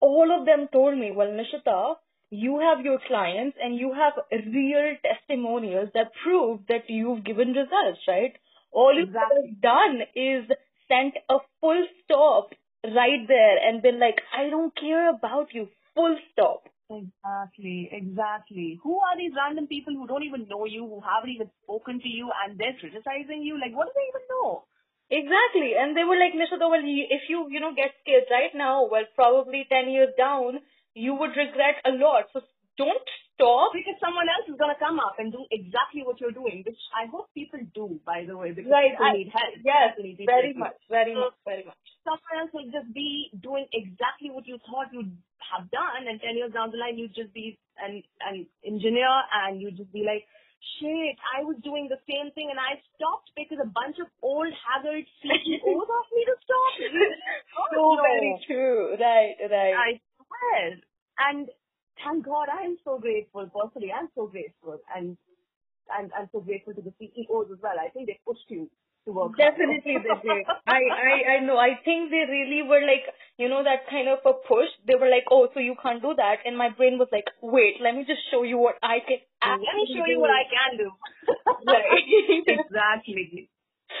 all 0.00 0.30
of 0.30 0.46
them 0.46 0.68
told 0.68 0.96
me, 0.96 1.10
well, 1.10 1.28
Nishita, 1.28 1.96
you 2.30 2.60
have 2.60 2.84
your 2.84 2.98
clients 3.06 3.56
and 3.62 3.76
you 3.76 3.92
have 3.92 4.14
real 4.30 4.96
testimonials 5.02 5.90
that 5.94 6.12
prove 6.22 6.60
that 6.68 6.88
you've 6.88 7.24
given 7.24 7.52
results, 7.52 8.00
right? 8.08 8.34
All 8.72 8.94
you've 8.94 9.08
Exactly. 9.08 9.56
done 9.62 10.02
is 10.14 10.44
sent 10.88 11.14
a 11.28 11.38
full 11.60 11.86
stop 12.04 12.50
right 12.84 13.26
there 13.28 13.58
and 13.68 13.82
been 13.82 13.98
like, 13.98 14.20
I 14.36 14.50
don't 14.50 14.74
care 14.76 15.10
about 15.10 15.52
you, 15.54 15.68
full 15.94 16.16
stop. 16.32 16.68
Exactly, 16.90 17.88
exactly. 17.90 18.78
Who 18.82 18.98
are 19.00 19.16
these 19.16 19.32
random 19.36 19.66
people 19.66 19.94
who 19.94 20.06
don't 20.06 20.22
even 20.22 20.46
know 20.48 20.66
you, 20.66 20.86
who 20.86 21.00
haven't 21.00 21.30
even 21.30 21.50
spoken 21.64 22.00
to 22.00 22.08
you, 22.08 22.30
and 22.44 22.58
they're 22.58 22.78
criticizing 22.78 23.42
you? 23.42 23.58
Like, 23.60 23.74
what 23.74 23.86
do 23.86 23.92
they 23.96 24.06
even 24.08 24.26
know? 24.30 24.64
Exactly. 25.10 25.74
And 25.78 25.96
they 25.96 26.04
were 26.04 26.18
like, 26.18 26.34
Nisha, 26.34 26.58
well, 26.58 26.82
if 26.82 27.22
you, 27.28 27.46
you 27.50 27.60
know, 27.60 27.74
get 27.74 27.94
scared 28.02 28.24
right 28.30 28.54
now, 28.54 28.86
well, 28.90 29.04
probably 29.14 29.66
10 29.68 29.90
years 29.90 30.10
down, 30.18 30.60
you 30.96 31.12
would 31.12 31.36
regret 31.36 31.84
a 31.84 31.92
lot. 31.92 32.32
So 32.32 32.40
don't 32.80 33.08
stop. 33.36 33.76
Because 33.76 34.00
someone 34.00 34.28
else 34.32 34.48
is 34.48 34.56
going 34.56 34.72
to 34.72 34.80
come 34.80 34.96
up 34.96 35.20
and 35.20 35.28
do 35.28 35.44
exactly 35.52 36.00
what 36.00 36.16
you're 36.20 36.32
doing, 36.32 36.64
which 36.64 36.80
I 36.96 37.04
hope 37.12 37.28
people 37.36 37.60
do, 37.76 38.00
by 38.08 38.24
the 38.24 38.36
way, 38.36 38.56
because 38.56 38.72
right. 38.72 38.96
people 38.96 39.04
I, 39.04 39.12
need 39.12 39.28
help. 39.28 39.52
Yes, 39.60 39.96
need 40.00 40.20
very 40.24 40.56
much, 40.56 40.80
very 40.88 41.12
so 41.12 41.28
much, 41.28 41.36
very 41.44 41.64
much. 41.68 41.76
Someone 42.04 42.36
else 42.40 42.52
will 42.56 42.70
just 42.72 42.88
be 42.96 43.28
doing 43.44 43.68
exactly 43.76 44.32
what 44.32 44.48
you 44.48 44.56
thought 44.64 44.88
you'd 44.92 45.12
have 45.52 45.68
done, 45.68 46.08
and 46.08 46.16
10 46.16 46.36
years 46.36 46.52
down 46.56 46.72
the 46.72 46.80
line, 46.80 46.96
you'd 46.96 47.14
just 47.14 47.32
be 47.36 47.60
an, 47.76 48.02
an 48.24 48.48
engineer 48.64 49.12
and 49.32 49.60
you'd 49.60 49.76
just 49.76 49.92
be 49.92 50.00
like, 50.00 50.24
shit, 50.80 51.16
I 51.20 51.44
was 51.44 51.56
doing 51.62 51.88
the 51.92 52.00
same 52.08 52.32
thing 52.32 52.48
and 52.50 52.58
I 52.58 52.80
stopped 52.96 53.30
because 53.36 53.60
a 53.60 53.68
bunch 53.68 54.00
of 54.00 54.08
old 54.24 54.50
haggard 54.64 55.04
CEOs 55.22 55.88
asked 55.88 56.14
me 56.16 56.22
to 56.24 56.36
stop. 56.40 56.72
so 57.70 57.78
oh, 57.78 57.96
very 58.00 58.32
true. 58.48 58.96
Right, 58.96 59.36
right. 59.44 59.74
I 59.76 59.90
swear. 60.38 60.76
And 61.18 61.48
thank 62.04 62.24
God 62.24 62.48
I'm 62.52 62.76
so 62.84 62.98
grateful. 62.98 63.48
Personally, 63.48 63.92
I'm 63.92 64.08
so 64.14 64.26
grateful. 64.26 64.78
And 64.94 65.16
and 65.90 66.10
I'm 66.18 66.28
so 66.32 66.40
grateful 66.40 66.74
to 66.74 66.82
the 66.82 66.92
CEOs 66.98 67.48
as 67.52 67.58
well. 67.62 67.78
I 67.78 67.90
think 67.90 68.08
they 68.08 68.18
pushed 68.26 68.48
you 68.48 68.68
to 69.06 69.12
work. 69.12 69.36
Definitely 69.36 70.02
they 70.02 70.18
did. 70.22 70.46
I, 70.66 70.82
I, 70.90 71.38
I 71.38 71.40
know. 71.46 71.56
I 71.56 71.78
think 71.84 72.10
they 72.10 72.26
really 72.28 72.66
were 72.66 72.82
like, 72.82 73.06
you 73.38 73.48
know, 73.48 73.62
that 73.62 73.88
kind 73.88 74.08
of 74.08 74.18
a 74.26 74.34
push. 74.34 74.66
They 74.86 74.96
were 74.96 75.08
like, 75.08 75.30
oh, 75.30 75.48
so 75.54 75.60
you 75.60 75.76
can't 75.80 76.02
do 76.02 76.14
that. 76.16 76.42
And 76.44 76.58
my 76.58 76.70
brain 76.70 76.98
was 76.98 77.08
like, 77.12 77.26
wait, 77.40 77.76
let 77.80 77.94
me 77.94 78.04
just 78.06 78.20
show 78.30 78.42
you 78.42 78.58
what 78.58 78.76
I 78.82 78.98
can 79.06 79.18
Let 79.42 79.74
me 79.78 79.86
show 79.94 80.06
you 80.06 80.20
what 80.20 80.30
I 80.30 80.44
can 80.50 80.78
do. 80.78 80.90
right. 81.70 82.02
exactly. 82.46 83.48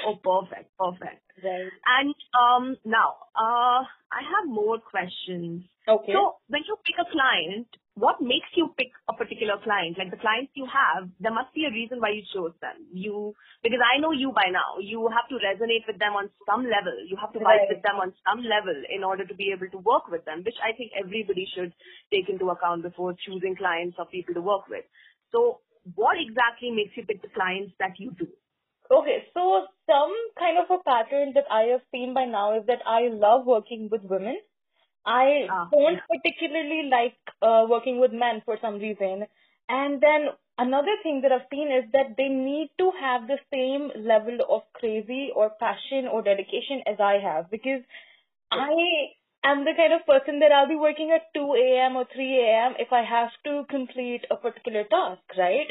Oh, 0.06 0.16
perfect, 0.22 0.70
perfect. 0.78 1.22
Right. 1.42 1.70
And 1.86 2.14
um, 2.34 2.76
now, 2.84 3.14
uh, 3.34 3.86
I 4.10 4.20
have 4.22 4.48
more 4.48 4.78
questions. 4.78 5.64
Okay. 5.88 6.12
So, 6.12 6.42
when 6.48 6.62
you 6.66 6.76
pick 6.82 6.98
a 6.98 7.06
client, 7.10 7.70
what 7.96 8.20
makes 8.20 8.52
you 8.54 8.74
pick 8.76 8.92
a 9.08 9.14
particular 9.16 9.56
client? 9.64 9.96
Like 9.96 10.10
the 10.12 10.20
clients 10.20 10.52
you 10.52 10.68
have, 10.68 11.08
there 11.18 11.32
must 11.32 11.54
be 11.56 11.64
a 11.64 11.72
reason 11.72 11.96
why 11.96 12.12
you 12.12 12.22
chose 12.28 12.52
them. 12.60 12.84
You, 12.92 13.32
because 13.62 13.80
I 13.80 13.96
know 13.98 14.12
you 14.12 14.32
by 14.36 14.52
now, 14.52 14.76
you 14.82 15.08
have 15.08 15.24
to 15.32 15.40
resonate 15.40 15.88
with 15.88 15.98
them 15.98 16.12
on 16.12 16.28
some 16.44 16.68
level. 16.68 16.92
You 17.08 17.16
have 17.16 17.32
to 17.32 17.40
vibe 17.40 17.64
right. 17.64 17.72
with 17.72 17.80
them 17.80 17.96
on 17.96 18.12
some 18.26 18.44
level 18.44 18.76
in 18.92 19.02
order 19.02 19.24
to 19.24 19.34
be 19.34 19.48
able 19.48 19.72
to 19.72 19.80
work 19.80 20.12
with 20.12 20.26
them, 20.26 20.44
which 20.44 20.60
I 20.60 20.76
think 20.76 20.92
everybody 20.92 21.48
should 21.56 21.72
take 22.12 22.28
into 22.28 22.52
account 22.52 22.82
before 22.82 23.16
choosing 23.16 23.56
clients 23.56 23.96
or 23.98 24.04
people 24.04 24.34
to 24.34 24.44
work 24.44 24.68
with. 24.68 24.84
So 25.32 25.64
what 25.94 26.20
exactly 26.20 26.70
makes 26.70 26.92
you 27.00 27.06
pick 27.06 27.22
the 27.22 27.32
clients 27.32 27.72
that 27.80 27.96
you 27.96 28.12
do? 28.12 28.28
Okay, 28.92 29.24
so 29.32 29.66
some 29.88 30.12
kind 30.38 30.58
of 30.60 30.68
a 30.68 30.82
pattern 30.84 31.32
that 31.34 31.48
I 31.50 31.72
have 31.72 31.82
seen 31.90 32.12
by 32.12 32.24
now 32.26 32.60
is 32.60 32.66
that 32.66 32.84
I 32.86 33.08
love 33.08 33.46
working 33.46 33.88
with 33.90 34.02
women 34.04 34.36
I 35.06 35.46
ah, 35.50 35.68
don't 35.70 35.94
yeah. 35.94 36.00
particularly 36.10 36.90
like 36.90 37.16
uh, 37.40 37.66
working 37.68 38.00
with 38.00 38.12
men 38.12 38.42
for 38.44 38.58
some 38.60 38.78
reason. 38.78 39.26
And 39.68 40.00
then 40.00 40.28
another 40.58 40.96
thing 41.02 41.22
that 41.22 41.32
I've 41.32 41.48
seen 41.50 41.70
is 41.72 41.84
that 41.92 42.16
they 42.16 42.28
need 42.28 42.70
to 42.78 42.90
have 43.00 43.28
the 43.28 43.38
same 43.52 43.90
level 44.04 44.38
of 44.50 44.62
crazy 44.74 45.30
or 45.34 45.50
passion 45.60 46.08
or 46.12 46.22
dedication 46.22 46.82
as 46.86 46.98
I 47.00 47.18
have 47.22 47.50
because 47.50 47.82
I 48.50 49.14
am 49.44 49.64
the 49.64 49.74
kind 49.76 49.92
of 49.92 50.06
person 50.06 50.40
that 50.40 50.52
I'll 50.52 50.68
be 50.68 50.76
working 50.76 51.12
at 51.14 51.32
2 51.34 51.54
a.m. 51.54 51.96
or 51.96 52.06
3 52.12 52.40
a.m. 52.40 52.74
if 52.78 52.92
I 52.92 53.02
have 53.02 53.30
to 53.44 53.64
complete 53.70 54.24
a 54.30 54.36
particular 54.36 54.84
task, 54.84 55.22
right? 55.38 55.70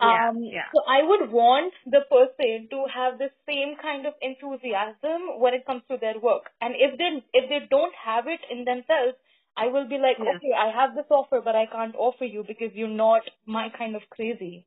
Yeah, 0.00 0.30
um, 0.30 0.42
yeah. 0.42 0.68
So 0.74 0.82
I 0.88 1.02
would 1.02 1.30
want 1.30 1.72
the 1.86 2.02
person 2.10 2.68
to 2.70 2.86
have 2.94 3.18
the 3.18 3.30
same 3.46 3.76
kind 3.80 4.06
of 4.06 4.14
enthusiasm 4.22 5.40
when 5.40 5.54
it 5.54 5.66
comes 5.66 5.82
to 5.90 5.96
their 5.98 6.18
work. 6.18 6.50
And 6.60 6.74
if 6.76 6.98
they 6.98 7.24
if 7.32 7.48
they 7.48 7.66
don't 7.70 7.94
have 7.94 8.26
it 8.26 8.40
in 8.50 8.64
themselves, 8.64 9.16
I 9.56 9.66
will 9.68 9.88
be 9.88 9.98
like, 9.98 10.18
yeah. 10.18 10.38
okay, 10.38 10.52
I 10.56 10.70
have 10.70 10.94
this 10.94 11.10
offer, 11.10 11.40
but 11.42 11.56
I 11.56 11.66
can't 11.66 11.96
offer 11.96 12.24
you 12.24 12.44
because 12.46 12.70
you're 12.74 12.88
not 12.88 13.22
my 13.46 13.68
kind 13.76 13.96
of 13.96 14.02
crazy. 14.10 14.66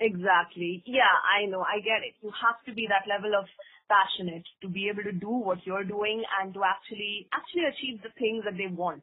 Exactly. 0.00 0.82
Yeah, 0.86 1.10
I 1.26 1.46
know. 1.46 1.62
I 1.62 1.80
get 1.80 2.06
it. 2.06 2.14
You 2.22 2.30
have 2.30 2.62
to 2.66 2.72
be 2.74 2.86
that 2.88 3.08
level 3.08 3.34
of 3.34 3.46
passionate 3.90 4.44
to 4.62 4.68
be 4.68 4.88
able 4.88 5.02
to 5.02 5.12
do 5.12 5.30
what 5.30 5.66
you're 5.66 5.84
doing 5.84 6.22
and 6.40 6.54
to 6.54 6.62
actually 6.62 7.28
actually 7.32 7.64
achieve 7.66 8.02
the 8.02 8.10
things 8.18 8.44
that 8.44 8.56
they 8.56 8.68
want. 8.70 9.02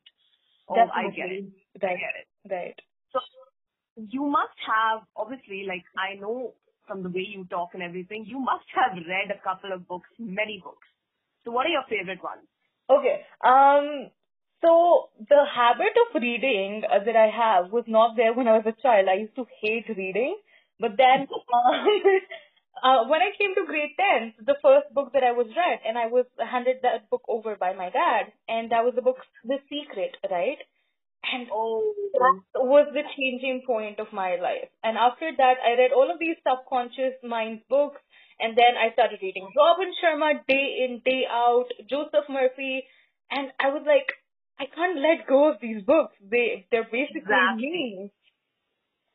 Oh, 0.70 0.76
Definitely. 0.76 0.96
I 0.96 1.16
get 1.16 1.32
it. 1.32 1.46
Right. 1.84 1.92
I 1.92 2.00
get 2.00 2.16
it. 2.22 2.28
Right. 2.50 2.80
So 3.12 3.20
you 3.98 4.26
must 4.26 4.58
have, 4.68 5.04
obviously, 5.16 5.66
like 5.68 5.84
I 5.98 6.20
know 6.20 6.54
from 6.88 7.04
the 7.04 7.10
way 7.10 7.26
you 7.28 7.46
talk 7.46 7.70
and 7.74 7.82
everything, 7.82 8.26
you 8.28 8.40
must 8.40 8.66
have 8.76 8.94
read 8.96 9.32
a 9.32 9.42
couple 9.42 9.74
of 9.74 9.88
books, 9.88 10.10
many 10.20 10.62
books. 10.64 10.88
So 11.44 11.52
what 11.52 11.66
are 11.66 11.70
your 11.70 11.86
favorite 11.90 12.24
ones? 12.24 12.46
Okay. 12.90 13.22
Um, 13.44 14.12
so 14.62 15.10
the 15.30 15.46
habit 15.46 15.94
of 16.10 16.22
reading 16.22 16.84
uh, 16.86 17.04
that 17.04 17.16
I 17.16 17.30
have 17.30 17.72
was 17.72 17.86
not 17.88 18.16
there 18.16 18.34
when 18.34 18.48
I 18.48 18.58
was 18.58 18.66
a 18.68 18.82
child. 18.82 19.08
I 19.10 19.22
used 19.22 19.36
to 19.36 19.46
hate 19.62 19.86
reading, 19.90 20.38
but 20.80 20.98
then 20.98 21.28
um, 21.32 21.86
uh, 22.84 23.06
when 23.08 23.22
I 23.22 23.32
came 23.38 23.56
to 23.56 23.66
grade 23.66 23.96
10, 23.98 24.46
the 24.46 24.56
first 24.62 24.94
book 24.94 25.14
that 25.14 25.24
I 25.24 25.32
was 25.32 25.48
read, 25.56 25.80
and 25.88 25.98
I 25.98 26.08
was 26.08 26.26
handed 26.38 26.78
that 26.84 27.10
book 27.10 27.24
over 27.28 27.56
by 27.56 27.74
my 27.74 27.90
dad, 27.90 28.34
and 28.48 28.72
that 28.72 28.84
was 28.84 28.94
the 28.96 29.02
book 29.02 29.18
The 29.44 29.58
Secret, 29.70 30.18
right? 30.30 30.58
And 31.34 31.48
oh. 31.52 31.82
that 32.14 32.62
was 32.62 32.88
the 32.94 33.02
changing 33.18 33.64
point 33.66 34.00
of 34.00 34.14
my 34.14 34.38
life. 34.38 34.70
And 34.84 34.98
after 34.98 35.32
that, 35.38 35.58
I 35.66 35.74
read 35.74 35.92
all 35.92 36.12
of 36.12 36.20
these 36.20 36.38
subconscious 36.46 37.18
mind 37.24 37.62
books. 37.70 38.02
And 38.40 38.58
then 38.58 38.76
I 38.76 38.92
started 38.94 39.24
reading 39.24 39.48
Robin 39.56 39.90
Sharma 39.98 40.44
day 40.46 40.86
in, 40.86 41.02
day 41.06 41.24
out, 41.30 41.72
Joseph 41.90 42.28
Murphy. 42.30 42.84
And 43.32 43.50
I 43.60 43.72
was 43.72 43.88
like, 43.88 44.12
I 44.60 44.68
can't 44.70 45.00
let 45.00 45.28
go 45.28 45.52
of 45.52 45.58
these 45.60 45.84
books. 45.84 46.16
They, 46.20 46.68
they're 46.70 46.88
basically 46.88 47.26
exactly. 47.26 47.72
me. 47.72 48.12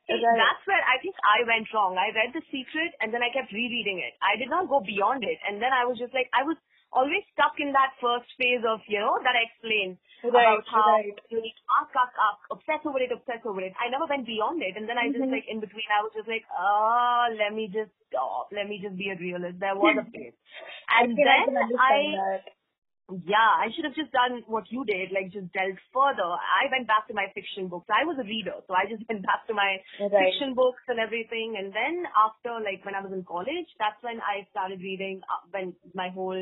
See, 0.09 0.17
that's 0.17 0.63
where 0.65 0.81
I 0.81 0.97
think 0.99 1.15
I 1.21 1.45
went 1.45 1.69
wrong. 1.71 1.95
I 1.95 2.11
read 2.11 2.33
The 2.33 2.43
Secret 2.49 2.91
and 2.99 3.13
then 3.13 3.21
I 3.21 3.29
kept 3.29 3.53
rereading 3.53 4.01
it. 4.01 4.17
I 4.19 4.35
did 4.35 4.49
not 4.49 4.67
go 4.67 4.81
beyond 4.81 5.23
it. 5.23 5.37
And 5.47 5.61
then 5.61 5.71
I 5.71 5.85
was 5.85 6.01
just 6.01 6.13
like, 6.13 6.27
I 6.33 6.43
was 6.43 6.57
always 6.91 7.23
stuck 7.31 7.55
in 7.61 7.71
that 7.71 7.95
first 8.01 8.27
phase 8.35 8.65
of, 8.67 8.83
you 8.89 8.99
know, 8.99 9.21
that 9.23 9.37
I 9.37 9.47
explained 9.47 10.01
right, 10.29 10.61
about 10.61 10.63
how 10.69 11.01
right. 11.01 11.17
you 11.29 11.41
need 11.41 11.57
ask, 11.81 11.89
ask, 11.97 12.13
ask, 12.13 12.41
obsess 12.51 12.81
over 12.85 13.01
it, 13.01 13.09
obsess 13.09 13.41
over 13.45 13.61
it. 13.61 13.73
I 13.81 13.89
never 13.89 14.05
went 14.05 14.29
beyond 14.29 14.61
it. 14.61 14.77
And 14.77 14.85
then 14.85 15.01
I 15.01 15.09
just 15.09 15.25
mm-hmm. 15.25 15.33
like, 15.33 15.47
in 15.49 15.59
between, 15.59 15.89
I 15.89 16.05
was 16.05 16.13
just 16.13 16.29
like, 16.29 16.45
oh, 16.53 17.33
let 17.33 17.55
me 17.55 17.71
just 17.71 17.89
stop. 18.11 18.53
Let 18.53 18.69
me 18.69 18.77
just 18.77 18.97
be 18.97 19.09
a 19.09 19.17
realist. 19.17 19.57
There 19.57 19.73
was 19.73 19.97
a 19.97 20.05
phase. 20.11 20.37
And 20.91 21.15
I 21.15 21.47
then 21.47 21.55
I, 21.79 21.95
that. 22.19 22.43
Yeah, 23.27 23.51
I 23.59 23.67
should 23.75 23.83
have 23.83 23.95
just 23.95 24.15
done 24.15 24.39
what 24.47 24.71
you 24.71 24.87
did, 24.87 25.11
like 25.11 25.35
just 25.35 25.51
delved 25.51 25.83
further. 25.91 26.31
I 26.31 26.71
went 26.71 26.87
back 26.87 27.11
to 27.11 27.13
my 27.13 27.27
fiction 27.35 27.67
books. 27.67 27.91
I 27.91 28.07
was 28.07 28.15
a 28.15 28.23
reader, 28.23 28.55
so 28.63 28.71
I 28.71 28.87
just 28.87 29.03
went 29.09 29.27
back 29.27 29.43
to 29.51 29.53
my 29.53 29.83
right. 29.99 30.31
fiction 30.31 30.55
books 30.55 30.79
and 30.87 30.95
everything. 30.95 31.59
And 31.59 31.75
then 31.75 32.07
after, 32.15 32.63
like 32.63 32.79
when 32.87 32.95
I 32.95 33.03
was 33.03 33.11
in 33.11 33.27
college, 33.27 33.67
that's 33.75 33.99
when 33.99 34.23
I 34.23 34.47
started 34.55 34.79
reading. 34.79 35.19
Uh, 35.27 35.43
when 35.51 35.75
my 35.91 36.07
whole, 36.07 36.39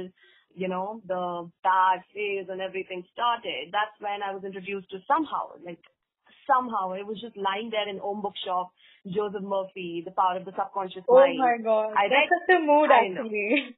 you 0.55 0.67
know, 0.67 1.01
the 1.07 1.49
bad 1.63 2.03
phase 2.13 2.47
and 2.49 2.61
everything 2.61 3.03
started. 3.13 3.71
That's 3.71 3.95
when 3.99 4.21
I 4.23 4.33
was 4.33 4.43
introduced 4.43 4.89
to 4.91 4.99
somehow, 5.07 5.53
like 5.65 5.79
somehow, 6.47 6.93
it 6.93 7.05
was 7.05 7.21
just 7.21 7.37
lying 7.37 7.69
there 7.69 7.87
in 7.87 7.99
Om 7.99 8.21
Bookshop. 8.21 8.71
Joseph 9.07 9.41
Murphy, 9.41 10.03
The 10.03 10.11
Power 10.11 10.37
of 10.37 10.45
the 10.45 10.51
Subconscious 10.51 11.07
oh 11.07 11.15
Mind. 11.15 11.39
Oh 11.39 11.47
my 11.47 11.57
god, 11.63 11.93
I 11.95 12.11
that's 12.11 12.27
read, 12.27 12.29
such 12.35 12.57
a 12.57 12.59
mood 12.59 12.89
actually. 12.91 13.77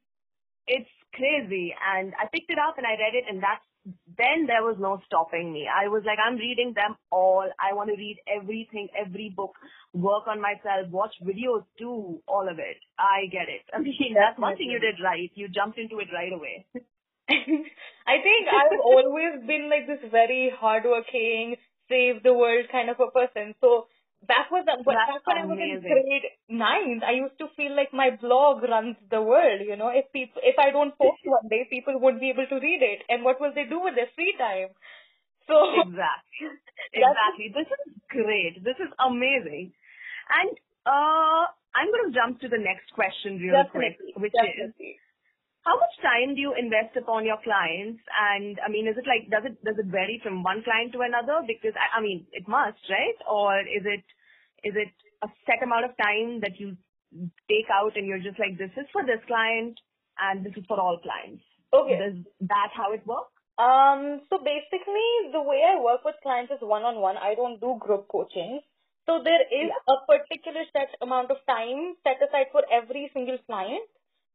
It's 0.66 0.90
crazy. 1.14 1.74
And 1.78 2.12
I 2.18 2.26
picked 2.26 2.50
it 2.50 2.58
up 2.58 2.76
and 2.76 2.86
I 2.86 2.98
read 2.98 3.14
it 3.14 3.24
and 3.30 3.42
that's, 3.42 3.62
then 3.84 4.46
there 4.46 4.62
was 4.62 4.76
no 4.78 5.00
stopping 5.06 5.52
me. 5.52 5.66
I 5.66 5.88
was 5.88 6.02
like, 6.06 6.18
I'm 6.24 6.36
reading 6.36 6.72
them 6.74 6.96
all. 7.10 7.48
I 7.58 7.74
want 7.74 7.90
to 7.90 7.96
read 7.96 8.18
everything, 8.30 8.88
every 8.94 9.32
book, 9.34 9.54
work 9.92 10.26
on 10.28 10.40
myself, 10.40 10.88
watch 10.90 11.14
videos, 11.22 11.64
do 11.78 12.20
all 12.28 12.48
of 12.48 12.58
it. 12.58 12.78
I 12.98 13.26
get 13.30 13.48
it. 13.48 13.62
I 13.74 13.80
mean, 13.80 14.14
that's 14.14 14.38
one 14.38 14.56
thing 14.56 14.70
you 14.70 14.78
did 14.78 15.02
right. 15.02 15.30
You 15.34 15.48
jumped 15.48 15.78
into 15.78 15.98
it 15.98 16.08
right 16.14 16.32
away. 16.32 16.66
I 17.30 18.16
think 18.22 18.48
I've 18.50 18.80
always 18.84 19.46
been 19.46 19.70
like 19.70 19.86
this 19.86 20.10
very 20.10 20.52
hardworking, 20.54 21.56
save 21.88 22.22
the 22.22 22.34
world 22.34 22.66
kind 22.70 22.90
of 22.90 23.00
a 23.00 23.10
person. 23.10 23.54
So 23.60 23.86
back 24.26 24.50
was 24.50 24.64
back 24.66 24.84
when 24.84 25.38
I 25.38 25.44
was 25.46 25.58
in 25.58 25.80
grade 25.82 26.26
nine, 26.48 27.02
I 27.06 27.12
used 27.12 27.38
to 27.38 27.48
feel 27.56 27.74
like 27.74 27.92
my 27.92 28.10
blog 28.14 28.62
runs 28.62 28.96
the 29.10 29.22
world. 29.22 29.60
You 29.64 29.76
know, 29.76 29.88
if 29.88 30.10
people, 30.12 30.42
if 30.44 30.58
I 30.58 30.70
don't 30.70 30.96
post 30.96 31.22
one 31.24 31.48
day, 31.48 31.66
people 31.68 31.98
won't 31.98 32.20
be 32.20 32.30
able 32.30 32.46
to 32.46 32.58
read 32.60 32.82
it, 32.82 33.02
and 33.08 33.24
what 33.24 33.40
will 33.40 33.52
they 33.54 33.64
do 33.68 33.80
with 33.80 33.94
their 33.94 34.10
free 34.14 34.34
time? 34.38 34.70
So 35.46 35.58
exactly, 35.82 36.48
exactly. 36.94 37.48
This 37.50 37.68
is 37.68 37.82
great. 38.10 38.62
This 38.62 38.78
is 38.78 38.90
amazing, 39.02 39.74
and 40.30 40.52
uh, 40.86 41.44
I'm 41.74 41.90
going 41.90 42.10
to 42.10 42.14
jump 42.14 42.40
to 42.42 42.48
the 42.48 42.62
next 42.62 42.94
question 42.94 43.38
real 43.38 43.58
definitely, 43.58 44.14
quick, 44.14 44.30
which 44.30 44.36
definitely. 44.38 44.98
is 44.98 45.02
how 45.62 45.78
much 45.78 45.94
time 46.02 46.34
do 46.34 46.40
you 46.42 46.54
invest 46.58 46.98
upon 46.98 47.24
your 47.24 47.38
clients? 47.42 48.02
And 48.10 48.58
I 48.58 48.68
mean, 48.68 48.88
is 48.90 48.98
it 48.98 49.06
like 49.06 49.30
does 49.30 49.46
it 49.46 49.62
does 49.62 49.78
it 49.78 49.86
vary 49.86 50.18
from 50.22 50.42
one 50.42 50.62
client 50.62 50.92
to 50.94 51.06
another? 51.06 51.42
Because 51.46 51.74
I, 51.78 51.98
I 51.98 52.00
mean, 52.02 52.26
it 52.32 52.48
must, 52.48 52.82
right? 52.90 53.18
Or 53.30 53.60
is 53.62 53.86
it 53.86 54.02
is 54.64 54.74
it 54.76 54.92
a 55.22 55.28
set 55.46 55.62
amount 55.62 55.84
of 55.86 55.96
time 55.96 56.40
that 56.40 56.58
you 56.60 56.76
take 57.48 57.68
out 57.72 57.96
and 57.96 58.06
you're 58.06 58.22
just 58.22 58.38
like, 58.38 58.58
this 58.58 58.72
is 58.76 58.86
for 58.92 59.04
this 59.04 59.20
client 59.26 59.78
and 60.18 60.44
this 60.44 60.54
is 60.56 60.64
for 60.66 60.80
all 60.80 60.98
clients? 61.02 61.42
Okay. 61.72 61.98
Does 61.98 62.24
that 62.48 62.70
how 62.74 62.92
it 62.92 63.06
works? 63.06 63.32
Um, 63.58 64.22
so 64.30 64.38
basically, 64.38 65.32
the 65.32 65.42
way 65.42 65.62
I 65.62 65.80
work 65.80 66.04
with 66.04 66.16
clients 66.22 66.52
is 66.52 66.60
one-on-one. 66.62 67.16
I 67.16 67.34
don't 67.34 67.60
do 67.60 67.76
group 67.78 68.08
coaching. 68.08 68.60
So 69.06 69.20
there 69.22 69.42
is 69.42 69.68
Yeah. 69.68 69.82
a 69.88 69.96
particular 70.06 70.64
set 70.72 70.94
amount 71.02 71.30
of 71.30 71.38
time 71.46 71.96
set 72.04 72.22
aside 72.22 72.48
for 72.52 72.62
every 72.72 73.10
single 73.12 73.38
client 73.46 73.84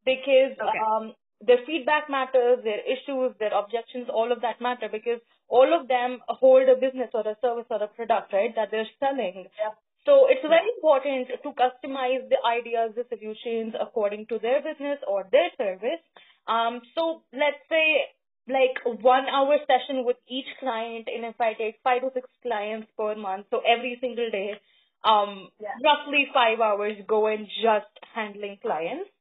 because 0.06 0.58
Okay. 0.60 0.80
um, 0.80 1.14
their 1.42 1.60
feedback 1.66 2.10
matters, 2.10 2.60
their 2.64 2.82
issues, 2.82 3.36
their 3.40 3.54
objections, 3.54 4.10
all 4.10 4.32
of 4.32 4.42
that 4.42 4.60
matter 4.62 4.90
because 4.92 5.22
all 5.48 5.74
of 5.74 5.88
them 5.88 6.20
hold 6.28 6.68
a 6.70 6.76
business 6.76 7.10
or 7.14 7.22
a 7.28 7.38
service 7.42 7.68
or 7.70 7.82
a 7.84 7.88
product, 7.88 8.34
right, 8.34 8.54
that 8.56 8.70
they're 8.72 8.90
selling. 9.00 9.48
Yeah. 9.58 9.76
So 10.08 10.32
it's 10.32 10.42
very 10.42 10.72
important 10.80 11.28
to 11.44 11.50
customize 11.52 12.24
the 12.32 12.40
ideas, 12.48 12.96
the 12.96 13.04
solutions 13.12 13.76
according 13.76 14.28
to 14.28 14.40
their 14.40 14.64
business 14.64 15.00
or 15.06 15.28
their 15.30 15.52
service. 15.60 16.00
Um, 16.48 16.80
so 16.96 17.24
let's 17.36 17.60
say 17.68 18.08
like 18.48 18.80
one 19.04 19.28
hour 19.28 19.58
session 19.68 20.06
with 20.08 20.16
each 20.30 20.48
client 20.62 21.10
and 21.14 21.26
if 21.26 21.36
I 21.42 21.52
take 21.60 21.76
five 21.84 22.04
to 22.04 22.12
six 22.14 22.30
clients 22.42 22.88
per 22.98 23.16
month, 23.16 23.48
so 23.52 23.60
every 23.68 23.98
single 24.00 24.32
day, 24.32 24.56
um, 25.04 25.52
Yeah. 25.60 25.76
roughly 25.84 26.24
five 26.34 26.62
hours 26.62 26.96
go 27.06 27.28
in 27.28 27.46
just 27.62 27.92
handling 28.16 28.58
clients. 28.64 29.12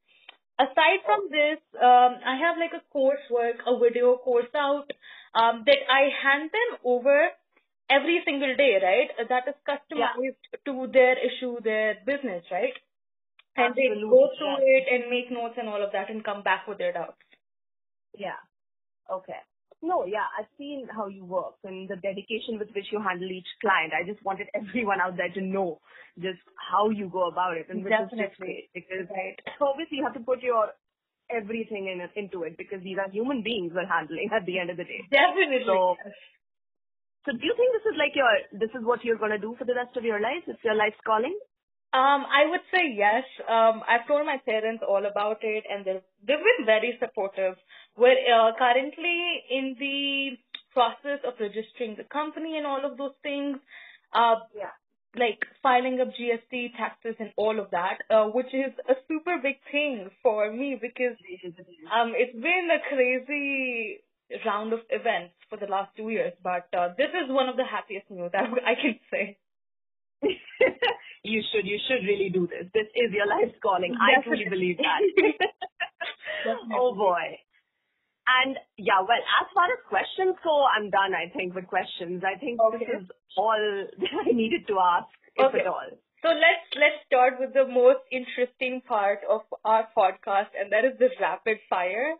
Aside 0.57 1.03
from 1.05 1.27
this, 1.29 1.59
um, 1.75 2.15
I 2.25 2.35
have 2.37 2.57
like 2.57 2.73
a 2.73 2.83
coursework, 2.95 3.59
a 3.67 3.77
video 3.77 4.15
course 4.17 4.53
out, 4.55 4.89
um, 5.35 5.65
that 5.65 5.83
I 5.91 6.07
hand 6.23 6.49
them 6.51 6.79
over 6.85 7.29
every 7.89 8.21
single 8.25 8.55
day, 8.55 8.79
right? 8.81 9.09
That 9.29 9.47
is 9.47 9.55
customized 9.67 10.37
to 10.65 10.87
their 10.91 11.17
issue, 11.17 11.59
their 11.63 11.95
business, 12.05 12.43
right? 12.51 12.73
And 13.57 13.75
they 13.75 13.87
Absolutely, 13.89 14.09
go 14.09 14.29
through 14.37 14.57
yeah. 14.59 14.77
it 14.77 14.83
and 14.91 15.09
make 15.09 15.31
notes 15.31 15.55
and 15.57 15.67
all 15.67 15.81
of 15.83 15.91
that 15.93 16.09
and 16.09 16.23
come 16.23 16.43
back 16.43 16.67
with 16.67 16.77
their 16.77 16.93
doubts. 16.93 17.17
Yeah. 18.17 18.37
Okay. 19.11 19.39
No, 19.81 20.05
yeah, 20.05 20.25
I've 20.37 20.49
seen 20.57 20.87
how 20.89 21.07
you 21.07 21.23
work 21.23 21.55
and 21.63 21.87
the 21.87 21.95
dedication 21.97 22.57
with 22.57 22.69
which 22.73 22.91
you 22.91 22.99
handle 23.01 23.29
each 23.31 23.47
client. 23.61 23.93
I 23.93 24.05
just 24.09 24.23
wanted 24.25 24.47
everyone 24.55 24.99
out 25.01 25.17
there 25.17 25.29
to 25.29 25.41
know 25.41 25.79
just 26.19 26.39
how 26.57 26.89
you 26.89 27.09
go 27.09 27.27
about 27.29 27.57
it, 27.57 27.67
and 27.69 27.83
which 27.83 27.93
is 27.93 28.09
just 28.09 28.11
Definitely. 28.11 28.37
great 28.39 28.69
because 28.73 29.05
Right. 29.09 29.37
obviously 29.61 29.97
you 29.97 30.03
have 30.03 30.15
to 30.15 30.19
put 30.19 30.41
your 30.41 30.73
everything 31.29 31.87
in 31.87 32.01
into 32.15 32.43
it 32.43 32.57
because 32.57 32.81
these 32.83 32.97
are 32.97 33.09
human 33.11 33.43
beings 33.43 33.71
we're 33.75 33.85
handling 33.85 34.29
at 34.33 34.45
the 34.45 34.57
end 34.59 34.69
of 34.71 34.77
the 34.77 34.83
day. 34.83 35.01
Definitely. 35.11 35.65
So, 35.65 35.95
so 37.27 37.33
do 37.35 37.43
you 37.45 37.53
think 37.59 37.75
this 37.75 37.91
is 37.91 37.97
like 37.99 38.15
your 38.15 38.31
this 38.57 38.71
is 38.73 38.85
what 38.87 39.03
you're 39.03 39.19
gonna 39.19 39.37
do 39.37 39.53
for 39.59 39.65
the 39.65 39.75
rest 39.75 39.97
of 39.97 40.05
your 40.05 40.21
life? 40.21 40.47
It's 40.47 40.63
your 40.63 40.75
life's 40.75 41.03
calling. 41.05 41.37
Um, 41.93 42.23
I 42.27 42.47
would 42.49 42.63
say 42.71 42.83
yes. 42.95 43.23
Um, 43.49 43.83
I've 43.87 44.07
told 44.07 44.25
my 44.25 44.37
parents 44.45 44.83
all 44.87 45.05
about 45.05 45.39
it, 45.43 45.65
and 45.69 45.83
they've 45.85 46.03
they've 46.25 46.45
been 46.49 46.65
very 46.65 46.97
supportive. 47.01 47.55
We're 47.97 48.15
uh, 48.33 48.51
currently 48.57 49.43
in 49.51 49.75
the 49.79 50.37
process 50.73 51.19
of 51.27 51.33
registering 51.39 51.95
the 51.97 52.05
company 52.05 52.57
and 52.57 52.65
all 52.65 52.85
of 52.85 52.97
those 52.97 53.15
things. 53.23 53.57
Uh, 54.13 54.37
Yeah. 54.55 54.71
like 55.17 55.43
filing 55.63 55.99
up 55.99 56.09
GST 56.17 56.75
taxes 56.77 57.15
and 57.19 57.31
all 57.37 57.59
of 57.59 57.71
that, 57.71 57.97
uh, 58.09 58.25
which 58.27 58.53
is 58.53 58.71
a 58.87 58.95
super 59.07 59.37
big 59.41 59.57
thing 59.71 60.09
for 60.23 60.51
me 60.51 60.77
because 60.79 61.17
um, 61.91 62.13
it's 62.15 62.35
been 62.35 62.67
a 62.71 62.79
crazy 62.87 64.03
round 64.45 64.73
of 64.73 64.79
events 64.89 65.33
for 65.49 65.57
the 65.57 65.67
last 65.67 65.95
two 65.95 66.09
years, 66.09 66.33
but 66.43 66.67
uh, 66.77 66.89
this 66.97 67.09
is 67.09 67.29
one 67.29 67.49
of 67.49 67.55
the 67.55 67.65
happiest 67.65 68.09
news 68.09 68.31
I, 68.33 68.71
I 68.71 68.75
can 68.75 68.99
say. 69.11 69.37
you 71.23 71.41
should 71.51 71.65
you 71.65 71.77
should 71.87 72.05
really 72.07 72.29
do 72.29 72.47
this. 72.47 72.65
This 72.73 72.87
is 72.95 73.13
your 73.13 73.27
life's 73.27 73.57
calling. 73.61 73.95
I 73.99 74.21
truly 74.23 74.45
believe 74.49 74.77
that. 74.77 75.01
Oh 76.73 76.93
boy. 76.95 77.39
And 78.27 78.57
yeah, 78.77 78.99
well, 78.99 79.23
as 79.41 79.47
far 79.55 79.65
as 79.71 79.79
questions 79.87 80.35
go, 80.43 80.65
I'm 80.67 80.89
done. 80.89 81.15
I 81.15 81.31
think 81.31 81.55
with 81.55 81.67
questions. 81.67 82.23
I 82.27 82.37
think 82.37 82.59
Okay. 82.61 82.79
this 82.85 83.01
is 83.03 83.07
all 83.37 83.55
that 83.99 84.13
I 84.27 84.31
needed 84.31 84.67
to 84.67 84.79
ask, 84.79 85.07
if 85.35 85.45
Okay. 85.47 85.61
at 85.61 85.67
all. 85.67 85.87
So 86.21 86.29
let's 86.29 86.67
let's 86.75 86.99
start 87.05 87.39
with 87.39 87.53
the 87.53 87.65
most 87.65 88.03
interesting 88.11 88.81
part 88.81 89.19
of 89.29 89.41
our 89.63 89.87
podcast, 89.95 90.51
and 90.59 90.71
that 90.73 90.83
is 90.83 90.97
the 90.99 91.09
rapid 91.21 91.59
fire. 91.69 92.15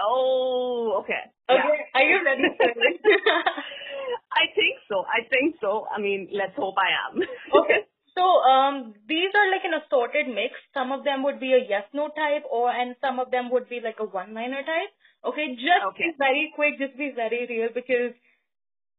Oh, 0.00 1.00
okay. 1.04 1.30
Okay, 1.50 1.58
Yeah. 1.58 1.84
are 1.94 2.04
you 2.04 2.24
ready 2.24 2.48
for 2.56 2.68
it? 2.70 3.00
I 4.32 4.46
think 4.54 4.78
so. 4.88 5.04
I 5.04 5.26
think 5.28 5.56
so. 5.60 5.86
I 5.94 6.00
mean, 6.00 6.28
let's 6.32 6.56
hope 6.56 6.76
I 6.78 6.90
am. 7.10 7.20
okay. 7.62 7.80
So 8.16 8.22
um, 8.22 8.94
these 9.08 9.30
are 9.34 9.50
like 9.50 9.64
an 9.64 9.74
assorted 9.82 10.28
mix. 10.28 10.54
Some 10.74 10.92
of 10.92 11.04
them 11.04 11.22
would 11.24 11.40
be 11.40 11.52
a 11.54 11.62
yes/no 11.68 12.08
type, 12.14 12.44
or 12.50 12.70
and 12.70 12.96
some 13.00 13.18
of 13.20 13.30
them 13.30 13.50
would 13.50 13.68
be 13.68 13.80
like 13.80 13.98
a 14.00 14.04
one-liner 14.04 14.62
type. 14.62 14.92
Okay, 15.24 15.54
just 15.56 15.84
Okay. 15.94 16.10
be 16.10 16.14
very 16.18 16.52
quick, 16.54 16.78
just 16.78 16.96
be 16.96 17.10
very 17.14 17.46
real 17.48 17.68
because 17.74 18.14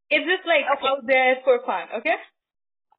it's 0.09 0.27
just 0.27 0.45
like 0.45 0.65
Okay. 0.67 0.87
out 0.87 1.05
there 1.07 1.37
for 1.43 1.59
fun. 1.65 1.87
Okay. 1.99 2.17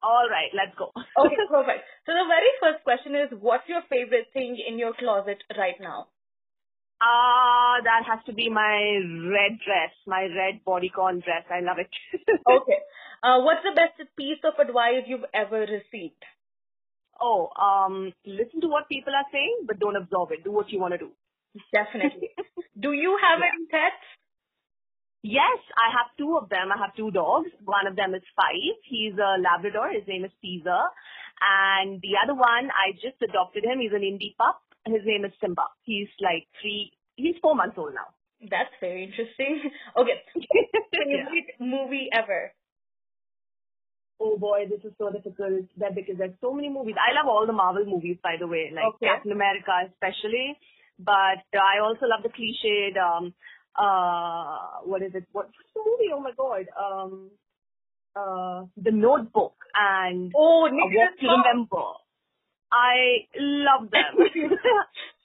all 0.03 0.27
right, 0.29 0.51
let's 0.53 0.75
go. 0.77 0.91
Okay, 1.17 1.37
perfect. 1.49 1.83
So 2.05 2.13
the 2.13 2.25
very 2.27 2.51
first 2.59 2.83
question 2.83 3.15
is, 3.15 3.29
what's 3.39 3.67
your 3.69 3.81
favorite 3.89 4.27
thing 4.33 4.57
in 4.57 4.77
your 4.79 4.93
closet 4.93 5.43
right 5.57 5.79
now? 5.79 6.07
Ah, 7.05 7.75
that 7.83 8.03
has 8.07 8.19
to 8.27 8.33
be 8.33 8.49
my 8.49 8.75
red 9.35 9.59
dress, 9.65 9.91
my 10.07 10.23
red 10.23 10.61
bodycon 10.65 11.23
dress. 11.23 11.43
I 11.51 11.59
love 11.59 11.77
it. 11.79 11.89
Okay. 12.49 12.79
Uh, 13.23 13.39
what's 13.41 13.63
the 13.63 13.75
best 13.75 13.99
piece 14.17 14.39
of 14.43 14.53
advice 14.59 15.03
you've 15.07 15.25
ever 15.33 15.61
received? 15.61 16.23
oh, 17.21 17.49
um, 17.55 18.11
listen 18.25 18.59
to 18.61 18.67
what 18.67 18.89
people 18.89 19.13
are 19.15 19.27
saying, 19.31 19.63
but 19.67 19.79
don't 19.79 19.95
absorb 19.95 20.31
it. 20.31 20.43
Do 20.43 20.51
what 20.51 20.69
you 20.71 20.79
want 20.79 20.93
to 20.93 20.97
do. 20.97 21.11
Definitely. 21.71 22.29
Do 22.79 22.91
you 22.91 23.17
have 23.21 23.39
Yeah. 23.39 23.47
any 23.53 23.65
pets? 23.71 24.03
Yes, 25.23 25.59
I 25.77 25.87
have 25.95 26.11
two 26.17 26.35
of 26.37 26.49
them. 26.49 26.71
I 26.73 26.77
have 26.83 26.95
two 26.97 27.11
dogs. 27.11 27.47
One 27.63 27.87
of 27.87 27.95
them 27.95 28.13
is 28.13 28.23
five. 28.35 28.75
He's 28.83 29.13
a 29.15 29.39
Labrador. 29.39 29.87
His 29.93 30.05
name 30.07 30.25
is 30.25 30.31
Caesar. 30.41 30.83
And 31.39 32.01
the 32.01 32.17
other 32.21 32.33
one, 32.35 32.67
I 32.75 32.91
just 32.99 33.21
adopted 33.23 33.63
him. 33.63 33.79
He's 33.79 33.93
an 33.95 34.01
indie 34.03 34.35
pup. 34.35 34.59
His 34.85 35.01
name 35.05 35.25
is 35.25 35.31
Simba. 35.39 35.63
He's 35.83 36.09
like 36.19 36.47
three, 36.61 36.91
he's 37.15 37.35
four 37.41 37.55
months 37.55 37.75
old 37.77 37.93
now. 37.93 38.11
That's 38.49 38.73
very 38.81 39.03
interesting. 39.05 39.71
Okay. 39.97 40.19
Yeah. 40.35 41.25
Favorite 41.25 41.55
movie 41.59 42.09
ever? 42.13 42.51
Oh 44.19 44.37
boy, 44.37 44.65
this 44.69 44.79
is 44.83 44.93
so 44.97 45.11
difficult 45.11 45.65
that 45.77 45.95
because 45.95 46.15
there's 46.17 46.35
so 46.39 46.53
many 46.53 46.69
movies. 46.69 46.95
I 46.99 47.13
love 47.15 47.27
all 47.27 47.45
the 47.47 47.53
Marvel 47.53 47.85
movies, 47.85 48.17
by 48.23 48.35
the 48.39 48.47
way, 48.47 48.71
like 48.73 48.85
Okay. 48.95 49.07
Captain 49.07 49.31
America 49.31 49.71
especially. 49.89 50.57
But 50.99 51.43
I 51.57 51.79
also 51.83 52.05
love 52.05 52.21
the 52.23 52.29
cliched, 52.29 52.95
um, 53.01 53.33
uh, 53.75 54.85
what 54.85 55.01
is 55.01 55.11
it? 55.15 55.25
What, 55.31 55.47
what's 55.47 55.73
the 55.73 55.81
movie? 55.85 56.11
Oh 56.13 56.19
my 56.21 56.31
god. 56.37 56.65
Um, 56.77 57.31
uh, 58.15 58.65
The 58.77 58.91
Notebook 58.91 59.55
and 59.75 60.31
Oh, 60.35 60.69
Nicholas 60.71 61.17
Walk 61.17 61.19
to 61.19 61.25
Remember. 61.27 61.87
I 62.73 63.27
love 63.37 63.91
them. 63.91 64.17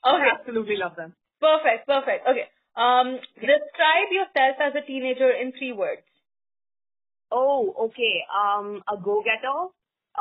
Okay. 0.07 0.29
Absolutely 0.39 0.77
love 0.77 0.95
them. 0.97 1.15
Perfect, 1.41 1.87
perfect. 1.87 2.27
Okay. 2.29 2.47
Um, 2.77 3.19
describe 3.35 4.09
yourself 4.13 4.57
as 4.63 4.73
a 4.77 4.87
teenager 4.87 5.31
in 5.31 5.53
three 5.59 5.73
words. 5.73 6.03
Oh, 7.33 7.75
okay. 7.91 8.23
Um, 8.31 8.83
a 8.91 8.97
go-getter, 9.03 9.73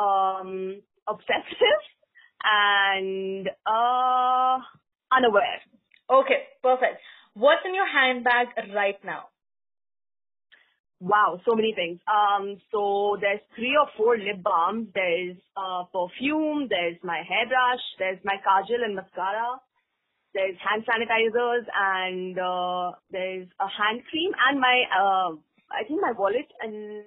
um, 0.01 0.81
obsessive, 1.07 1.81
and 2.43 3.47
uh, 3.65 4.57
unaware. 5.11 5.61
Okay, 6.09 6.43
perfect. 6.63 6.97
What's 7.33 7.61
in 7.65 7.75
your 7.75 7.87
handbag 7.87 8.47
right 8.73 8.97
now? 9.05 9.29
Wow, 10.99 11.39
so 11.45 11.53
many 11.53 11.73
things. 11.75 11.99
Um, 12.09 12.57
so 12.71 13.17
there's 13.21 13.41
three 13.55 13.77
or 13.77 13.87
four 13.95 14.17
lip 14.17 14.41
balms. 14.41 14.87
There's 14.95 15.37
uh, 15.55 15.83
perfume. 15.93 16.67
There's 16.69 16.97
my 17.03 17.21
hairbrush. 17.21 17.83
There's 17.99 18.17
my 18.25 18.37
kajal 18.41 18.83
and 18.83 18.95
mascara. 18.95 19.61
There's 20.33 20.57
hand 20.57 20.85
sanitizers 20.89 21.65
and 21.73 22.37
uh, 22.37 22.97
there's 23.11 23.47
a 23.59 23.67
hand 23.69 24.01
cream 24.09 24.31
and 24.49 24.59
my 24.59 24.83
uh, 24.93 25.35
I 25.71 25.83
think 25.87 26.01
my 26.01 26.13
wallet 26.17 26.49
and 26.61 27.03